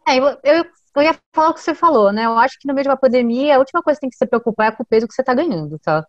É, 0.08 0.16
eu, 0.16 0.64
eu, 0.96 1.02
ia 1.02 1.14
falar 1.34 1.50
o 1.50 1.54
que 1.54 1.60
você 1.60 1.74
falou, 1.74 2.10
né? 2.10 2.24
Eu 2.24 2.38
acho 2.38 2.58
que 2.58 2.66
no 2.66 2.74
meio 2.74 2.84
de 2.84 2.88
uma 2.88 2.96
pandemia, 2.96 3.56
a 3.56 3.58
última 3.58 3.82
coisa 3.82 3.98
que 3.98 4.02
tem 4.02 4.10
que 4.10 4.16
se 4.16 4.26
preocupar 4.26 4.68
é 4.68 4.72
com 4.72 4.82
o 4.82 4.86
peso 4.86 5.06
que 5.06 5.14
você 5.14 5.20
está 5.22 5.34
ganhando, 5.34 5.78
tá? 5.78 6.04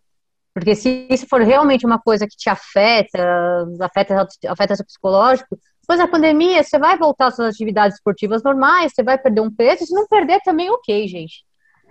Porque 0.54 0.74
se 0.74 1.06
isso 1.10 1.28
for 1.28 1.42
realmente 1.42 1.86
uma 1.86 2.00
coisa 2.00 2.26
que 2.26 2.36
te 2.36 2.50
afeta, 2.50 3.68
afeta, 3.82 4.28
afeta 4.48 4.76
seu 4.76 4.86
psicológico, 4.86 5.60
depois 5.82 6.00
da 6.00 6.08
pandemia, 6.08 6.64
você 6.64 6.80
vai 6.80 6.98
voltar 6.98 7.28
às 7.28 7.36
suas 7.36 7.54
atividades 7.54 7.98
esportivas 7.98 8.42
normais, 8.42 8.94
você 8.94 9.04
vai 9.04 9.18
perder 9.18 9.42
um 9.42 9.54
peso, 9.54 9.86
se 9.86 9.94
não 9.94 10.08
perder 10.08 10.40
também, 10.42 10.70
ok, 10.70 11.08
gente. 11.08 11.44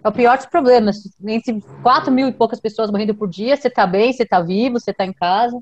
É 0.02 0.08
o 0.08 0.12
pior 0.12 0.36
dos 0.36 0.46
problemas. 0.46 0.96
Entre 1.26 1.60
4 1.82 2.12
mil 2.12 2.28
e 2.28 2.32
poucas 2.32 2.60
pessoas 2.60 2.90
morrendo 2.90 3.14
por 3.14 3.28
dia, 3.28 3.56
você 3.56 3.68
tá 3.68 3.86
bem, 3.86 4.12
você 4.12 4.24
tá 4.24 4.40
vivo, 4.40 4.78
você 4.78 4.92
tá 4.92 5.04
em 5.04 5.12
casa. 5.12 5.58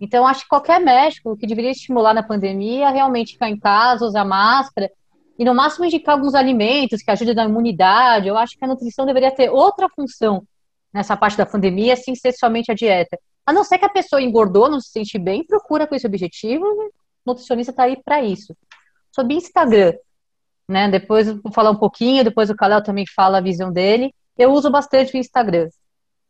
Então, 0.00 0.26
acho 0.26 0.42
que 0.42 0.48
qualquer 0.48 0.80
médico 0.80 1.36
que 1.36 1.46
deveria 1.46 1.70
estimular 1.70 2.14
na 2.14 2.22
pandemia 2.22 2.90
realmente 2.90 3.32
ficar 3.32 3.48
em 3.48 3.58
casa, 3.58 4.04
usar 4.04 4.24
máscara 4.24 4.90
e, 5.38 5.44
no 5.44 5.54
máximo, 5.54 5.84
indicar 5.84 6.14
alguns 6.14 6.34
alimentos 6.34 7.02
que 7.02 7.10
ajudem 7.10 7.34
na 7.34 7.44
imunidade. 7.44 8.28
Eu 8.28 8.36
acho 8.36 8.56
que 8.56 8.64
a 8.64 8.68
nutrição 8.68 9.06
deveria 9.06 9.30
ter 9.30 9.50
outra 9.50 9.88
função 9.88 10.46
nessa 10.92 11.16
parte 11.16 11.36
da 11.36 11.46
pandemia, 11.46 11.96
sem 11.96 12.14
ser 12.14 12.32
somente 12.32 12.70
a 12.70 12.74
dieta. 12.74 13.18
A 13.44 13.52
não 13.52 13.64
ser 13.64 13.78
que 13.78 13.84
a 13.84 13.90
pessoa 13.90 14.20
engordou, 14.20 14.68
não 14.68 14.80
se 14.80 14.90
sente 14.90 15.18
bem, 15.18 15.44
procura 15.44 15.86
com 15.86 15.94
esse 15.94 16.06
objetivo, 16.06 16.64
o 16.64 16.90
nutricionista 17.24 17.70
está 17.70 17.84
aí 17.84 17.96
para 18.02 18.22
isso. 18.22 18.56
Sobre 19.12 19.34
Instagram, 19.34 19.94
né? 20.68 20.88
Depois 20.88 21.28
vou 21.28 21.52
falar 21.52 21.70
um 21.70 21.78
pouquinho, 21.78 22.24
depois 22.24 22.50
o 22.50 22.56
Kalel 22.56 22.82
também 22.82 23.04
fala 23.06 23.38
a 23.38 23.42
visão 23.42 23.72
dele. 23.72 24.14
Eu 24.36 24.52
uso 24.52 24.70
bastante 24.70 25.14
o 25.14 25.18
Instagram. 25.18 25.68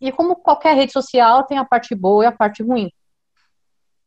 E 0.01 0.13
como 0.13 0.37
qualquer 0.37 0.77
rede 0.77 0.93
social, 0.93 1.45
tem 1.45 1.59
a 1.59 1.65
parte 1.65 1.95
boa 1.95 2.25
e 2.25 2.27
a 2.27 2.33
parte 2.33 2.63
ruim 2.63 2.91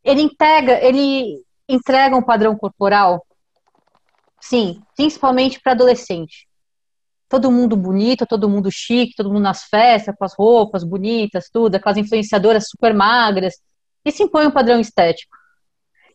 ele 0.04 0.22
entrega, 0.22 0.80
ele 0.84 1.44
entrega 1.68 2.16
um 2.16 2.22
padrão 2.22 2.56
corporal, 2.56 3.26
sim, 4.42 4.82
principalmente 4.96 5.60
para 5.62 5.74
adolescente. 5.74 6.48
Todo 7.28 7.52
mundo 7.52 7.78
bonito, 7.78 8.26
todo 8.26 8.50
mundo 8.50 8.72
chique, 8.72 9.14
todo 9.16 9.30
mundo 9.30 9.44
nas 9.44 9.64
festas, 9.66 10.16
com 10.18 10.26
as 10.26 10.34
roupas 10.34 10.84
bonitas, 10.84 11.50
tudo, 11.52 11.76
aquelas 11.76 11.98
influenciadoras 11.98 12.68
super 12.68 12.94
magras. 12.94 13.54
Isso 14.04 14.24
impõe 14.24 14.48
um 14.48 14.52
padrão 14.52 14.80
estético. 14.80 15.36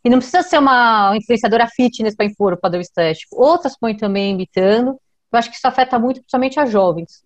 E 0.05 0.11
não 0.11 0.19
precisa 0.19 0.43
ser 0.43 0.59
uma 0.59 1.17
influenciadora 1.17 1.67
fitness 1.67 2.15
para 2.15 2.27
impor 2.27 2.53
o 2.53 2.61
padrão 2.61 2.81
estético. 2.81 3.37
Outras 3.43 3.79
põem 3.79 3.97
também 3.97 4.33
imitando. 4.33 5.01
Eu 5.33 5.39
acho 5.39 5.51
que 5.51 5.57
isso 5.57 5.67
afeta 5.67 5.99
muito, 5.99 6.21
principalmente 6.21 6.61
as 6.61 6.71
jovens. 6.71 7.25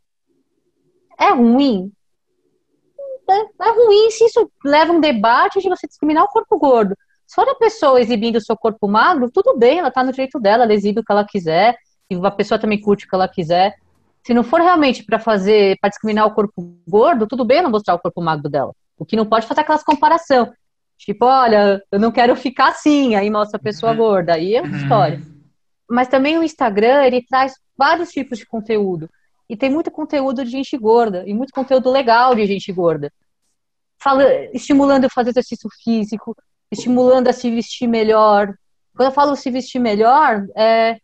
É 1.19 1.31
ruim? 1.31 1.93
é, 3.31 3.69
é 3.69 3.71
ruim 3.71 4.11
se 4.11 4.25
isso 4.25 4.51
leva 4.65 4.93
um 4.93 5.01
debate 5.01 5.61
de 5.61 5.69
você 5.69 5.87
discriminar 5.87 6.25
o 6.25 6.29
corpo 6.29 6.59
gordo. 6.59 6.97
Se 7.27 7.35
for 7.35 7.47
a 7.49 7.55
pessoa 7.55 8.01
exibindo 8.01 8.37
o 8.37 8.41
seu 8.41 8.57
corpo 8.57 8.89
magro, 8.89 9.31
tudo 9.31 9.57
bem, 9.57 9.79
ela 9.79 9.91
tá 9.91 10.03
no 10.03 10.13
direito 10.13 10.41
dela, 10.41 10.65
ela 10.65 10.73
exibe 10.73 11.01
o 11.01 11.05
que 11.05 11.13
ela 11.13 11.27
quiser, 11.27 11.77
e 12.09 12.17
a 12.17 12.31
pessoa 12.31 12.59
também 12.59 12.81
curte 12.81 13.05
o 13.05 13.09
que 13.09 13.15
ela 13.15 13.29
quiser. 13.29 13.77
Se 14.27 14.33
não 14.33 14.43
for 14.43 14.61
realmente 14.61 15.05
para 15.05 15.19
fazer, 15.19 15.77
para 15.81 15.91
discriminar 15.91 16.27
o 16.27 16.35
corpo 16.35 16.75
gordo, 16.89 17.27
tudo 17.27 17.45
bem 17.45 17.63
não 17.63 17.71
mostrar 17.71 17.95
o 17.95 17.99
corpo 17.99 18.23
magro 18.23 18.49
dela. 18.49 18.73
O 18.99 19.05
que 19.05 19.17
não 19.17 19.27
pode 19.27 19.47
fazer 19.47 19.61
aquelas 19.61 19.85
comparação. 19.85 20.53
Tipo, 20.99 21.27
olha, 21.27 21.83
eu 21.91 21.99
não 21.99 22.11
quero 22.11 22.35
ficar 22.35 22.71
assim, 22.71 23.15
aí 23.15 23.31
mostra 23.31 23.57
a 23.57 23.63
pessoa 23.63 23.93
uhum. 23.93 23.99
gorda, 23.99 24.35
aí 24.35 24.57
é 24.57 24.61
outra 24.61 24.77
uhum. 24.77 24.83
história. 24.83 25.23
Mas 25.89 26.09
também 26.09 26.37
o 26.37 26.43
Instagram, 26.43 27.05
ele 27.05 27.25
traz 27.25 27.55
vários 27.77 28.11
tipos 28.11 28.39
de 28.39 28.45
conteúdo. 28.45 29.09
E 29.49 29.57
tem 29.57 29.71
muito 29.71 29.91
conteúdo 29.91 30.45
de 30.45 30.51
gente 30.51 30.77
gorda, 30.77 31.25
e 31.27 31.33
muito 31.33 31.53
conteúdo 31.53 31.91
legal 31.91 32.35
de 32.35 32.45
gente 32.45 32.71
gorda. 32.73 33.11
Fala, 33.99 34.25
estimulando 34.53 35.07
a 35.07 35.11
fazer 35.11 35.31
exercício 35.31 35.71
físico, 35.83 36.37
estimulando 36.71 37.29
a 37.29 37.33
se 37.33 37.51
vestir 37.51 37.87
melhor. 37.87 38.55
Quando 38.95 39.09
eu 39.09 39.15
falo 39.15 39.37
se 39.37 39.51
vestir 39.51 39.79
melhor, 39.79 40.47
é 40.55 40.99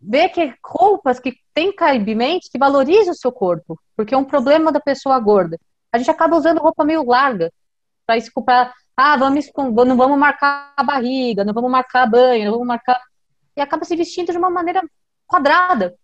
ver 0.00 0.28
que 0.28 0.54
roupas 0.64 1.18
que 1.18 1.34
têm 1.52 1.74
caibimento 1.74 2.48
que 2.52 2.58
valorizam 2.58 3.12
o 3.12 3.16
seu 3.16 3.32
corpo, 3.32 3.80
porque 3.96 4.14
é 4.14 4.18
um 4.18 4.24
problema 4.24 4.70
da 4.70 4.78
pessoa 4.78 5.18
gorda. 5.18 5.58
A 5.90 5.98
gente 5.98 6.10
acaba 6.10 6.36
usando 6.36 6.60
roupa 6.60 6.84
meio 6.84 7.04
larga 7.04 7.50
para 8.06 8.16
ah, 8.96 9.16
vamos 9.16 9.50
não 9.54 9.96
vamos 9.96 10.18
marcar 10.18 10.72
a 10.76 10.82
barriga, 10.82 11.44
não 11.44 11.52
vamos 11.52 11.70
marcar 11.70 12.04
a 12.04 12.06
banha, 12.06 12.46
não 12.46 12.52
vamos 12.52 12.66
marcar 12.66 13.00
e 13.56 13.60
acaba 13.60 13.84
se 13.84 13.96
vestindo 13.96 14.32
de 14.32 14.38
uma 14.38 14.50
maneira 14.50 14.82
quadrada. 15.26 15.94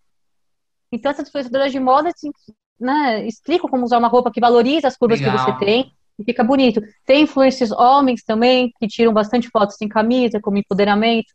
Então 0.90 1.11
essas 1.11 1.28
influenciadoras 1.28 1.72
de 1.72 1.80
moda 1.80 2.11
assim, 2.11 2.30
né, 2.78 3.26
explicam 3.26 3.68
como 3.68 3.84
usar 3.84 3.99
uma 3.99 4.09
roupa 4.09 4.30
que 4.30 4.40
valoriza 4.40 4.88
as 4.88 4.97
curvas 4.97 5.20
Legal. 5.20 5.36
que 5.36 5.53
você 5.53 5.64
tem 5.64 5.93
e 6.18 6.24
fica 6.24 6.45
bonito. 6.45 6.82
Tem 7.07 7.22
influencers 7.22 7.70
homens 7.70 8.22
também 8.22 8.72
que 8.78 8.86
tiram 8.86 9.12
bastante 9.12 9.49
fotos 9.49 9.76
sem 9.76 9.88
camisa, 9.88 10.40
como 10.40 10.59
empoderamento. 10.59 11.32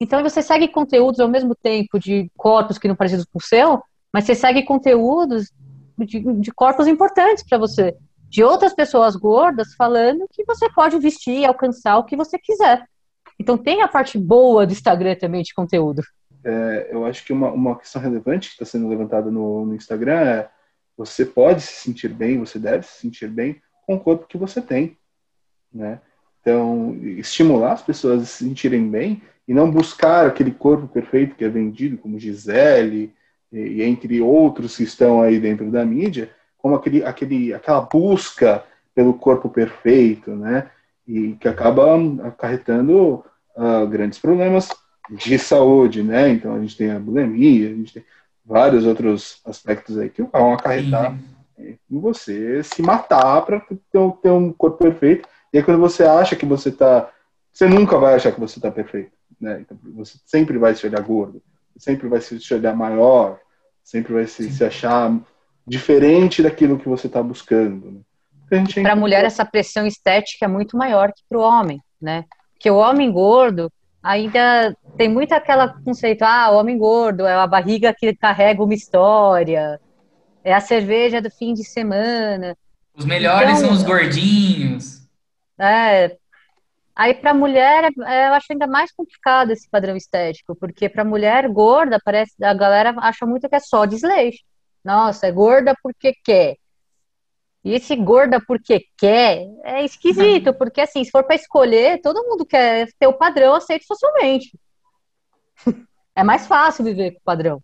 Então 0.00 0.22
você 0.22 0.42
segue 0.42 0.68
conteúdos 0.68 1.20
ao 1.20 1.28
mesmo 1.28 1.54
tempo 1.54 1.98
de 1.98 2.30
corpos 2.36 2.78
que 2.78 2.88
não 2.88 2.96
parecem 2.96 3.24
com 3.32 3.38
o 3.38 3.42
seu, 3.42 3.82
mas 4.12 4.24
você 4.24 4.34
segue 4.34 4.62
conteúdos 4.62 5.50
de, 5.98 6.20
de 6.20 6.52
corpos 6.52 6.86
importantes 6.86 7.44
para 7.46 7.58
você, 7.58 7.96
de 8.28 8.42
outras 8.42 8.74
pessoas 8.74 9.16
gordas 9.16 9.74
falando 9.74 10.28
que 10.30 10.44
você 10.44 10.68
pode 10.70 10.98
vestir 10.98 11.40
e 11.40 11.46
alcançar 11.46 11.98
o 11.98 12.04
que 12.04 12.16
você 12.16 12.38
quiser. 12.38 12.86
Então 13.38 13.56
tem 13.56 13.82
a 13.82 13.88
parte 13.88 14.18
boa 14.18 14.66
do 14.66 14.72
Instagram 14.72 15.14
também 15.16 15.42
de 15.42 15.54
conteúdo. 15.54 16.02
É, 16.44 16.88
eu 16.90 17.04
acho 17.04 17.24
que 17.24 17.32
uma, 17.32 17.50
uma 17.50 17.76
questão 17.76 18.00
relevante 18.00 18.48
que 18.48 18.54
está 18.54 18.64
sendo 18.64 18.88
levantada 18.88 19.30
no, 19.30 19.66
no 19.66 19.74
Instagram 19.74 20.20
é 20.20 20.48
você 20.96 21.26
pode 21.26 21.60
se 21.60 21.72
sentir 21.72 22.08
bem, 22.08 22.38
você 22.38 22.58
deve 22.58 22.86
se 22.86 23.00
sentir 23.00 23.28
bem 23.28 23.60
com 23.84 23.96
o 23.96 24.00
corpo 24.00 24.26
que 24.26 24.38
você 24.38 24.62
tem, 24.62 24.96
né? 25.72 26.00
Então, 26.40 26.96
estimular 27.02 27.72
as 27.72 27.82
pessoas 27.82 28.22
a 28.22 28.24
se 28.24 28.44
sentirem 28.44 28.88
bem 28.88 29.20
e 29.48 29.52
não 29.52 29.70
buscar 29.70 30.26
aquele 30.26 30.52
corpo 30.52 30.86
perfeito 30.86 31.34
que 31.34 31.44
é 31.44 31.48
vendido, 31.48 31.98
como 31.98 32.18
Gisele, 32.18 33.12
e, 33.52 33.58
e 33.58 33.82
entre 33.82 34.20
outros 34.20 34.76
que 34.76 34.84
estão 34.84 35.20
aí 35.20 35.40
dentro 35.40 35.70
da 35.70 35.84
mídia, 35.84 36.30
como 36.66 36.74
aquele, 36.74 37.04
aquele, 37.04 37.54
aquela 37.54 37.80
busca 37.80 38.64
pelo 38.92 39.14
corpo 39.14 39.48
perfeito, 39.48 40.32
né? 40.32 40.68
E 41.06 41.34
que 41.34 41.46
acaba 41.46 41.96
acarretando 42.24 43.24
uh, 43.56 43.86
grandes 43.86 44.18
problemas 44.18 44.68
de 45.08 45.38
saúde, 45.38 46.02
né? 46.02 46.28
Então 46.30 46.56
a 46.56 46.58
gente 46.58 46.76
tem 46.76 46.90
a 46.90 46.98
bulimia, 46.98 47.70
a 47.70 47.72
gente 47.72 47.92
tem 47.94 48.04
vários 48.44 48.84
outros 48.84 49.40
aspectos 49.44 49.96
aí 49.96 50.10
que 50.10 50.24
vão 50.24 50.54
acarretar 50.54 51.16
em 51.56 52.00
você 52.00 52.64
se 52.64 52.82
matar 52.82 53.42
para 53.42 53.60
ter, 53.60 53.76
ter 54.20 54.30
um 54.30 54.52
corpo 54.52 54.78
perfeito 54.78 55.28
e 55.52 55.58
aí 55.58 55.62
quando 55.62 55.78
você 55.78 56.02
acha 56.02 56.34
que 56.34 56.44
você 56.44 56.72
tá. 56.72 57.08
Você 57.52 57.68
nunca 57.68 57.96
vai 57.96 58.16
achar 58.16 58.32
que 58.32 58.40
você 58.40 58.58
tá 58.58 58.72
perfeito. 58.72 59.12
Né? 59.40 59.60
Então, 59.60 59.78
você 59.94 60.18
sempre 60.26 60.58
vai 60.58 60.74
se 60.74 60.84
olhar 60.84 61.00
gordo, 61.00 61.40
sempre 61.76 62.08
vai 62.08 62.20
se 62.20 62.52
olhar 62.52 62.74
maior, 62.74 63.38
sempre 63.84 64.12
vai 64.12 64.26
se, 64.26 64.50
se 64.50 64.64
achar 64.64 65.16
diferente 65.66 66.42
daquilo 66.42 66.78
que 66.78 66.88
você 66.88 67.06
está 67.06 67.22
buscando. 67.22 68.04
Né? 68.50 68.64
Para 68.82 68.92
a 68.92 68.96
mulher, 68.96 69.24
essa 69.24 69.44
pressão 69.44 69.86
estética 69.86 70.44
é 70.44 70.48
muito 70.48 70.76
maior 70.76 71.12
que 71.12 71.22
para 71.28 71.38
o 71.38 71.42
homem, 71.42 71.80
né? 72.00 72.24
Porque 72.52 72.70
o 72.70 72.76
homem 72.76 73.10
gordo 73.10 73.70
ainda 74.02 74.74
tem 74.96 75.08
muito 75.08 75.32
aquela 75.32 75.68
conceito, 75.82 76.22
ah, 76.22 76.50
o 76.50 76.56
homem 76.56 76.78
gordo 76.78 77.26
é 77.26 77.34
a 77.34 77.46
barriga 77.46 77.92
que 77.92 78.14
carrega 78.14 78.62
uma 78.62 78.74
história, 78.74 79.80
é 80.44 80.54
a 80.54 80.60
cerveja 80.60 81.20
do 81.20 81.28
fim 81.28 81.52
de 81.52 81.64
semana. 81.64 82.56
Os 82.96 83.04
melhores 83.04 83.58
então, 83.58 83.62
são 83.62 83.72
os 83.72 83.82
gordinhos. 83.82 85.02
É, 85.58 86.16
aí 86.94 87.14
para 87.14 87.34
mulher 87.34 87.90
é, 88.06 88.28
eu 88.28 88.34
acho 88.34 88.46
ainda 88.50 88.68
mais 88.68 88.92
complicado 88.92 89.50
esse 89.50 89.68
padrão 89.68 89.96
estético, 89.96 90.54
porque 90.54 90.88
para 90.88 91.04
mulher 91.04 91.48
gorda 91.48 92.00
parece 92.02 92.32
a 92.42 92.54
galera 92.54 92.94
acha 92.98 93.26
muito 93.26 93.48
que 93.48 93.56
é 93.56 93.60
só 93.60 93.84
desleixo. 93.84 94.38
Nossa, 94.86 95.26
é 95.26 95.32
gorda 95.32 95.74
porque 95.82 96.14
quer. 96.24 96.56
E 97.64 97.74
esse 97.74 97.96
gorda 97.96 98.40
porque 98.40 98.86
quer 98.96 99.44
é 99.64 99.84
esquisito, 99.84 100.54
porque 100.54 100.80
assim, 100.80 101.02
se 101.02 101.10
for 101.10 101.24
para 101.24 101.34
escolher, 101.34 102.00
todo 102.00 102.22
mundo 102.22 102.46
quer 102.46 102.86
ter 102.96 103.08
o 103.08 103.12
padrão 103.12 103.56
aceito 103.56 103.84
socialmente. 103.84 104.56
é 106.14 106.22
mais 106.22 106.46
fácil 106.46 106.84
viver 106.84 107.10
com 107.14 107.18
o 107.18 107.24
padrão. 107.24 107.60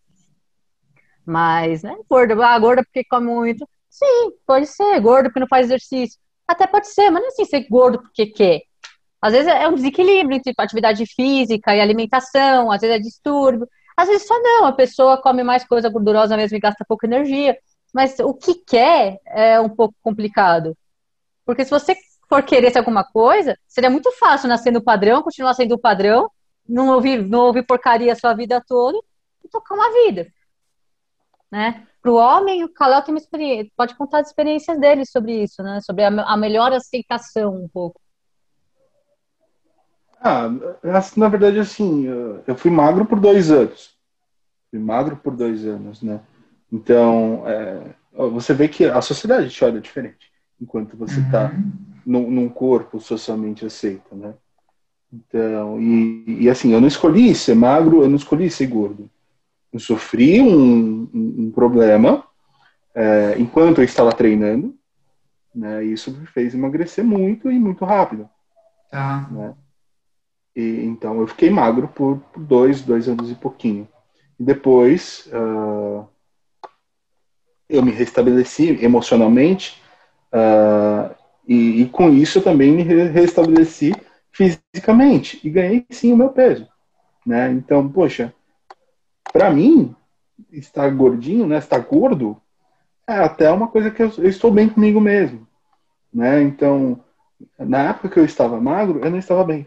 Mas, 1.24 1.84
né, 1.84 1.96
gorda, 2.10 2.34
ah, 2.44 2.58
gorda 2.58 2.82
porque 2.82 3.04
come 3.04 3.28
muito. 3.28 3.68
Sim, 3.88 4.32
pode 4.44 4.66
ser, 4.66 4.98
gorda 4.98 5.28
porque 5.28 5.38
não 5.38 5.46
faz 5.46 5.66
exercício. 5.66 6.18
Até 6.48 6.66
pode 6.66 6.88
ser, 6.88 7.08
mas 7.08 7.22
não 7.22 7.28
é 7.28 7.32
assim 7.32 7.44
ser 7.44 7.68
gordo 7.68 8.02
porque 8.02 8.26
quer. 8.26 8.62
Às 9.20 9.32
vezes 9.32 9.46
é 9.46 9.68
um 9.68 9.76
desequilíbrio 9.76 10.38
entre 10.38 10.52
atividade 10.58 11.06
física 11.06 11.72
e 11.76 11.80
alimentação, 11.80 12.72
às 12.72 12.80
vezes 12.80 12.96
é 12.96 12.98
distúrbio, 12.98 13.68
às 13.96 14.08
vezes 14.08 14.26
só 14.26 14.38
não, 14.40 14.66
a 14.66 14.72
pessoa 14.72 15.20
come 15.20 15.42
mais 15.42 15.64
coisa 15.64 15.88
gordurosa 15.88 16.36
mesmo 16.36 16.56
e 16.56 16.60
gasta 16.60 16.84
pouca 16.86 17.06
energia. 17.06 17.56
Mas 17.92 18.18
o 18.20 18.32
que 18.32 18.54
quer 18.54 19.20
é 19.26 19.60
um 19.60 19.68
pouco 19.68 19.94
complicado. 20.02 20.76
Porque 21.44 21.64
se 21.64 21.70
você 21.70 21.96
for 22.28 22.42
querer 22.42 22.76
alguma 22.78 23.04
coisa, 23.04 23.58
seria 23.68 23.90
muito 23.90 24.10
fácil 24.12 24.48
nascer 24.48 24.70
no 24.72 24.82
padrão, 24.82 25.22
continuar 25.22 25.54
sendo 25.54 25.74
o 25.74 25.78
padrão, 25.78 26.30
não 26.66 26.88
ouvir, 26.94 27.22
não 27.22 27.40
ouvir 27.46 27.66
porcaria 27.66 28.12
a 28.12 28.16
sua 28.16 28.32
vida 28.34 28.62
toda 28.66 28.98
e 29.44 29.48
tocar 29.48 29.74
uma 29.74 29.92
vida. 29.92 30.26
Né? 31.50 31.86
Para 32.02 32.10
o 32.10 32.16
homem, 32.16 32.64
o 32.64 32.72
Kalel 32.72 33.02
tem 33.02 33.14
uma 33.14 33.20
experiência, 33.20 33.70
pode 33.76 33.94
contar 33.94 34.20
as 34.20 34.28
experiências 34.28 34.78
dele 34.80 35.06
sobre 35.06 35.44
isso, 35.44 35.62
né? 35.62 35.80
Sobre 35.82 36.02
a, 36.02 36.08
a 36.08 36.36
melhor 36.36 36.72
aceitação 36.72 37.54
um 37.54 37.68
pouco. 37.68 38.01
Ah, 40.22 40.48
na 41.16 41.28
verdade, 41.28 41.58
assim, 41.58 42.04
eu 42.46 42.54
fui 42.56 42.70
magro 42.70 43.04
por 43.04 43.18
dois 43.18 43.50
anos. 43.50 43.90
Fui 44.70 44.78
magro 44.78 45.16
por 45.16 45.34
dois 45.34 45.66
anos, 45.66 46.00
né? 46.02 46.20
Então, 46.70 47.42
é, 47.46 47.94
você 48.12 48.54
vê 48.54 48.68
que 48.68 48.84
a 48.84 49.00
sociedade 49.02 49.50
te 49.50 49.64
olha 49.64 49.80
diferente 49.80 50.30
enquanto 50.60 50.96
você 50.96 51.20
está 51.20 51.50
uhum. 51.50 51.72
num, 52.06 52.30
num, 52.30 52.48
corpo 52.48 53.00
socialmente 53.00 53.66
aceito, 53.66 54.14
né? 54.14 54.32
Então, 55.12 55.80
e, 55.80 56.44
e, 56.44 56.50
assim, 56.50 56.72
eu 56.72 56.80
não 56.80 56.88
escolhi 56.88 57.34
ser 57.34 57.54
magro, 57.54 58.02
eu 58.02 58.08
não 58.08 58.16
escolhi 58.16 58.48
ser 58.48 58.66
gordo 58.68 59.10
eu 59.72 59.80
sofri 59.80 60.40
um, 60.40 61.08
um, 61.12 61.34
um 61.38 61.50
problema 61.50 62.24
é, 62.94 63.36
enquanto 63.38 63.78
eu 63.78 63.84
estava 63.84 64.12
treinando, 64.12 64.76
né? 65.54 65.84
E 65.84 65.92
isso 65.92 66.10
me 66.10 66.26
fez 66.26 66.54
emagrecer 66.54 67.02
muito 67.02 67.50
e 67.50 67.58
muito 67.58 67.84
rápido. 67.84 68.28
Tá. 68.90 69.26
Né? 69.30 69.54
E, 70.54 70.84
então 70.84 71.20
eu 71.20 71.26
fiquei 71.26 71.50
magro 71.50 71.88
por, 71.88 72.20
dois, 72.36 72.82
dois 72.82 73.08
anos 73.08 73.30
e 73.30 73.34
pouquinho. 73.34 73.88
Depois 74.38 75.28
uh, 75.32 76.06
eu 77.68 77.82
me 77.82 77.90
restabeleci 77.90 78.78
emocionalmente 78.84 79.80
uh, 80.32 81.14
e, 81.46 81.82
e, 81.82 81.88
com 81.88 82.10
isso 82.10 82.38
eu 82.38 82.42
também 82.42 82.72
me 82.72 82.82
restabeleci 82.82 83.94
fisicamente 84.30 85.40
e 85.44 85.50
ganhei 85.50 85.86
sim 85.90 86.12
o 86.12 86.16
meu 86.16 86.30
peso. 86.30 86.68
Né? 87.26 87.50
Então, 87.52 87.88
poxa, 87.88 88.34
para 89.32 89.50
mim, 89.50 89.94
estar 90.50 90.90
gordinho, 90.90 91.46
né, 91.46 91.58
estar 91.58 91.78
gordo, 91.78 92.40
é 93.08 93.14
até 93.14 93.50
uma 93.50 93.68
coisa 93.68 93.90
que 93.90 94.02
eu, 94.02 94.12
eu, 94.18 94.28
estou 94.28 94.50
bem 94.50 94.68
comigo 94.68 95.00
mesmo, 95.00 95.46
né? 96.12 96.42
Então, 96.42 97.00
na 97.58 97.90
época 97.90 98.08
que 98.08 98.18
eu 98.18 98.24
estava 98.24 98.60
magro, 98.60 99.00
eu 99.00 99.10
não 99.10 99.18
estava 99.18 99.42
bem. 99.44 99.66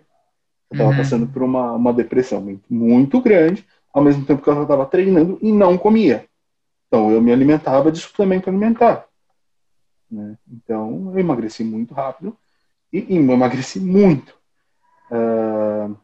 Eu 0.70 0.76
estava 0.76 0.90
uhum. 0.92 0.98
passando 0.98 1.28
por 1.28 1.44
uma, 1.44 1.74
uma 1.74 1.94
depressão 1.94 2.42
muito, 2.42 2.64
muito 2.74 3.22
grande, 3.22 3.66
ao 3.94 4.04
mesmo 4.04 4.26
tempo 4.26 4.42
que 4.42 4.50
eu 4.50 4.62
estava 4.62 4.86
treinando 4.86 5.38
e 5.42 5.52
não 5.52 5.78
comia. 5.78 6.26
Então, 6.88 7.12
eu 7.12 7.22
me 7.22 7.32
alimentava 7.32 7.92
de 7.92 8.00
suplemento 8.00 8.50
alimentar. 8.50 9.06
Né? 10.10 10.38
Então, 10.52 11.12
eu 11.14 11.20
emagreci 11.20 11.64
muito 11.64 11.94
rápido 11.94 12.36
e, 12.92 13.16
e 13.16 13.18
emagreci 13.18 13.80
muito. 13.80 14.36
Uh, 15.12 15.96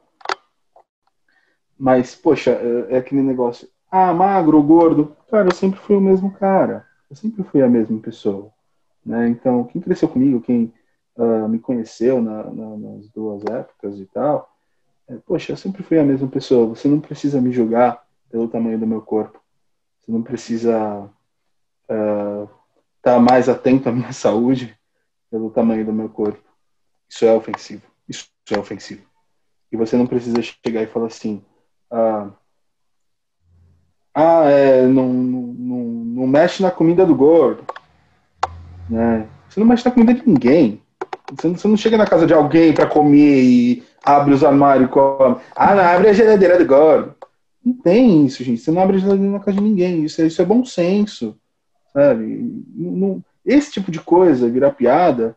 mas, 1.77 2.15
poxa, 2.15 2.51
é, 2.51 2.95
é 2.95 2.97
aquele 2.97 3.21
negócio. 3.21 3.67
Ah, 3.89 4.13
magro, 4.13 4.61
gordo. 4.61 5.15
Cara, 5.29 5.47
eu 5.47 5.55
sempre 5.55 5.79
fui 5.79 5.95
o 5.95 6.01
mesmo 6.01 6.31
cara. 6.31 6.85
Eu 7.09 7.15
sempre 7.15 7.43
fui 7.43 7.61
a 7.61 7.67
mesma 7.67 7.99
pessoa. 7.99 8.51
Né? 9.05 9.29
Então, 9.29 9.63
quem 9.65 9.81
cresceu 9.81 10.07
comigo, 10.07 10.41
quem 10.41 10.73
uh, 11.17 11.47
me 11.47 11.59
conheceu 11.59 12.21
na, 12.21 12.43
na, 12.43 12.77
nas 12.77 13.09
duas 13.09 13.43
épocas 13.45 13.99
e 13.99 14.05
tal, 14.05 14.50
é, 15.11 15.17
poxa, 15.25 15.51
eu 15.51 15.57
sempre 15.57 15.83
fui 15.83 15.99
a 15.99 16.03
mesma 16.03 16.27
pessoa. 16.27 16.67
Você 16.67 16.87
não 16.87 16.99
precisa 16.99 17.41
me 17.41 17.51
julgar 17.51 18.01
pelo 18.29 18.47
tamanho 18.47 18.79
do 18.79 18.87
meu 18.87 19.01
corpo. 19.01 19.39
Você 19.99 20.11
não 20.11 20.23
precisa 20.23 21.09
estar 21.83 22.43
uh, 22.45 22.49
tá 23.01 23.19
mais 23.19 23.49
atento 23.49 23.89
à 23.89 23.91
minha 23.91 24.13
saúde 24.13 24.77
pelo 25.29 25.51
tamanho 25.51 25.85
do 25.85 25.91
meu 25.91 26.07
corpo. 26.07 26.39
Isso 27.09 27.25
é 27.25 27.33
ofensivo. 27.33 27.83
Isso 28.07 28.29
é 28.49 28.57
ofensivo. 28.57 29.03
E 29.69 29.75
você 29.75 29.97
não 29.97 30.07
precisa 30.07 30.41
chegar 30.41 30.81
e 30.81 30.87
falar 30.87 31.07
assim: 31.07 31.43
ah, 31.89 32.29
ah 34.13 34.43
é, 34.45 34.85
não, 34.87 35.11
não, 35.11 35.77
não 35.77 36.27
mexe 36.27 36.63
na 36.63 36.71
comida 36.71 37.05
do 37.05 37.15
gordo. 37.15 37.65
Né? 38.89 39.27
Você 39.49 39.59
não 39.59 39.67
mexe 39.67 39.85
na 39.85 39.91
comida 39.91 40.13
de 40.13 40.25
ninguém. 40.27 40.81
Você 41.31 41.67
não, 41.67 41.77
chega 41.77 41.97
na 41.97 42.05
casa 42.05 42.27
de 42.27 42.33
alguém 42.33 42.73
para 42.73 42.85
comer 42.85 43.43
e 43.43 43.83
abre 44.03 44.33
os 44.33 44.43
armários 44.43 44.87
e 44.87 44.91
come. 44.91 45.37
Ah, 45.55 45.75
não, 45.75 45.83
abre 45.83 46.09
a 46.09 46.13
geladeira 46.13 46.61
gordo. 46.63 47.15
Não 47.63 47.73
tem 47.73 48.25
isso, 48.25 48.43
gente. 48.43 48.61
Você 48.61 48.71
não 48.71 48.81
abre 48.81 48.97
a 48.97 48.99
geladeira 48.99 49.31
na 49.31 49.39
casa 49.39 49.57
de 49.57 49.63
ninguém. 49.63 50.03
Isso 50.03 50.21
é, 50.21 50.25
isso 50.25 50.41
é 50.41 50.45
bom 50.45 50.65
senso. 50.65 51.37
Sabe? 51.93 52.63
Não, 52.75 53.23
esse 53.45 53.71
tipo 53.71 53.91
de 53.91 53.99
coisa, 53.99 54.49
virar 54.49 54.71
piada, 54.71 55.35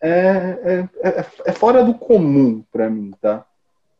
é, 0.00 0.88
é, 1.00 1.08
é, 1.08 1.26
é 1.46 1.52
fora 1.52 1.82
do 1.82 1.94
comum 1.94 2.62
para 2.70 2.90
mim, 2.90 3.12
tá? 3.20 3.44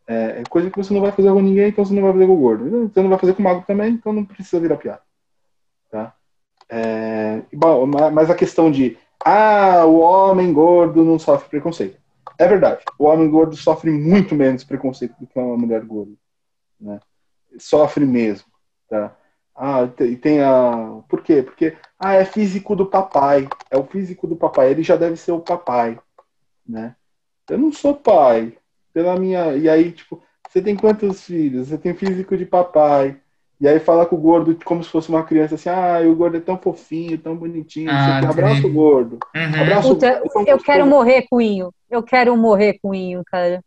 É, 0.06 0.40
é, 0.40 0.42
coisa 0.50 0.70
que 0.70 0.76
você 0.76 0.92
não 0.92 1.00
vai 1.00 1.12
fazer 1.12 1.32
com 1.32 1.40
ninguém, 1.40 1.68
então 1.68 1.84
você 1.84 1.94
não 1.94 2.02
vai 2.02 2.12
fazer 2.12 2.26
com 2.26 2.32
o 2.34 2.40
gordo. 2.40 2.88
Você 2.88 3.02
não 3.02 3.08
vai 3.08 3.18
fazer 3.18 3.34
com 3.34 3.40
o 3.40 3.44
mago 3.44 3.64
também, 3.66 3.92
então 3.92 4.12
não 4.12 4.24
precisa 4.24 4.60
virar 4.60 4.76
piada. 4.76 5.00
Tá? 5.90 6.14
É, 6.68 7.42
mas 8.12 8.30
a 8.30 8.34
questão 8.34 8.70
de 8.70 8.98
ah, 9.24 9.86
o 9.86 10.00
homem 10.00 10.52
gordo 10.52 11.02
não 11.02 11.18
sofre 11.18 11.48
preconceito. 11.48 11.98
É 12.38 12.46
verdade. 12.46 12.84
O 12.98 13.04
homem 13.04 13.30
gordo 13.30 13.56
sofre 13.56 13.90
muito 13.90 14.34
menos 14.34 14.64
preconceito 14.64 15.14
do 15.18 15.26
que 15.26 15.38
uma 15.38 15.56
mulher 15.56 15.82
gorda. 15.84 16.12
Né? 16.78 17.00
Sofre 17.58 18.04
mesmo. 18.04 18.46
Tá? 18.88 19.16
Ah, 19.56 19.88
e 20.00 20.16
tem 20.16 20.42
a. 20.42 21.02
Por 21.08 21.22
quê? 21.22 21.42
Porque 21.42 21.76
ah, 21.98 22.14
é 22.14 22.24
físico 22.24 22.76
do 22.76 22.86
papai. 22.86 23.48
É 23.70 23.78
o 23.78 23.84
físico 23.84 24.26
do 24.26 24.36
papai. 24.36 24.70
Ele 24.70 24.82
já 24.82 24.96
deve 24.96 25.16
ser 25.16 25.32
o 25.32 25.40
papai. 25.40 25.98
Né? 26.66 26.94
Eu 27.48 27.58
não 27.58 27.72
sou 27.72 27.94
pai 27.94 28.58
pela 28.92 29.18
minha. 29.18 29.56
E 29.56 29.68
aí, 29.68 29.92
tipo, 29.92 30.22
você 30.48 30.60
tem 30.60 30.76
quantos 30.76 31.24
filhos? 31.24 31.68
Você 31.68 31.78
tem 31.78 31.94
físico 31.94 32.36
de 32.36 32.44
papai. 32.44 33.20
E 33.64 33.66
aí 33.68 33.80
fala 33.80 34.04
com 34.04 34.14
o 34.14 34.20
gordo 34.20 34.54
como 34.62 34.84
se 34.84 34.90
fosse 34.90 35.08
uma 35.08 35.22
criança 35.22 35.54
assim, 35.54 35.70
ah, 35.70 35.98
o 36.06 36.14
gordo 36.14 36.36
é 36.36 36.40
tão 36.40 36.58
fofinho, 36.58 37.16
tão 37.16 37.34
bonitinho. 37.34 37.90
Ah, 37.90 38.20
você 38.20 38.26
abraça 38.26 38.66
o 38.66 38.70
gordo. 38.70 39.18
Uhum. 39.34 39.62
Abraça 39.62 39.88
Puta, 39.88 40.22
gordo. 40.34 40.48
Eu 40.50 40.58
quero 40.58 40.86
morrer 40.86 41.26
com 41.30 41.36
o 41.36 41.72
Eu 41.90 42.02
quero 42.02 42.36
morrer 42.36 42.78
com 42.82 42.90
o 42.90 43.24
cara. 43.24 43.62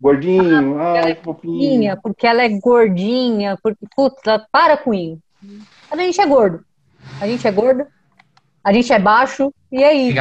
Gordinho, 0.00 0.80
ah, 0.80 0.96
ela 0.96 1.10
é 1.10 1.14
fofinha. 1.14 1.98
Porque 2.02 2.26
ela 2.26 2.42
é 2.42 2.48
gordinha, 2.48 3.58
porque, 3.62 3.84
putz, 3.94 4.22
para 4.50 4.78
com 4.78 4.90
o 4.92 5.18
A 5.90 5.96
gente 5.98 6.18
é 6.18 6.26
gordo. 6.26 6.64
A 7.20 7.26
gente 7.26 7.46
é 7.46 7.52
gordo, 7.52 7.84
a 8.64 8.72
gente 8.72 8.90
é 8.90 8.98
baixo, 8.98 9.52
e 9.70 9.84
é 9.84 9.92
isso. 9.92 10.18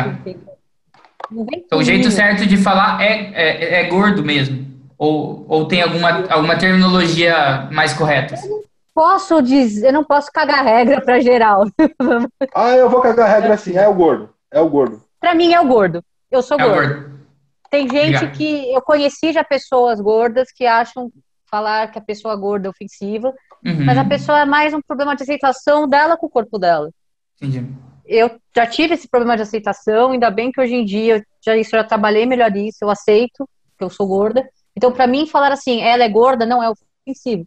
Então, 1.31 1.79
o 1.79 1.83
jeito 1.83 2.11
certo 2.11 2.45
de 2.45 2.57
falar 2.57 3.01
é, 3.01 3.31
é, 3.33 3.79
é 3.79 3.83
gordo 3.87 4.25
mesmo? 4.25 4.67
Ou, 4.97 5.45
ou 5.47 5.69
tem 5.69 5.81
alguma, 5.81 6.25
alguma 6.27 6.57
terminologia 6.57 7.69
mais 7.71 7.93
correta? 7.93 8.35
Eu 8.35 8.70
posso 8.93 9.41
dizer, 9.41 9.87
eu 9.87 9.93
não 9.93 10.03
posso 10.03 10.31
cagar 10.31 10.63
regra 10.63 11.01
para 11.01 11.19
geral. 11.19 11.65
ah, 12.53 12.75
eu 12.75 12.89
vou 12.89 13.01
cagar 13.01 13.29
regra 13.29 13.53
assim, 13.53 13.77
é 13.77 13.87
o 13.87 13.93
gordo. 13.93 14.29
É 14.51 14.59
o 14.59 14.69
gordo. 14.69 15.03
Para 15.19 15.35
mim 15.35 15.53
é 15.53 15.61
o 15.61 15.67
gordo. 15.67 16.03
Eu 16.29 16.41
sou 16.41 16.59
é 16.59 16.63
gordo. 16.63 16.93
gordo. 16.93 17.21
Tem 17.69 17.87
gente 17.89 18.15
Obrigado. 18.15 18.37
que 18.37 18.73
eu 18.73 18.81
conheci 18.81 19.31
já 19.31 19.43
pessoas 19.43 20.01
gordas 20.01 20.51
que 20.51 20.65
acham 20.65 21.11
falar 21.49 21.91
que 21.91 21.99
a 21.99 22.01
pessoa 22.01 22.35
gorda 22.35 22.67
é 22.67 22.69
ofensiva, 22.69 23.33
uhum. 23.65 23.85
mas 23.85 23.97
a 23.97 24.05
pessoa 24.05 24.41
é 24.41 24.45
mais 24.45 24.73
um 24.73 24.81
problema 24.81 25.15
de 25.15 25.23
aceitação 25.23 25.87
dela 25.87 26.17
com 26.17 26.25
o 26.25 26.29
corpo 26.29 26.57
dela. 26.57 26.89
Entendi 27.41 27.65
eu 28.11 28.29
já 28.55 28.67
tive 28.67 28.93
esse 28.93 29.07
problema 29.07 29.37
de 29.37 29.43
aceitação, 29.43 30.11
ainda 30.11 30.29
bem 30.29 30.51
que 30.51 30.59
hoje 30.59 30.75
em 30.75 30.83
dia 30.83 31.17
eu 31.17 31.23
já, 31.43 31.55
isso, 31.55 31.71
já 31.71 31.83
trabalhei 31.83 32.25
melhor 32.25 32.55
isso, 32.55 32.79
eu 32.81 32.89
aceito 32.89 33.47
que 33.77 33.83
eu 33.83 33.89
sou 33.89 34.05
gorda. 34.05 34.47
Então, 34.75 34.91
para 34.91 35.07
mim, 35.07 35.25
falar 35.25 35.51
assim, 35.51 35.81
ela 35.81 36.03
é 36.03 36.09
gorda 36.09 36.45
não 36.45 36.61
é 36.61 36.69
ofensivo. 36.69 37.45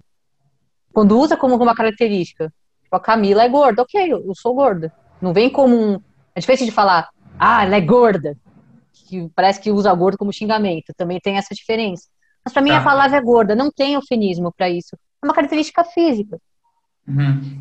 Quando 0.95 1.18
usa 1.18 1.36
como 1.36 1.57
uma 1.57 1.74
característica, 1.74 2.53
tipo, 2.84 2.95
a 2.95 3.01
Camila 3.01 3.42
é 3.42 3.49
gorda, 3.49 3.82
ok, 3.82 4.01
eu, 4.12 4.24
eu 4.24 4.34
sou 4.34 4.55
gorda. 4.55 4.92
Não 5.20 5.32
vem 5.32 5.51
como 5.51 5.76
um. 5.76 6.01
É 6.34 6.40
difícil 6.40 6.66
de 6.66 6.72
falar, 6.72 7.09
ah, 7.36 7.64
ela 7.64 7.74
é 7.74 7.80
gorda. 7.80 8.36
Que 8.92 9.28
parece 9.34 9.61
que 9.61 9.72
usa 9.72 9.92
gordo 9.92 10.16
como 10.16 10.32
xingamento. 10.32 10.95
Também 10.97 11.18
tem 11.20 11.36
essa 11.36 11.53
diferença. 11.53 12.07
Mas 12.45 12.53
para 12.55 12.62
mim 12.62 12.70
tá. 12.70 12.78
a 12.78 12.84
palavra 12.84 13.16
é 13.16 13.20
gorda, 13.20 13.57
não 13.57 13.72
tem 13.72 13.95
eufemismo 13.95 14.53
para 14.57 14.70
isso. 14.70 14.97
É 15.20 15.26
uma 15.26 15.34
característica 15.34 15.82
física. 15.82 16.38
Uhum. 17.09 17.61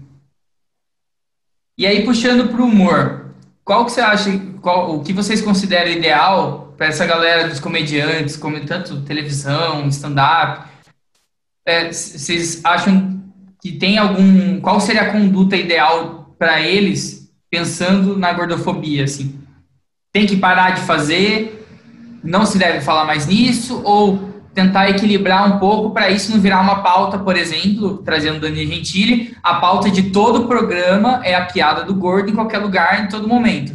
E 1.76 1.88
aí, 1.88 2.06
puxando 2.06 2.50
para 2.50 2.62
o 2.62 2.66
humor, 2.66 3.34
qual 3.66 3.86
que 3.86 3.92
você 3.92 4.02
acha, 4.02 4.30
qual, 4.62 4.96
o 4.96 5.04
que 5.04 5.12
vocês 5.12 5.42
consideram 5.42 5.90
ideal 5.90 6.74
para 6.78 6.88
essa 6.88 7.06
galera 7.06 7.48
dos 7.48 7.60
comediantes, 7.60 8.38
como 8.38 8.64
tanto 8.64 9.02
televisão, 9.02 9.88
stand-up? 9.88 10.73
É, 11.66 11.92
vocês 11.92 12.64
acham 12.64 13.22
que 13.62 13.72
tem 13.72 13.98
algum. 13.98 14.60
Qual 14.60 14.80
seria 14.80 15.04
a 15.04 15.12
conduta 15.12 15.56
ideal 15.56 16.36
para 16.38 16.62
eles, 16.62 17.32
pensando 17.50 18.18
na 18.18 18.34
gordofobia? 18.34 19.06
Assim? 19.06 19.40
Tem 20.12 20.26
que 20.26 20.38
parar 20.38 20.72
de 20.72 20.82
fazer? 20.82 21.66
Não 22.24 22.46
se 22.46 22.58
deve 22.58 22.82
falar 22.82 23.06
mais 23.06 23.28
nisso? 23.28 23.82
Ou 23.84 24.34
tentar 24.54 24.90
equilibrar 24.90 25.48
um 25.48 25.60
pouco 25.60 25.92
para 25.92 26.10
isso 26.12 26.32
não 26.32 26.40
virar 26.40 26.62
uma 26.62 26.84
pauta, 26.84 27.18
por 27.18 27.36
exemplo, 27.36 27.98
trazendo 28.00 28.40
Dani 28.40 28.68
Gentili, 28.68 29.36
a 29.42 29.56
pauta 29.56 29.90
de 29.90 30.12
todo 30.12 30.44
o 30.44 30.48
programa 30.48 31.22
é 31.24 31.34
a 31.34 31.46
piada 31.46 31.84
do 31.84 31.96
gordo 31.96 32.30
em 32.30 32.36
qualquer 32.36 32.60
lugar, 32.60 33.04
em 33.04 33.08
todo 33.08 33.28
momento. 33.28 33.74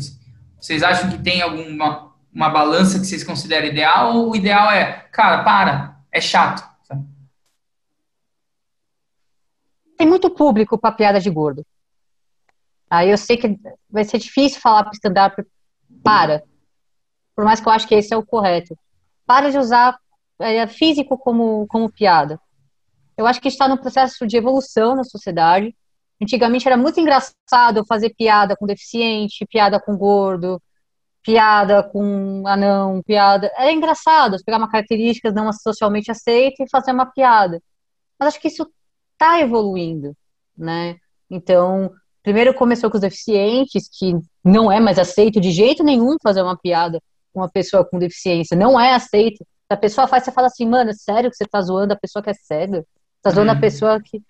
Vocês 0.60 0.82
acham 0.82 1.10
que 1.10 1.18
tem 1.18 1.42
alguma 1.42 2.08
uma 2.32 2.50
balança 2.50 3.00
que 3.00 3.06
vocês 3.06 3.24
consideram 3.24 3.66
ideal 3.66 4.14
ou 4.14 4.30
o 4.30 4.36
ideal 4.36 4.70
é, 4.70 5.06
cara, 5.10 5.42
para, 5.42 5.96
é 6.12 6.20
chato? 6.20 6.62
Sabe? 6.86 7.04
Tem 9.98 10.06
muito 10.06 10.30
público 10.30 10.78
para 10.78 10.94
piada 10.94 11.20
de 11.20 11.28
gordo. 11.28 11.66
Aí 12.88 13.10
eu 13.10 13.18
sei 13.18 13.36
que 13.36 13.58
vai 13.90 14.04
ser 14.04 14.18
difícil 14.18 14.60
falar 14.60 14.84
para 14.84 14.92
stand-up, 14.92 15.44
para. 16.04 16.44
Por 17.34 17.44
mais 17.44 17.60
que 17.60 17.68
eu 17.68 17.72
acho 17.72 17.88
que 17.88 17.96
esse 17.96 18.14
é 18.14 18.16
o 18.16 18.24
correto. 18.24 18.78
Para 19.26 19.50
de 19.50 19.58
usar 19.58 19.98
é, 20.38 20.66
físico 20.68 21.18
como, 21.18 21.66
como 21.66 21.90
piada. 21.90 22.40
Eu 23.16 23.26
acho 23.26 23.40
que 23.40 23.48
está 23.48 23.66
no 23.66 23.76
processo 23.76 24.24
de 24.24 24.36
evolução 24.36 24.94
na 24.94 25.02
sociedade. 25.02 25.74
Antigamente 26.22 26.68
era 26.68 26.76
muito 26.76 27.00
engraçado 27.00 27.84
fazer 27.86 28.14
piada 28.14 28.56
com 28.56 28.66
deficiente, 28.66 29.44
piada 29.46 29.80
com 29.80 29.96
gordo, 29.96 30.62
piada 31.24 31.82
com 31.82 32.44
anão, 32.46 33.02
piada. 33.02 33.52
Era 33.56 33.72
engraçado 33.72 34.36
pegar 34.46 34.58
uma 34.58 34.70
característica 34.70 35.32
não 35.32 35.52
socialmente 35.52 36.08
aceita 36.08 36.62
e 36.62 36.70
fazer 36.70 36.92
uma 36.92 37.06
piada. 37.06 37.60
Mas 38.18 38.28
acho 38.28 38.40
que 38.40 38.48
isso 38.48 38.64
está 39.18 39.40
evoluindo, 39.40 40.16
né? 40.56 40.96
Então, 41.28 41.90
primeiro 42.22 42.54
começou 42.54 42.90
com 42.90 42.96
os 42.96 43.02
deficientes, 43.02 43.88
que 43.88 44.14
não 44.44 44.70
é 44.70 44.80
mais 44.80 44.98
aceito 44.98 45.40
de 45.40 45.50
jeito 45.50 45.82
nenhum 45.82 46.16
fazer 46.22 46.42
uma 46.42 46.56
piada 46.56 47.00
com 47.32 47.40
uma 47.40 47.50
pessoa 47.50 47.84
com 47.84 47.98
deficiência, 47.98 48.56
não 48.56 48.80
é 48.80 48.94
aceito. 48.94 49.44
A 49.68 49.76
pessoa 49.76 50.06
faz, 50.06 50.24
você 50.24 50.32
fala 50.32 50.46
assim, 50.46 50.66
mano, 50.66 50.94
sério 50.94 51.30
que 51.30 51.36
você 51.36 51.44
tá 51.44 51.60
zoando 51.60 51.92
a 51.92 51.98
pessoa 51.98 52.22
que 52.22 52.30
é 52.30 52.34
cega? 52.34 52.86
Tá 53.20 53.30
zoando 53.30 53.50
uhum. 53.50 53.58
a 53.58 53.60
pessoa 53.60 54.00
que. 54.00 54.22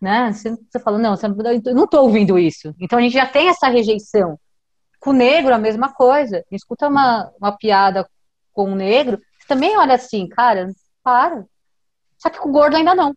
Né? 0.00 0.32
Você, 0.32 0.50
você 0.50 0.80
fala, 0.80 0.98
não, 0.98 1.14
você, 1.14 1.26
eu 1.26 1.74
não 1.74 1.86
tô 1.86 2.00
ouvindo 2.00 2.38
isso. 2.38 2.74
Então 2.80 2.98
a 2.98 3.02
gente 3.02 3.12
já 3.12 3.26
tem 3.26 3.48
essa 3.48 3.68
rejeição. 3.68 4.38
Com 4.98 5.10
o 5.10 5.12
negro, 5.12 5.54
a 5.54 5.58
mesma 5.58 5.92
coisa. 5.92 6.42
Escuta 6.50 6.88
uma, 6.88 7.30
uma 7.38 7.56
piada 7.56 8.08
com 8.52 8.72
o 8.72 8.74
negro, 8.74 9.20
você 9.38 9.46
também 9.46 9.76
olha 9.76 9.94
assim, 9.94 10.28
cara, 10.28 10.70
para. 11.02 11.44
Só 12.18 12.30
que 12.30 12.38
com 12.38 12.48
o 12.48 12.52
gordo 12.52 12.76
ainda 12.76 12.94
não. 12.94 13.14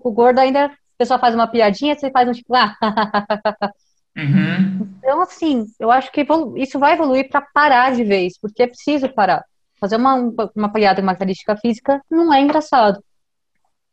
O 0.00 0.10
gordo 0.10 0.38
ainda, 0.38 0.66
a 0.66 0.70
pessoa 0.98 1.18
faz 1.18 1.34
uma 1.34 1.46
piadinha, 1.46 1.94
você 1.94 2.10
faz 2.10 2.28
um 2.28 2.32
tipo, 2.32 2.54
ah, 2.54 2.76
uhum. 4.16 4.88
Então, 4.98 5.22
assim, 5.22 5.66
eu 5.78 5.90
acho 5.90 6.10
que 6.10 6.26
isso 6.56 6.78
vai 6.78 6.94
evoluir 6.94 7.28
para 7.28 7.46
parar 7.54 7.94
de 7.94 8.04
vez, 8.04 8.38
porque 8.38 8.62
é 8.62 8.66
preciso 8.66 9.08
parar 9.14 9.44
fazer 9.80 9.96
uma, 9.96 10.14
uma 10.54 10.70
piada 10.70 10.96
com 10.96 11.06
uma 11.06 11.14
característica 11.14 11.56
física 11.56 12.00
não 12.10 12.32
é 12.32 12.40
engraçado. 12.40 13.02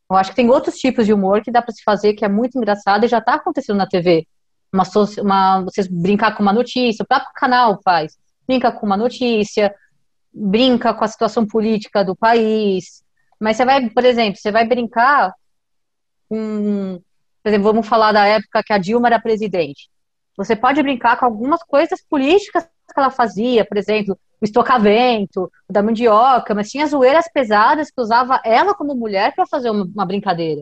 Eu 0.10 0.18
acho 0.18 0.32
que 0.32 0.36
tem 0.36 0.50
outros 0.50 0.78
tipos 0.78 1.06
de 1.06 1.14
humor 1.14 1.42
que 1.42 1.52
dá 1.52 1.62
para 1.62 1.74
se 1.74 1.82
fazer 1.84 2.14
que 2.14 2.26
é 2.26 2.30
muito 2.30 2.58
engraçado 2.58 3.06
e 3.06 3.08
já 3.08 3.18
está 3.20 3.36
acontecendo 3.36 3.78
na 3.78 3.88
TV. 3.88 4.28
Uma, 4.72 4.84
uma, 5.20 5.62
vocês 5.64 5.88
brincar 5.88 6.36
com 6.36 6.44
uma 6.44 6.54
notícia, 6.54 7.04
o 7.04 7.08
próprio 7.08 7.32
canal 7.34 7.80
faz. 7.84 8.18
Brinca 8.46 8.72
com 8.72 8.86
uma 8.86 8.98
notícia, 8.98 9.74
brinca 10.34 10.94
com 10.94 11.04
a 11.04 11.08
situação 11.08 11.48
política 11.48 12.04
do 12.04 12.16
país. 12.16 13.04
Mas 13.40 13.58
você 13.58 13.66
vai, 13.66 13.90
por 13.90 14.06
exemplo, 14.06 14.40
você 14.40 14.52
vai 14.52 14.66
brincar 14.66 15.34
com. 16.30 17.02
Por 17.44 17.50
exemplo, 17.50 17.72
vamos 17.72 17.88
falar 17.88 18.12
da 18.12 18.26
época 18.26 18.64
que 18.64 18.74
a 18.74 18.78
Dilma 18.78 19.08
era 19.08 19.20
presidente. 19.20 19.90
Você 20.36 20.56
pode 20.56 20.82
brincar 20.84 21.18
com 21.18 21.26
algumas 21.26 21.64
coisas 21.64 22.04
políticas 22.08 22.64
que 22.64 23.00
ela 23.00 23.10
fazia, 23.10 23.66
por 23.66 23.78
exemplo, 23.78 24.18
o 24.40 24.46
estocavento, 24.46 25.52
o 25.68 25.74
da 25.74 25.82
mandioca, 25.82 26.54
mas 26.54 26.70
tinha 26.70 26.86
zoeiras 26.86 27.26
pesadas 27.34 27.90
que 27.90 28.00
usava 28.00 28.40
ela 28.46 28.74
como 28.76 28.96
mulher 28.96 29.34
para 29.36 29.48
fazer 29.48 29.72
uma, 29.72 30.06
brincadeira. 30.06 30.62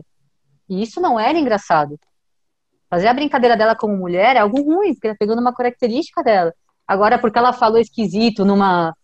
E 0.68 0.82
isso 0.82 1.00
não 1.00 1.20
era 1.20 1.38
engraçado. 1.38 1.98
Fazer 2.88 3.08
a 3.08 3.14
brincadeira 3.14 3.56
dela 3.56 3.76
como 3.76 3.96
mulher 3.96 4.36
é 4.36 4.40
algo 4.40 4.62
ruim, 4.62 4.94
porque 4.94 5.08
ela 5.08 5.16
pegando 5.18 5.40
uma 5.40 5.54
característica 5.54 6.22
dela. 6.22 6.54
Agora, 6.86 7.18
porque 7.18 7.38
ela 7.38 7.52
falou 7.52 7.78
esquisito 7.78 8.44
numa, 8.44 8.94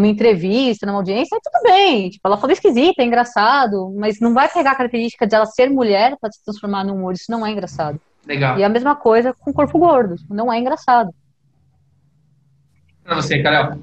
numa 0.00 0.10
entrevista, 0.10 0.86
numa 0.86 0.98
audiência, 0.98 1.38
tudo 1.42 1.62
bem. 1.62 2.10
Tipo, 2.10 2.26
ela 2.26 2.36
falou 2.36 2.52
esquisito, 2.52 2.98
é 2.98 3.04
engraçado, 3.04 3.94
mas 3.96 4.20
não 4.20 4.34
vai 4.34 4.48
pegar 4.48 4.72
a 4.72 4.76
característica 4.76 5.26
dela 5.26 5.46
ser 5.46 5.70
mulher 5.70 6.16
para 6.20 6.30
se 6.30 6.42
transformar 6.44 6.84
num 6.84 6.94
humor. 6.94 7.14
Isso 7.14 7.30
não 7.30 7.46
é 7.46 7.50
engraçado. 7.50 8.00
Legal. 8.26 8.58
E 8.58 8.64
a 8.64 8.68
mesma 8.68 8.94
coisa 8.94 9.32
com 9.32 9.50
o 9.50 9.54
corpo 9.54 9.78
gordo. 9.78 10.16
Tipo, 10.16 10.34
não 10.34 10.52
é 10.52 10.58
engraçado. 10.58 11.14
Para 13.02 13.16
você, 13.16 13.42
Carol. 13.42 13.78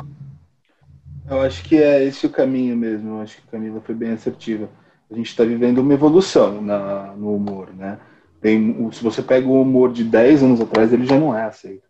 Eu 1.28 1.42
acho 1.42 1.64
que 1.64 1.82
é 1.82 2.04
esse 2.04 2.28
o 2.28 2.30
caminho 2.30 2.78
mesmo. 2.78 3.16
Eu 3.16 3.22
acho 3.22 3.38
que 3.38 3.44
a 3.48 3.52
Camila 3.52 3.82
foi 3.82 3.96
bem 3.96 4.12
assertiva. 4.12 4.70
A 5.10 5.16
gente 5.16 5.28
está 5.28 5.44
vivendo 5.44 5.80
uma 5.80 5.94
evolução 5.94 6.62
na, 6.62 7.14
no 7.16 7.36
humor, 7.36 7.74
né? 7.74 7.98
Tem, 8.40 8.92
se 8.92 9.04
você 9.04 9.24
pega 9.24 9.48
o 9.48 9.62
humor 9.62 9.92
de 9.92 10.04
10 10.04 10.44
anos 10.44 10.62
atrás, 10.62 10.94
ele 10.94 11.06
já 11.06 11.18
não 11.18 11.36
é 11.36 11.44
aceito. 11.44 11.85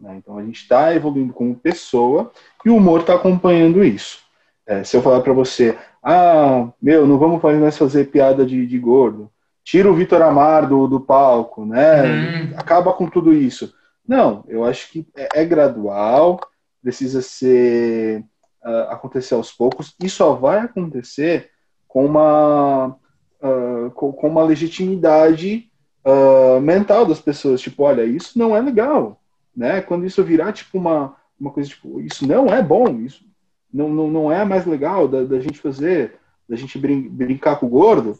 Né? 0.00 0.16
Então 0.16 0.38
a 0.38 0.42
gente 0.42 0.62
está 0.62 0.94
evoluindo 0.94 1.32
como 1.32 1.54
pessoa 1.54 2.32
e 2.64 2.70
o 2.70 2.76
humor 2.76 3.00
está 3.00 3.14
acompanhando 3.14 3.84
isso. 3.84 4.20
É, 4.66 4.84
se 4.84 4.96
eu 4.96 5.02
falar 5.02 5.20
para 5.20 5.32
você, 5.32 5.76
ah, 6.02 6.68
meu, 6.80 7.06
não 7.06 7.18
vamos 7.18 7.42
mais 7.42 7.76
fazer 7.76 8.06
piada 8.06 8.46
de, 8.46 8.66
de 8.66 8.78
gordo, 8.78 9.30
tira 9.64 9.90
o 9.90 9.94
Vitor 9.94 10.22
Amar 10.22 10.68
do, 10.68 10.86
do 10.86 11.00
palco, 11.00 11.64
né? 11.64 12.02
Uhum. 12.04 12.52
Acaba 12.56 12.92
com 12.92 13.08
tudo 13.08 13.32
isso. 13.32 13.74
Não, 14.06 14.44
eu 14.48 14.64
acho 14.64 14.90
que 14.90 15.06
é, 15.16 15.42
é 15.42 15.44
gradual, 15.44 16.40
precisa 16.82 17.20
ser 17.20 18.24
uh, 18.64 18.90
acontecer 18.90 19.34
aos 19.34 19.52
poucos 19.52 19.94
e 20.02 20.08
só 20.08 20.34
vai 20.34 20.60
acontecer 20.60 21.50
com 21.86 22.06
uma 22.06 22.96
uh, 23.40 23.90
com, 23.94 24.12
com, 24.12 24.28
uma 24.28 24.42
legitimidade 24.42 25.70
uh, 26.04 26.60
mental 26.60 27.04
das 27.06 27.20
pessoas, 27.20 27.60
tipo, 27.60 27.82
olha, 27.82 28.04
isso 28.04 28.38
não 28.38 28.56
é 28.56 28.60
legal, 28.60 29.19
né? 29.60 29.82
Quando 29.82 30.06
isso 30.06 30.24
virar 30.24 30.52
tipo 30.52 30.78
uma 30.78 31.14
uma 31.38 31.50
coisa 31.50 31.68
tipo, 31.68 32.00
isso 32.00 32.26
não 32.26 32.46
é 32.46 32.62
bom, 32.62 32.88
isso 33.00 33.24
não, 33.72 33.88
não, 33.88 34.10
não 34.10 34.32
é 34.32 34.44
mais 34.44 34.66
legal 34.66 35.06
da, 35.06 35.22
da 35.22 35.38
gente 35.38 35.58
fazer, 35.58 36.14
da 36.48 36.56
gente 36.56 36.78
brin 36.78 37.08
brincar 37.08 37.56
com 37.56 37.66
o 37.66 37.70
gordo, 37.70 38.18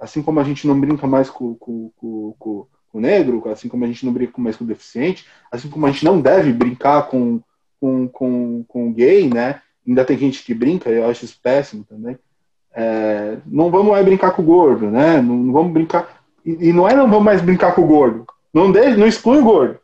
assim 0.00 0.22
como 0.22 0.40
a 0.40 0.44
gente 0.44 0.66
não 0.66 0.78
brinca 0.78 1.06
mais 1.06 1.30
com, 1.30 1.54
com, 1.54 1.90
com, 1.96 2.34
com 2.38 2.66
o 2.92 3.00
negro, 3.00 3.42
assim 3.48 3.68
como 3.68 3.84
a 3.84 3.86
gente 3.86 4.04
não 4.04 4.12
brinca 4.12 4.40
mais 4.40 4.56
com 4.56 4.64
o 4.64 4.66
deficiente, 4.66 5.26
assim 5.50 5.68
como 5.68 5.86
a 5.86 5.90
gente 5.90 6.04
não 6.04 6.20
deve 6.20 6.52
brincar 6.52 7.08
com, 7.08 7.40
com, 7.80 8.08
com, 8.08 8.64
com 8.66 8.92
gay, 8.92 9.28
né? 9.28 9.60
Ainda 9.86 10.04
tem 10.04 10.18
gente 10.18 10.44
que 10.44 10.54
brinca, 10.54 10.90
eu 10.90 11.08
acho 11.08 11.24
isso 11.24 11.38
péssimo 11.42 11.84
também. 11.84 12.18
É, 12.74 13.36
não 13.46 13.70
vamos 13.70 13.92
mais 13.92 14.04
brincar 14.04 14.32
com 14.32 14.42
o 14.42 14.44
gordo, 14.44 14.90
né? 14.90 15.20
Não, 15.20 15.36
não 15.36 15.52
vamos 15.52 15.72
brincar. 15.72 16.22
E, 16.44 16.68
e, 16.68 16.72
não 16.72 16.88
é 16.88 16.94
não 16.94 17.08
vamos 17.08 17.24
mais 17.24 17.40
brincar 17.40 17.74
com 17.74 17.82
o 17.82 17.86
gordo. 17.86 18.26
Não, 18.52 18.70
deixe, 18.70 18.96
não 18.96 19.06
exclui 19.06 19.38
o 19.38 19.44
gordo. 19.44 19.81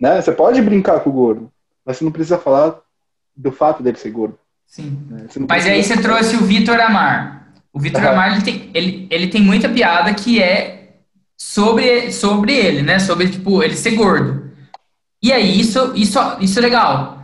Né? 0.00 0.20
Você 0.20 0.32
pode 0.32 0.62
brincar 0.62 1.00
com 1.00 1.10
o 1.10 1.12
gordo, 1.12 1.52
mas 1.84 1.96
você 1.96 2.04
não 2.04 2.12
precisa 2.12 2.38
falar 2.38 2.78
do 3.36 3.52
fato 3.52 3.82
dele 3.82 3.98
ser 3.98 4.10
gordo. 4.10 4.38
Sim. 4.66 5.06
Né? 5.10 5.26
Mas 5.48 5.66
aí 5.66 5.82
você 5.82 5.96
trouxe 5.96 6.36
o 6.36 6.44
Vitor 6.44 6.80
Amar. 6.80 7.52
O 7.72 7.78
Vitor. 7.78 8.04
Amar 8.04 8.32
ele 8.32 8.42
tem, 8.42 8.70
ele, 8.72 9.06
ele 9.10 9.28
tem 9.28 9.42
muita 9.42 9.68
piada 9.68 10.12
que 10.14 10.42
é 10.42 10.94
sobre, 11.36 12.10
sobre 12.12 12.54
ele, 12.54 12.82
né? 12.82 12.98
Sobre 12.98 13.28
tipo, 13.28 13.62
ele 13.62 13.76
ser 13.76 13.92
gordo. 13.92 14.50
E 15.22 15.32
aí, 15.32 15.60
isso, 15.60 15.92
isso, 15.94 16.18
isso 16.40 16.58
é 16.58 16.62
legal. 16.62 17.20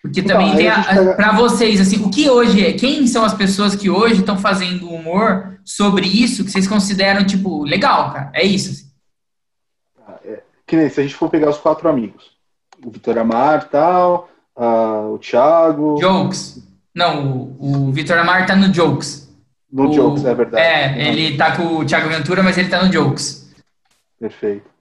Porque 0.00 0.20
então, 0.20 0.38
também 0.38 0.56
tem, 0.56 0.70
pega... 0.70 1.14
para 1.14 1.32
vocês, 1.32 1.80
assim, 1.80 2.02
o 2.04 2.10
que 2.10 2.30
hoje 2.30 2.64
é, 2.64 2.72
quem 2.72 3.06
são 3.06 3.24
as 3.24 3.34
pessoas 3.34 3.74
que 3.74 3.90
hoje 3.90 4.20
estão 4.20 4.38
fazendo 4.38 4.88
humor 4.88 5.58
sobre 5.64 6.06
isso 6.06 6.44
que 6.44 6.50
vocês 6.50 6.68
consideram, 6.68 7.24
tipo, 7.24 7.64
legal, 7.64 8.12
cara? 8.12 8.30
É 8.32 8.44
isso. 8.44 8.85
Que 10.66 10.76
nem 10.76 10.88
se 10.88 11.00
a 11.00 11.02
gente 11.02 11.14
for 11.14 11.30
pegar 11.30 11.50
os 11.50 11.58
quatro 11.58 11.88
amigos, 11.88 12.32
o 12.84 12.90
Vitor 12.90 13.16
Amar 13.18 13.68
tal, 13.68 14.28
uh, 14.56 15.14
o 15.14 15.18
Thiago. 15.18 15.96
Jokes. 16.00 16.62
Não, 16.94 17.54
o, 17.58 17.88
o 17.88 17.92
Vitor 17.92 18.18
Amar 18.18 18.46
tá 18.46 18.56
no 18.56 18.72
Jokes. 18.72 19.28
No 19.70 19.90
o, 19.90 19.92
Jokes, 19.92 20.24
é 20.24 20.34
verdade. 20.34 20.64
É, 20.64 21.08
ele 21.08 21.36
tá 21.36 21.56
com 21.56 21.76
o 21.76 21.84
Thiago 21.84 22.08
Ventura, 22.08 22.42
mas 22.42 22.58
ele 22.58 22.68
tá 22.68 22.84
no 22.84 22.92
Jokes. 22.92 23.54
Perfeito 24.18 24.76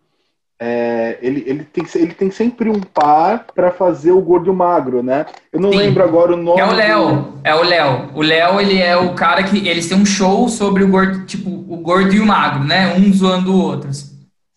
é, 0.59 1.17
ele, 1.21 1.43
ele, 1.45 1.63
tem, 1.65 1.85
ele 1.95 2.13
tem 2.13 2.31
sempre 2.31 2.69
um 2.69 2.79
par 2.79 3.45
para 3.53 3.71
fazer 3.71 4.11
o 4.11 4.21
gordo 4.21 4.47
e 4.47 4.49
o 4.49 4.55
magro, 4.55 5.03
né? 5.03 5.25
Eu 5.51 5.59
não 5.59 5.71
Sim. 5.71 5.77
lembro 5.77 6.03
agora 6.03 6.33
o 6.33 6.37
nome. 6.37 6.61
É 6.61 6.65
o 6.65 6.71
Léo, 6.71 7.33
é 7.43 7.55
o 7.55 7.63
Léo. 7.63 8.09
O 8.13 8.21
Léo, 8.21 8.61
ele 8.61 8.81
é 8.81 8.95
o 8.95 9.13
cara 9.13 9.43
que 9.43 9.67
eles 9.67 9.87
têm 9.87 9.97
um 9.97 10.05
show 10.05 10.47
sobre 10.47 10.83
o 10.83 10.87
gordo, 10.87 11.25
tipo, 11.25 11.49
o 11.49 11.77
gordo 11.77 12.13
e 12.13 12.19
o 12.19 12.25
magro, 12.25 12.63
né? 12.63 12.95
Um 12.95 13.11
zoando 13.11 13.53
o 13.53 13.61
outro. 13.61 13.89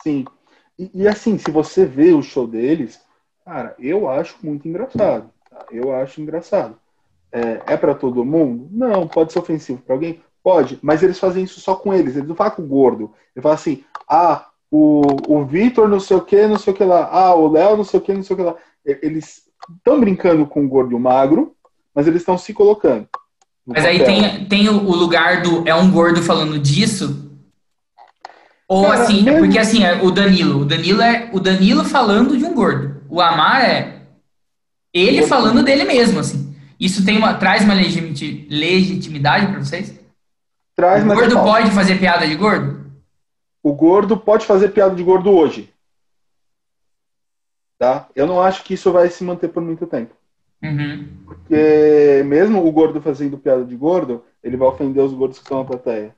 Sim. 0.03 0.25
E, 0.79 0.91
e, 0.95 1.09
assim, 1.09 1.39
se 1.39 1.51
você 1.51 1.85
vê 1.85 2.13
o 2.13 2.23
show 2.23 2.47
deles, 2.47 3.01
cara, 3.45 3.75
eu 3.79 4.09
acho 4.09 4.37
muito 4.43 4.69
engraçado. 4.69 5.31
Tá? 5.51 5.67
Eu 5.71 5.93
acho 5.95 6.21
engraçado. 6.21 6.77
É, 7.33 7.63
é 7.67 7.77
para 7.77 7.95
todo 7.95 8.25
mundo? 8.25 8.69
Não. 8.71 9.07
Pode 9.09 9.33
ser 9.33 9.39
ofensivo 9.39 9.83
para 9.83 9.95
alguém? 9.95 10.21
Pode. 10.43 10.79
Mas 10.83 11.03
eles 11.03 11.19
fazem 11.19 11.45
isso 11.45 11.61
só 11.61 11.75
com 11.75 11.93
eles. 11.93 12.17
Eles 12.17 12.29
não 12.29 12.37
falam 12.37 12.55
com 12.55 12.63
o 12.63 12.67
gordo. 12.67 13.13
Ele 13.35 13.43
fala 13.43 13.55
assim, 13.55 13.85
ah, 14.09 14.47
o, 14.71 15.03
o 15.29 15.45
Vitor 15.45 15.89
não 15.89 16.01
sei 16.01 16.17
o 16.17 16.23
que, 16.23 16.47
não 16.47 16.59
sei 16.59 16.73
o 16.73 16.77
que 16.77 16.85
lá, 16.85 17.09
ah, 17.11 17.35
o 17.35 17.49
Léo 17.51 17.77
não 17.77 17.85
sei 17.85 17.99
o 17.99 18.03
que, 18.03 18.13
não 18.13 18.23
sei 18.23 18.35
o 18.35 18.37
que 18.37 18.45
lá. 18.45 18.55
Eles 18.85 19.43
estão 19.77 20.01
brincando 20.01 20.47
com 20.47 20.65
o 20.65 20.69
gordo 20.69 20.93
e 20.93 20.95
o 20.95 21.01
magro, 21.01 21.55
mas 21.95 22.07
eles 22.07 22.23
estão 22.23 22.39
se 22.39 22.53
colocando. 22.53 23.09
Mas 23.67 23.85
papel. 23.85 23.91
aí 23.91 24.05
tem, 24.05 24.45
tem 24.47 24.69
o 24.69 24.93
lugar 24.93 25.43
do 25.43 25.69
é 25.69 25.75
um 25.75 25.91
gordo 25.91 26.23
falando 26.23 26.59
disso? 26.59 27.28
Ou 28.69 28.83
Cara, 28.83 29.03
assim, 29.03 29.23
mesmo... 29.23 29.41
porque 29.41 29.59
assim, 29.59 29.83
é 29.83 30.03
o 30.03 30.11
Danilo, 30.11 30.61
o 30.61 30.65
Danilo 30.65 31.01
é 31.01 31.31
o 31.33 31.41
Danilo 31.41 31.85
falando 31.85 32.37
de 32.37 32.45
um 32.45 32.55
gordo. 32.55 33.03
O 33.09 33.21
Amar 33.21 33.65
é 33.65 34.03
ele 34.93 35.27
falando 35.27 35.63
dele 35.63 35.85
mesmo, 35.85 36.21
assim. 36.21 36.55
Isso 36.79 37.05
tem 37.05 37.17
uma, 37.17 37.35
traz 37.35 37.65
uma 37.65 37.75
legitimidade 37.75 39.47
para 39.47 39.59
vocês? 39.59 39.99
Traz, 40.77 41.03
o 41.03 41.07
gordo 41.09 41.39
é 41.39 41.43
pode 41.43 41.71
fazer 41.73 41.99
piada 41.99 42.27
de 42.27 42.37
gordo? 42.37 42.79
o 43.63 43.73
gordo 43.73 44.17
pode 44.17 44.47
fazer 44.47 44.71
piada 44.71 44.95
de 44.95 45.03
gordo 45.03 45.31
hoje. 45.31 45.73
Tá? 47.79 48.09
Eu 48.15 48.27
não 48.27 48.41
acho 48.41 48.65
que 48.65 48.75
isso 48.75 48.91
vai 48.91 49.09
se 49.09 49.23
manter 49.23 49.49
por 49.49 49.63
muito 49.63 49.87
tempo. 49.87 50.15
Uhum. 50.63 51.07
Porque 51.25 52.23
mesmo 52.27 52.67
o 52.67 52.73
gordo 52.73 53.01
fazendo 53.01 53.39
piada 53.39 53.65
de 53.65 53.77
gordo, 53.77 54.25
ele 54.43 54.57
vai 54.57 54.69
ofender 54.69 55.03
os 55.03 55.13
gordos 55.13 55.39
que 55.39 55.45
estão 55.45 55.59
na 55.59 55.65
plateia. 55.65 56.15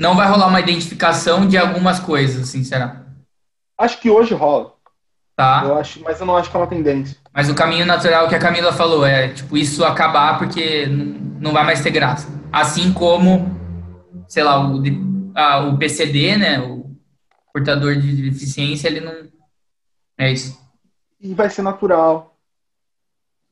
Não 0.00 0.16
vai 0.16 0.26
rolar 0.26 0.46
uma 0.46 0.60
identificação 0.60 1.46
de 1.46 1.58
algumas 1.58 2.00
coisas, 2.00 2.48
assim, 2.48 2.64
será? 2.64 3.04
Acho 3.76 4.00
que 4.00 4.08
hoje 4.08 4.32
rola. 4.32 4.72
Tá. 5.36 5.62
Eu 5.62 5.76
acho, 5.76 6.02
mas 6.02 6.18
eu 6.18 6.24
não 6.24 6.38
acho 6.38 6.50
que 6.50 6.56
é 6.56 6.60
uma 6.60 6.66
tendência. 6.66 7.18
Mas 7.34 7.50
o 7.50 7.54
caminho 7.54 7.84
natural 7.84 8.26
que 8.26 8.34
a 8.34 8.38
Camila 8.38 8.72
falou 8.72 9.04
é, 9.04 9.28
tipo, 9.28 9.58
isso 9.58 9.84
acabar 9.84 10.38
porque 10.38 10.86
não 10.86 11.52
vai 11.52 11.64
mais 11.64 11.82
ter 11.82 11.90
graça. 11.90 12.28
Assim 12.50 12.94
como, 12.94 13.54
sei 14.26 14.42
lá, 14.42 14.58
o 14.66 14.82
ah, 15.34 15.68
o 15.68 15.76
PCD, 15.76 16.36
né, 16.38 16.60
o 16.60 16.96
portador 17.52 17.94
de 17.94 18.30
deficiência, 18.30 18.88
ele 18.88 19.00
não. 19.00 19.28
É 20.16 20.32
isso. 20.32 20.58
E 21.20 21.34
vai 21.34 21.50
ser 21.50 21.60
natural. 21.60 22.38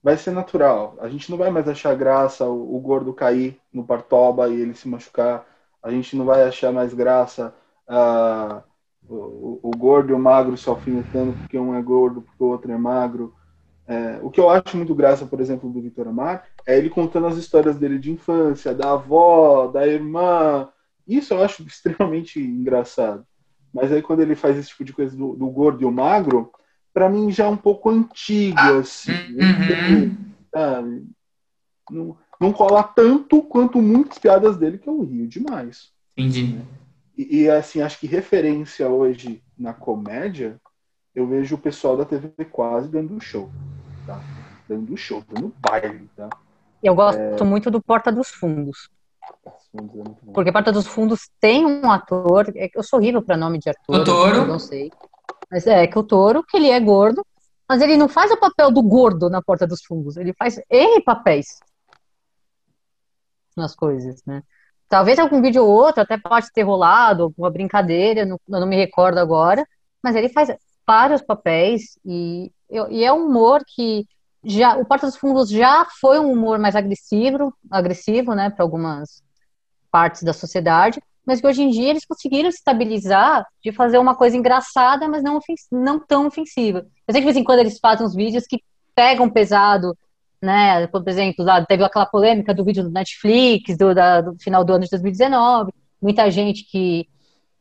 Vai 0.02 0.16
ser 0.16 0.30
natural. 0.30 0.96
A 0.98 1.10
gente 1.10 1.30
não 1.30 1.36
vai 1.36 1.50
mais 1.50 1.68
achar 1.68 1.94
graça 1.94 2.46
o, 2.46 2.74
o 2.74 2.80
gordo 2.80 3.12
cair 3.12 3.60
no 3.70 3.84
partoba 3.84 4.48
e 4.48 4.58
ele 4.58 4.74
se 4.74 4.88
machucar. 4.88 5.44
A 5.82 5.90
gente 5.90 6.16
não 6.16 6.24
vai 6.24 6.42
achar 6.42 6.72
mais 6.72 6.92
graça 6.92 7.54
ah, 7.86 8.62
o, 9.08 9.60
o, 9.62 9.70
gordo 9.70 10.10
e 10.10 10.14
o 10.14 10.18
magro 10.18 10.56
se 10.56 10.68
alfinetando 10.68 11.32
porque 11.32 11.58
um 11.58 11.74
é 11.74 11.82
gordo, 11.82 12.22
porque 12.22 12.42
o 12.42 12.48
outro 12.48 12.70
é 12.70 12.76
magro. 12.76 13.34
É, 13.86 14.18
o 14.22 14.30
que 14.30 14.38
eu 14.38 14.50
acho 14.50 14.76
muito 14.76 14.94
graça, 14.94 15.24
por 15.24 15.40
exemplo, 15.40 15.70
do 15.70 15.80
Vitor 15.80 16.08
Amar, 16.08 16.44
é 16.66 16.76
ele 16.76 16.90
contando 16.90 17.26
as 17.26 17.38
histórias 17.38 17.78
dele 17.78 17.98
de 17.98 18.12
infância, 18.12 18.74
da 18.74 18.92
avó, 18.92 19.66
da 19.68 19.86
irmã, 19.86 20.68
isso 21.08 21.32
eu 21.32 21.42
acho 21.42 21.62
extremamente 21.66 22.38
engraçado. 22.38 23.26
Mas 23.72 23.90
aí 23.90 24.02
quando 24.02 24.20
ele 24.20 24.34
faz 24.34 24.56
esse 24.58 24.68
tipo 24.68 24.84
de 24.84 24.92
coisa 24.92 25.16
do, 25.16 25.34
do 25.34 25.48
gordo 25.48 25.82
e 25.82 25.86
o 25.86 25.90
magro, 25.90 26.52
para 26.92 27.08
mim 27.08 27.30
já 27.30 27.44
é 27.44 27.48
um 27.48 27.56
pouco 27.56 27.88
antigo, 27.88 28.60
assim. 28.78 29.12
Uhum. 29.12 30.16
Sabe? 30.52 31.06
Não, 31.90 32.16
não 32.40 32.52
cola 32.52 32.82
tanto 32.82 33.42
quanto 33.42 33.82
muitas 33.82 34.18
piadas 34.18 34.56
dele 34.56 34.78
que 34.78 34.88
eu 34.88 35.02
rio 35.02 35.26
demais. 35.26 35.90
Entendi. 36.16 36.54
Né? 36.54 36.64
E, 37.16 37.42
e, 37.42 37.50
assim, 37.50 37.80
acho 37.80 37.98
que 37.98 38.06
referência 38.06 38.88
hoje 38.88 39.42
na 39.58 39.72
comédia, 39.72 40.60
eu 41.12 41.26
vejo 41.26 41.56
o 41.56 41.58
pessoal 41.58 41.96
da 41.96 42.04
TV 42.04 42.30
quase 42.44 42.88
dando 42.88 43.20
show. 43.20 43.50
Tá? 44.06 44.20
Dando 44.68 44.96
show, 44.96 45.22
dando 45.28 45.52
baile, 45.58 46.08
tá? 46.16 46.28
Eu 46.80 46.94
gosto 46.94 47.18
é... 47.18 47.44
muito 47.44 47.70
do 47.70 47.82
Porta 47.82 48.12
dos 48.12 48.28
Fundos. 48.28 48.88
Porque 50.32 50.52
Porta 50.52 50.70
dos 50.70 50.86
Fundos 50.86 51.28
tem 51.40 51.66
um 51.66 51.90
ator, 51.90 52.52
é 52.54 52.70
eu 52.72 52.82
sou 52.84 53.00
horrível 53.00 53.20
para 53.20 53.36
nome 53.36 53.58
de 53.58 53.68
ator. 53.68 54.00
O 54.00 54.04
Touro? 54.04 54.46
Não 54.46 54.60
sei. 54.60 54.90
Mas 55.50 55.66
é 55.66 55.86
que 55.86 55.98
o 55.98 56.04
Touro, 56.04 56.44
que 56.44 56.56
ele 56.56 56.70
é 56.70 56.78
gordo, 56.78 57.24
Mas 57.68 57.82
ele 57.82 57.96
não 57.96 58.08
faz 58.08 58.30
o 58.30 58.36
papel 58.36 58.70
do 58.70 58.82
gordo 58.82 59.28
na 59.28 59.42
porta 59.42 59.66
dos 59.66 59.84
fundos, 59.84 60.16
ele 60.16 60.32
faz 60.32 60.58
N 60.70 61.02
papéis 61.02 61.58
nas 63.58 63.74
coisas, 63.74 64.22
né? 64.26 64.42
Talvez 64.88 65.18
algum 65.18 65.42
vídeo 65.42 65.64
ou 65.64 65.70
outro 65.70 66.02
até 66.02 66.16
pode 66.16 66.50
ter 66.52 66.62
rolado, 66.62 67.24
alguma 67.24 67.50
brincadeira, 67.50 68.24
não, 68.24 68.40
eu 68.48 68.60
não 68.60 68.66
me 68.66 68.76
recordo 68.76 69.18
agora, 69.18 69.66
mas 70.02 70.16
ele 70.16 70.30
faz 70.30 70.50
vários 70.86 71.20
papéis 71.20 71.98
e, 72.04 72.50
e 72.70 73.04
é 73.04 73.12
um 73.12 73.26
humor 73.26 73.62
que 73.66 74.06
já 74.42 74.76
o 74.76 74.84
Porta 74.86 75.06
dos 75.06 75.16
Fundos 75.16 75.50
já 75.50 75.86
foi 76.00 76.18
um 76.18 76.32
humor 76.32 76.58
mais 76.58 76.74
agressivo, 76.74 77.52
agressivo, 77.70 78.34
né, 78.34 78.48
para 78.48 78.64
algumas 78.64 79.22
partes 79.90 80.22
da 80.22 80.32
sociedade, 80.32 81.02
mas 81.26 81.40
que 81.40 81.46
hoje 81.46 81.62
em 81.62 81.68
dia 81.68 81.90
eles 81.90 82.06
conseguiram 82.06 82.48
estabilizar 82.48 83.46
de 83.62 83.72
fazer 83.72 83.98
uma 83.98 84.14
coisa 84.14 84.36
engraçada, 84.36 85.06
mas 85.06 85.22
não, 85.22 85.38
não 85.70 85.98
tão 85.98 86.26
ofensiva. 86.26 86.86
Eu 87.06 87.12
sei 87.12 87.20
que 87.20 87.20
de 87.20 87.24
vez 87.24 87.36
em 87.36 87.44
quando 87.44 87.58
eles 87.58 87.78
fazem 87.78 88.06
uns 88.06 88.14
vídeos 88.14 88.46
que 88.46 88.62
pegam 88.94 89.28
pesado, 89.28 89.96
né? 90.42 90.86
Por 90.86 91.06
exemplo, 91.06 91.44
lá 91.44 91.64
teve 91.64 91.84
aquela 91.84 92.06
polêmica 92.06 92.54
do 92.54 92.64
vídeo 92.64 92.82
do 92.84 92.90
Netflix, 92.90 93.76
do, 93.76 93.94
da, 93.94 94.20
do 94.20 94.38
final 94.38 94.64
do 94.64 94.72
ano 94.72 94.84
de 94.84 94.90
2019, 94.90 95.72
muita 96.00 96.30
gente 96.30 96.64
que, 96.64 97.08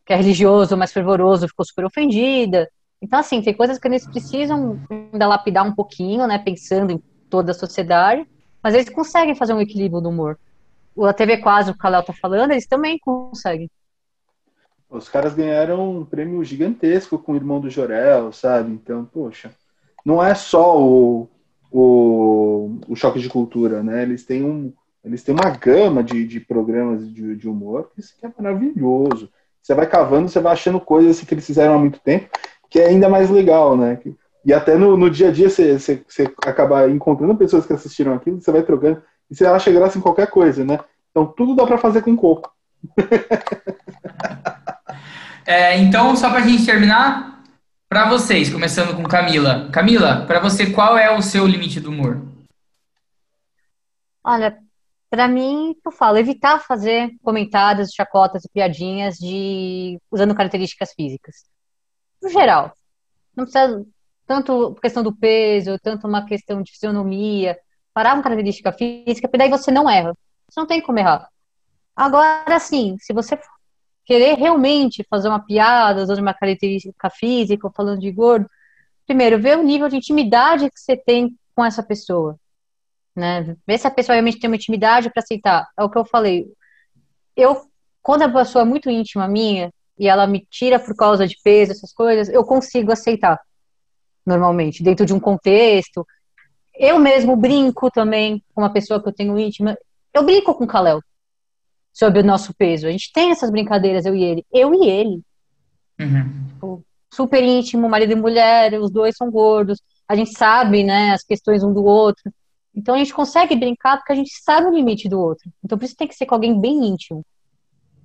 que 0.06 0.14
é 0.14 0.16
religioso, 0.16 0.78
mais 0.78 0.94
fervoroso, 0.94 1.48
ficou 1.48 1.66
super 1.66 1.86
ofendida. 1.86 2.70
Então, 3.02 3.20
assim, 3.20 3.42
tem 3.42 3.54
coisas 3.54 3.78
que 3.78 3.88
eles 3.88 4.08
precisam 4.08 4.80
ainda 4.90 5.28
lapidar 5.28 5.66
um 5.66 5.74
pouquinho, 5.74 6.26
né? 6.28 6.38
Pensando 6.40 6.92
em 6.92 7.04
toda 7.30 7.52
a 7.52 7.56
sociedade, 7.56 8.26
mas 8.64 8.74
eles 8.74 8.90
conseguem 8.90 9.36
fazer 9.36 9.54
um 9.54 9.62
equilíbrio 9.62 10.02
do 10.02 10.10
humor 10.10 10.38
a 11.06 11.14
TV 11.14 11.38
Quase, 11.38 11.72
o 11.72 11.78
Kalel 11.78 12.04
tá 12.04 12.14
falando, 12.14 12.52
eles 12.52 12.66
também 12.66 12.98
conseguem. 12.98 13.70
Os 14.90 15.10
caras 15.10 15.34
ganharam 15.34 16.00
um 16.00 16.06
prêmio 16.06 16.44
gigantesco 16.44 17.20
com 17.20 17.34
o 17.34 17.36
irmão 17.36 17.60
do 17.60 17.70
Jorel, 17.70 18.32
sabe? 18.32 18.72
Então, 18.72 19.06
poxa, 19.06 19.52
não 20.06 20.24
é 20.24 20.34
só 20.34 20.82
o, 20.82 21.28
o, 21.80 22.80
o 22.88 22.96
choque 22.96 23.20
de 23.20 23.30
cultura, 23.30 23.84
né? 23.84 24.02
Eles 24.02 24.26
têm, 24.26 24.44
um, 24.44 24.74
eles 25.04 25.22
têm 25.22 25.36
uma 25.36 25.52
gama 25.52 26.04
de, 26.04 26.26
de 26.26 26.40
programas 26.40 27.08
de, 27.14 27.36
de 27.36 27.48
humor 27.48 27.92
que, 27.96 28.02
que 28.02 28.26
é 28.26 28.32
maravilhoso. 28.36 29.30
Você 29.62 29.76
vai 29.76 29.86
cavando, 29.86 30.28
você 30.28 30.40
vai 30.40 30.54
achando 30.54 30.80
coisas 30.80 31.22
que 31.22 31.34
eles 31.34 31.46
fizeram 31.46 31.76
há 31.76 31.78
muito 31.78 32.00
tempo, 32.00 32.30
que 32.68 32.80
é 32.80 32.88
ainda 32.88 33.08
mais 33.08 33.30
legal, 33.30 33.78
né? 33.78 34.00
E 34.44 34.52
até 34.52 34.76
no, 34.76 34.98
no 34.98 35.08
dia 35.08 35.30
a 35.30 35.32
dia 35.32 35.50
você, 35.50 35.78
você, 35.78 36.04
você 36.08 36.24
acaba 36.44 36.90
encontrando 36.90 37.36
pessoas 37.36 37.66
que 37.66 37.74
assistiram 37.74 38.14
aquilo, 38.14 38.42
você 38.42 38.52
vai 38.52 38.64
trocando. 38.64 39.04
E 39.30 39.36
você 39.36 39.46
acha 39.46 39.72
graça 39.72 40.00
em 40.00 40.02
qualquer 40.02 40.28
coisa, 40.28 40.66
né? 40.66 40.80
Então 41.12 41.28
tudo 41.28 41.56
dá 41.56 41.68
para 41.68 41.78
fazer 41.78 42.02
com 42.02 42.16
coco. 42.16 42.52
é, 45.46 45.78
então, 45.78 46.16
só 46.16 46.30
para 46.30 46.40
a 46.40 46.48
gente 46.48 46.66
terminar, 46.66 47.37
para 47.90 48.10
vocês, 48.10 48.50
começando 48.52 48.96
com 48.96 49.04
Camila. 49.04 49.70
Camila, 49.72 50.26
para 50.26 50.40
você, 50.40 50.72
qual 50.72 50.98
é 50.98 51.16
o 51.16 51.22
seu 51.22 51.48
limite 51.48 51.80
do 51.80 51.90
humor? 51.90 52.22
Olha, 54.24 54.58
para 55.10 55.28
mim, 55.28 55.74
eu 55.86 55.92
falo, 55.92 56.18
evitar 56.18 56.60
fazer 56.60 57.12
comentários, 57.24 57.94
chacotas 57.94 58.44
e 58.44 58.50
piadinhas 58.50 59.18
de 59.18 59.98
usando 60.12 60.36
características 60.36 60.92
físicas. 60.94 61.46
No 62.22 62.30
geral. 62.30 62.74
Não 63.36 63.46
precisa 63.46 63.86
tanto 64.26 64.76
questão 64.82 65.02
do 65.02 65.16
peso, 65.16 65.80
tanto 65.80 66.08
uma 66.08 66.26
questão 66.26 66.62
de 66.62 66.72
fisionomia, 66.72 67.58
parar 67.94 68.16
uma 68.16 68.24
característica 68.24 68.72
física, 68.74 69.28
porque 69.28 69.38
daí 69.38 69.50
você 69.50 69.72
não 69.72 69.90
erra. 69.90 70.14
Você 70.50 70.60
não 70.60 70.68
tem 70.68 70.82
como 70.82 71.00
errar. 71.00 71.30
Agora, 71.96 72.60
sim, 72.60 72.98
se 73.00 73.14
você 73.14 73.40
querer 74.08 74.36
realmente 74.36 75.06
fazer 75.10 75.28
uma 75.28 75.44
piada, 75.44 76.02
usando 76.02 76.20
uma 76.20 76.34
característica 76.34 77.10
física, 77.10 77.68
ou 77.68 77.74
falando 77.74 78.00
de 78.00 78.10
gordo, 78.10 78.50
primeiro, 79.06 79.38
ver 79.38 79.58
o 79.58 79.64
nível 79.64 79.90
de 79.90 79.98
intimidade 79.98 80.72
que 80.72 80.80
você 80.80 80.96
tem 80.96 81.38
com 81.54 81.64
essa 81.64 81.84
pessoa. 81.84 82.40
Né? 83.14 83.58
Ver 83.68 83.78
se 83.78 83.86
a 83.86 83.92
pessoa 83.92 84.14
realmente 84.14 84.40
tem 84.40 84.50
uma 84.50 84.56
intimidade 84.56 85.10
para 85.10 85.22
aceitar. 85.22 85.68
É 85.78 85.84
o 85.84 85.90
que 85.90 85.98
eu 85.98 86.06
falei. 86.06 86.48
Eu, 87.36 87.70
quando 88.02 88.22
a 88.22 88.30
pessoa 88.30 88.62
é 88.62 88.66
muito 88.66 88.90
íntima 88.90 89.28
minha, 89.28 89.74
e 90.00 90.08
ela 90.08 90.26
me 90.26 90.48
tira 90.50 90.80
por 90.80 90.96
causa 90.96 91.28
de 91.28 91.36
peso, 91.44 91.74
essas 91.74 91.92
coisas, 91.92 92.30
eu 92.30 92.46
consigo 92.46 92.92
aceitar 92.94 93.38
normalmente, 94.26 94.84
dentro 94.84 95.06
de 95.06 95.14
um 95.14 95.20
contexto, 95.20 96.06
eu 96.76 96.98
mesmo 97.00 97.36
brinco 97.36 97.92
também 97.92 98.42
com 98.54 98.62
uma 98.62 98.72
pessoa 98.72 99.02
que 99.02 99.10
eu 99.10 99.14
tenho 99.14 99.38
íntima. 99.38 99.78
Eu 100.14 100.24
brinco 100.24 100.54
com 100.54 100.64
o 100.64 100.68
Kalel 100.68 101.02
sobre 101.98 102.20
o 102.20 102.24
nosso 102.24 102.54
peso. 102.54 102.86
A 102.86 102.92
gente 102.92 103.12
tem 103.12 103.32
essas 103.32 103.50
brincadeiras, 103.50 104.06
eu 104.06 104.14
e 104.14 104.24
ele. 104.24 104.46
Eu 104.54 104.72
e 104.72 104.88
ele. 104.88 105.22
Uhum. 106.00 106.48
Tipo, 106.50 106.86
super 107.12 107.44
íntimo, 107.44 107.90
marido 107.90 108.12
e 108.12 108.16
mulher, 108.16 108.80
os 108.80 108.92
dois 108.92 109.16
são 109.18 109.32
gordos. 109.32 109.82
A 110.08 110.16
gente 110.16 110.38
sabe, 110.38 110.84
né, 110.84 111.12
as 111.12 111.24
questões 111.24 111.64
um 111.64 111.74
do 111.74 111.84
outro. 111.84 112.32
Então 112.76 112.94
a 112.94 113.00
gente 113.00 113.12
consegue 113.12 113.56
brincar 113.56 113.98
porque 113.98 114.14
a 114.14 114.16
gente 114.16 114.30
sabe 114.44 114.68
o 114.68 114.74
limite 114.76 115.10
do 115.10 115.20
outro. 115.20 115.52
Então 115.66 115.76
por 115.76 115.86
isso 115.86 115.96
tem 115.96 116.08
que 116.08 116.14
ser 116.14 116.28
com 116.28 116.36
alguém 116.36 116.62
bem 116.62 116.86
íntimo. 116.86 117.26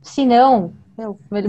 Se 0.00 0.24
não, 0.24 0.72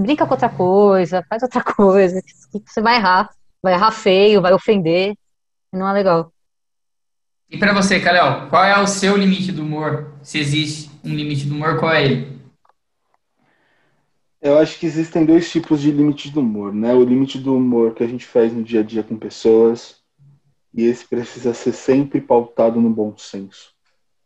brinca 0.01 0.25
com 0.25 0.33
outra 0.33 0.49
coisa, 0.49 1.23
faz 1.29 1.43
outra 1.43 1.63
coisa, 1.73 2.21
você 2.65 2.81
vai 2.81 2.97
errar. 2.97 3.29
Vai 3.61 3.75
errar 3.75 3.91
feio, 3.91 4.41
vai 4.41 4.51
ofender. 4.51 5.15
Não 5.71 5.87
é 5.87 5.93
legal. 5.93 6.32
E 7.53 7.57
para 7.59 7.71
você, 7.71 7.99
Kalel, 7.99 8.49
qual 8.49 8.65
é 8.65 8.81
o 8.81 8.87
seu 8.87 9.15
limite 9.15 9.51
do 9.51 9.61
humor? 9.61 10.11
Se 10.23 10.39
existe 10.39 10.89
um 11.03 11.13
limite 11.13 11.45
do 11.45 11.53
humor, 11.53 11.79
qual 11.79 11.93
é 11.93 12.03
ele? 12.03 12.39
Eu 14.41 14.57
acho 14.57 14.79
que 14.79 14.87
existem 14.87 15.23
dois 15.23 15.51
tipos 15.51 15.79
de 15.79 15.91
limite 15.91 16.31
do 16.31 16.39
humor, 16.39 16.73
né? 16.73 16.95
O 16.95 17.03
limite 17.03 17.37
do 17.37 17.55
humor 17.55 17.93
que 17.93 18.03
a 18.03 18.07
gente 18.07 18.25
faz 18.25 18.51
no 18.51 18.63
dia 18.63 18.79
a 18.79 18.83
dia 18.83 19.03
com 19.03 19.15
pessoas, 19.15 19.97
e 20.73 20.81
esse 20.83 21.05
precisa 21.05 21.53
ser 21.53 21.73
sempre 21.73 22.19
pautado 22.19 22.81
no 22.81 22.89
bom 22.89 23.15
senso, 23.15 23.71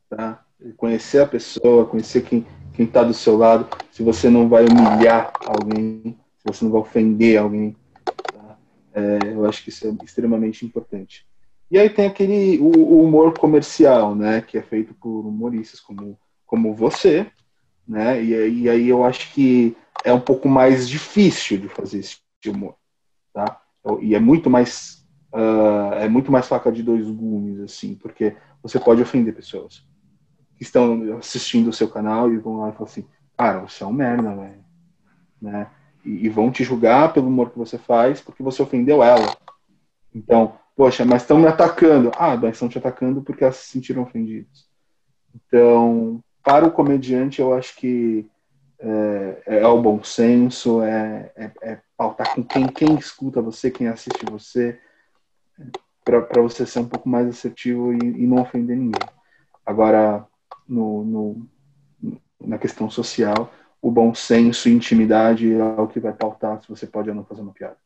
tá? 0.10 0.42
Conhecer 0.78 1.22
a 1.22 1.28
pessoa, 1.28 1.86
conhecer 1.86 2.22
quem 2.22 2.48
quem 2.72 2.86
está 2.86 3.04
do 3.04 3.14
seu 3.14 3.36
lado, 3.36 3.68
se 3.92 4.04
você 4.04 4.30
não 4.30 4.48
vai 4.48 4.64
humilhar 4.64 5.34
alguém, 5.46 6.18
se 6.38 6.44
você 6.46 6.64
não 6.64 6.72
vai 6.72 6.80
ofender 6.80 7.38
alguém, 7.38 7.76
tá? 8.06 8.58
é, 8.94 9.20
eu 9.34 9.44
acho 9.46 9.64
que 9.64 9.70
isso 9.70 9.86
é 9.86 10.06
extremamente 10.06 10.66
importante. 10.66 11.27
E 11.70 11.78
aí 11.78 11.90
tem 11.90 12.08
aquele 12.08 12.58
o, 12.60 12.72
o, 12.72 13.04
humor 13.04 13.38
comercial, 13.38 14.16
né, 14.16 14.42
que 14.42 14.58
é 14.58 14.62
feito 14.62 14.94
por 14.94 15.26
humoristas 15.26 15.80
como, 15.80 16.18
como 16.46 16.74
você, 16.74 17.30
né? 17.86 18.22
E, 18.24 18.62
e 18.62 18.70
aí 18.70 18.88
eu 18.88 19.04
acho 19.04 19.34
que 19.34 19.76
é 20.04 20.14
um 20.14 20.20
pouco 20.20 20.48
mais 20.48 20.88
difícil 20.88 21.58
de 21.58 21.68
fazer 21.68 22.00
esse 22.00 22.20
humor, 22.48 22.76
tá? 23.34 23.62
E 24.02 24.16
é 24.16 24.20
muito 24.20 24.50
mais 24.50 25.06
uh, 25.34 25.94
é 25.96 26.08
muito 26.08 26.32
mais 26.32 26.48
faca 26.48 26.72
de 26.72 26.84
dois 26.84 27.10
gumes 27.10 27.60
assim, 27.60 27.96
porque 27.96 28.36
você 28.62 28.80
pode 28.80 29.02
ofender 29.02 29.36
pessoas 29.36 29.86
que 30.56 30.64
estão 30.64 31.18
assistindo 31.18 31.70
o 31.70 31.74
seu 31.74 31.88
canal 31.88 32.32
e 32.34 32.38
vão 32.38 32.58
lá 32.58 32.70
e 32.70 32.72
falam 32.72 32.86
assim, 32.86 33.06
cara, 33.38 33.60
você 33.60 33.84
é 33.84 33.88
um 33.88 33.94
merda, 33.94 34.36
velho, 34.36 34.66
né? 35.42 35.70
E, 36.04 36.26
e 36.26 36.30
vão 36.30 36.52
te 36.52 36.64
julgar 36.64 37.14
pelo 37.14 37.28
humor 37.28 37.52
que 37.52 37.58
você 37.58 37.78
faz 37.78 38.22
porque 38.22 38.42
você 38.42 38.62
ofendeu 38.62 39.04
ela. 39.04 39.36
Então, 40.14 40.58
Poxa, 40.78 41.04
mas 41.04 41.24
estão 41.24 41.40
me 41.40 41.48
atacando. 41.48 42.12
Ah, 42.16 42.38
mas 42.38 42.54
estão 42.54 42.70
te 42.70 42.78
atacando 42.78 43.24
porque 43.24 43.44
elas 43.44 43.56
se 43.56 43.72
sentiram 43.72 44.04
ofendidas. 44.04 44.70
Então, 45.36 46.24
para 46.44 46.68
o 46.68 46.72
comediante, 46.72 47.42
eu 47.42 47.52
acho 47.52 47.76
que 47.78 48.30
é, 48.78 49.42
é 49.58 49.68
o 49.68 49.82
bom 49.82 50.04
senso, 50.04 50.84
é, 50.84 51.32
é, 51.36 51.52
é, 51.64 51.82
pautar 51.98 52.36
com 52.36 52.44
quem, 52.44 52.68
quem 52.68 52.96
escuta 52.96 53.42
você, 53.42 53.72
quem 53.72 53.88
assiste 53.88 54.24
você, 54.30 54.80
para 56.06 56.44
você 56.44 56.64
ser 56.64 56.80
um 56.80 56.88
pouco 56.88 57.10
mais 57.10 57.28
assertivo 57.28 57.92
e, 57.92 57.98
e 57.98 58.28
não 58.28 58.40
ofender 58.40 58.78
ninguém. 58.78 59.10
Agora, 59.66 60.28
no, 60.70 61.04
no, 61.04 61.48
na 62.40 62.60
questão 62.60 62.88
social, 62.88 63.52
o 63.82 63.90
bom 63.90 64.14
senso 64.14 64.70
e 64.70 64.74
intimidade 64.74 65.52
é 65.52 65.64
o 65.64 65.88
que 65.88 66.00
vai 66.00 66.14
pautar 66.14 66.62
se 66.62 66.70
você 66.70 66.86
pode 66.86 67.10
ou 67.10 67.16
não 67.16 67.26
fazer 67.26 67.42
uma 67.42 67.52
piada. 67.52 67.78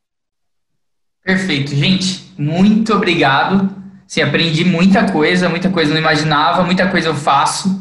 Perfeito, 1.24 1.74
gente. 1.74 2.32
Muito 2.36 2.92
obrigado. 2.92 3.70
Sim, 4.06 4.22
aprendi 4.22 4.64
muita 4.64 5.10
coisa, 5.10 5.48
muita 5.48 5.70
coisa 5.70 5.90
eu 5.90 5.94
não 5.94 6.00
imaginava, 6.00 6.64
muita 6.64 6.88
coisa 6.88 7.08
eu 7.08 7.14
faço. 7.14 7.80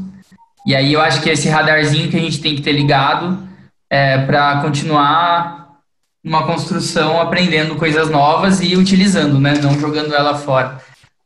E 0.66 0.76
aí 0.76 0.94
eu 0.94 1.02
acho 1.02 1.22
que 1.22 1.30
esse 1.30 1.50
radarzinho 1.50 2.10
que 2.10 2.18
a 2.18 2.20
gente 2.20 2.40
tem 2.40 2.56
que 2.56 2.62
ter 2.62 2.72
ligado 2.72 3.48
é, 3.90 4.20
para 4.20 4.62
continuar 4.62 5.80
uma 6.24 6.46
construção, 6.46 7.20
aprendendo 7.20 7.76
coisas 7.76 8.10
novas 8.10 8.62
e 8.62 8.76
utilizando, 8.76 9.40
né? 9.40 9.56
Não 9.62 9.78
jogando 9.80 10.14
ela 10.14 10.38
fora. 10.38 10.80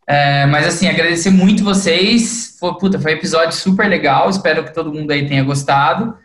É, 0.07 0.45
mas 0.45 0.66
assim, 0.66 0.88
agradecer 0.88 1.32
muito 1.32 1.66
vocês. 1.66 2.55
Foi, 2.59 2.74
puta, 2.76 2.97
foi 2.97 3.13
um 3.13 3.18
episódio 3.18 3.51
super 3.51 3.88
legal. 3.88 4.30
Espero 4.30 4.63
que 4.63 4.74
todo 4.74 4.93
mundo 4.93 5.11
aí 5.11 5.28
tenha 5.28 5.43
gostado. 5.43 6.16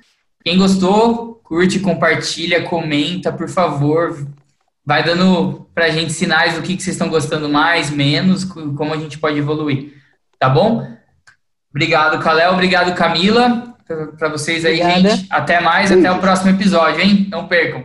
Quem 0.44 0.56
gostou, 0.56 1.40
curte, 1.42 1.80
compartilha, 1.80 2.62
comenta, 2.62 3.32
por 3.32 3.48
favor 3.48 4.16
vai 4.84 5.02
dando 5.02 5.68
para 5.74 5.86
a 5.86 5.90
gente 5.90 6.12
sinais 6.12 6.54
do 6.54 6.62
que, 6.62 6.76
que 6.76 6.82
vocês 6.82 6.94
estão 6.94 7.08
gostando 7.08 7.48
mais, 7.48 7.90
menos, 7.90 8.44
como 8.44 8.92
a 8.92 8.96
gente 8.96 9.18
pode 9.18 9.38
evoluir. 9.38 9.94
Tá 10.38 10.48
bom? 10.48 10.86
Obrigado, 11.70 12.18
Kalel. 12.22 12.52
Obrigado, 12.52 12.94
Camila. 12.94 13.74
Para 14.18 14.28
vocês 14.28 14.64
aí, 14.64 14.80
Obrigada. 14.80 15.16
gente. 15.16 15.26
Até 15.30 15.60
mais, 15.60 15.90
até 15.90 16.10
o 16.10 16.18
próximo 16.18 16.50
episódio, 16.50 17.00
hein? 17.00 17.28
Não 17.30 17.46
percam. 17.46 17.84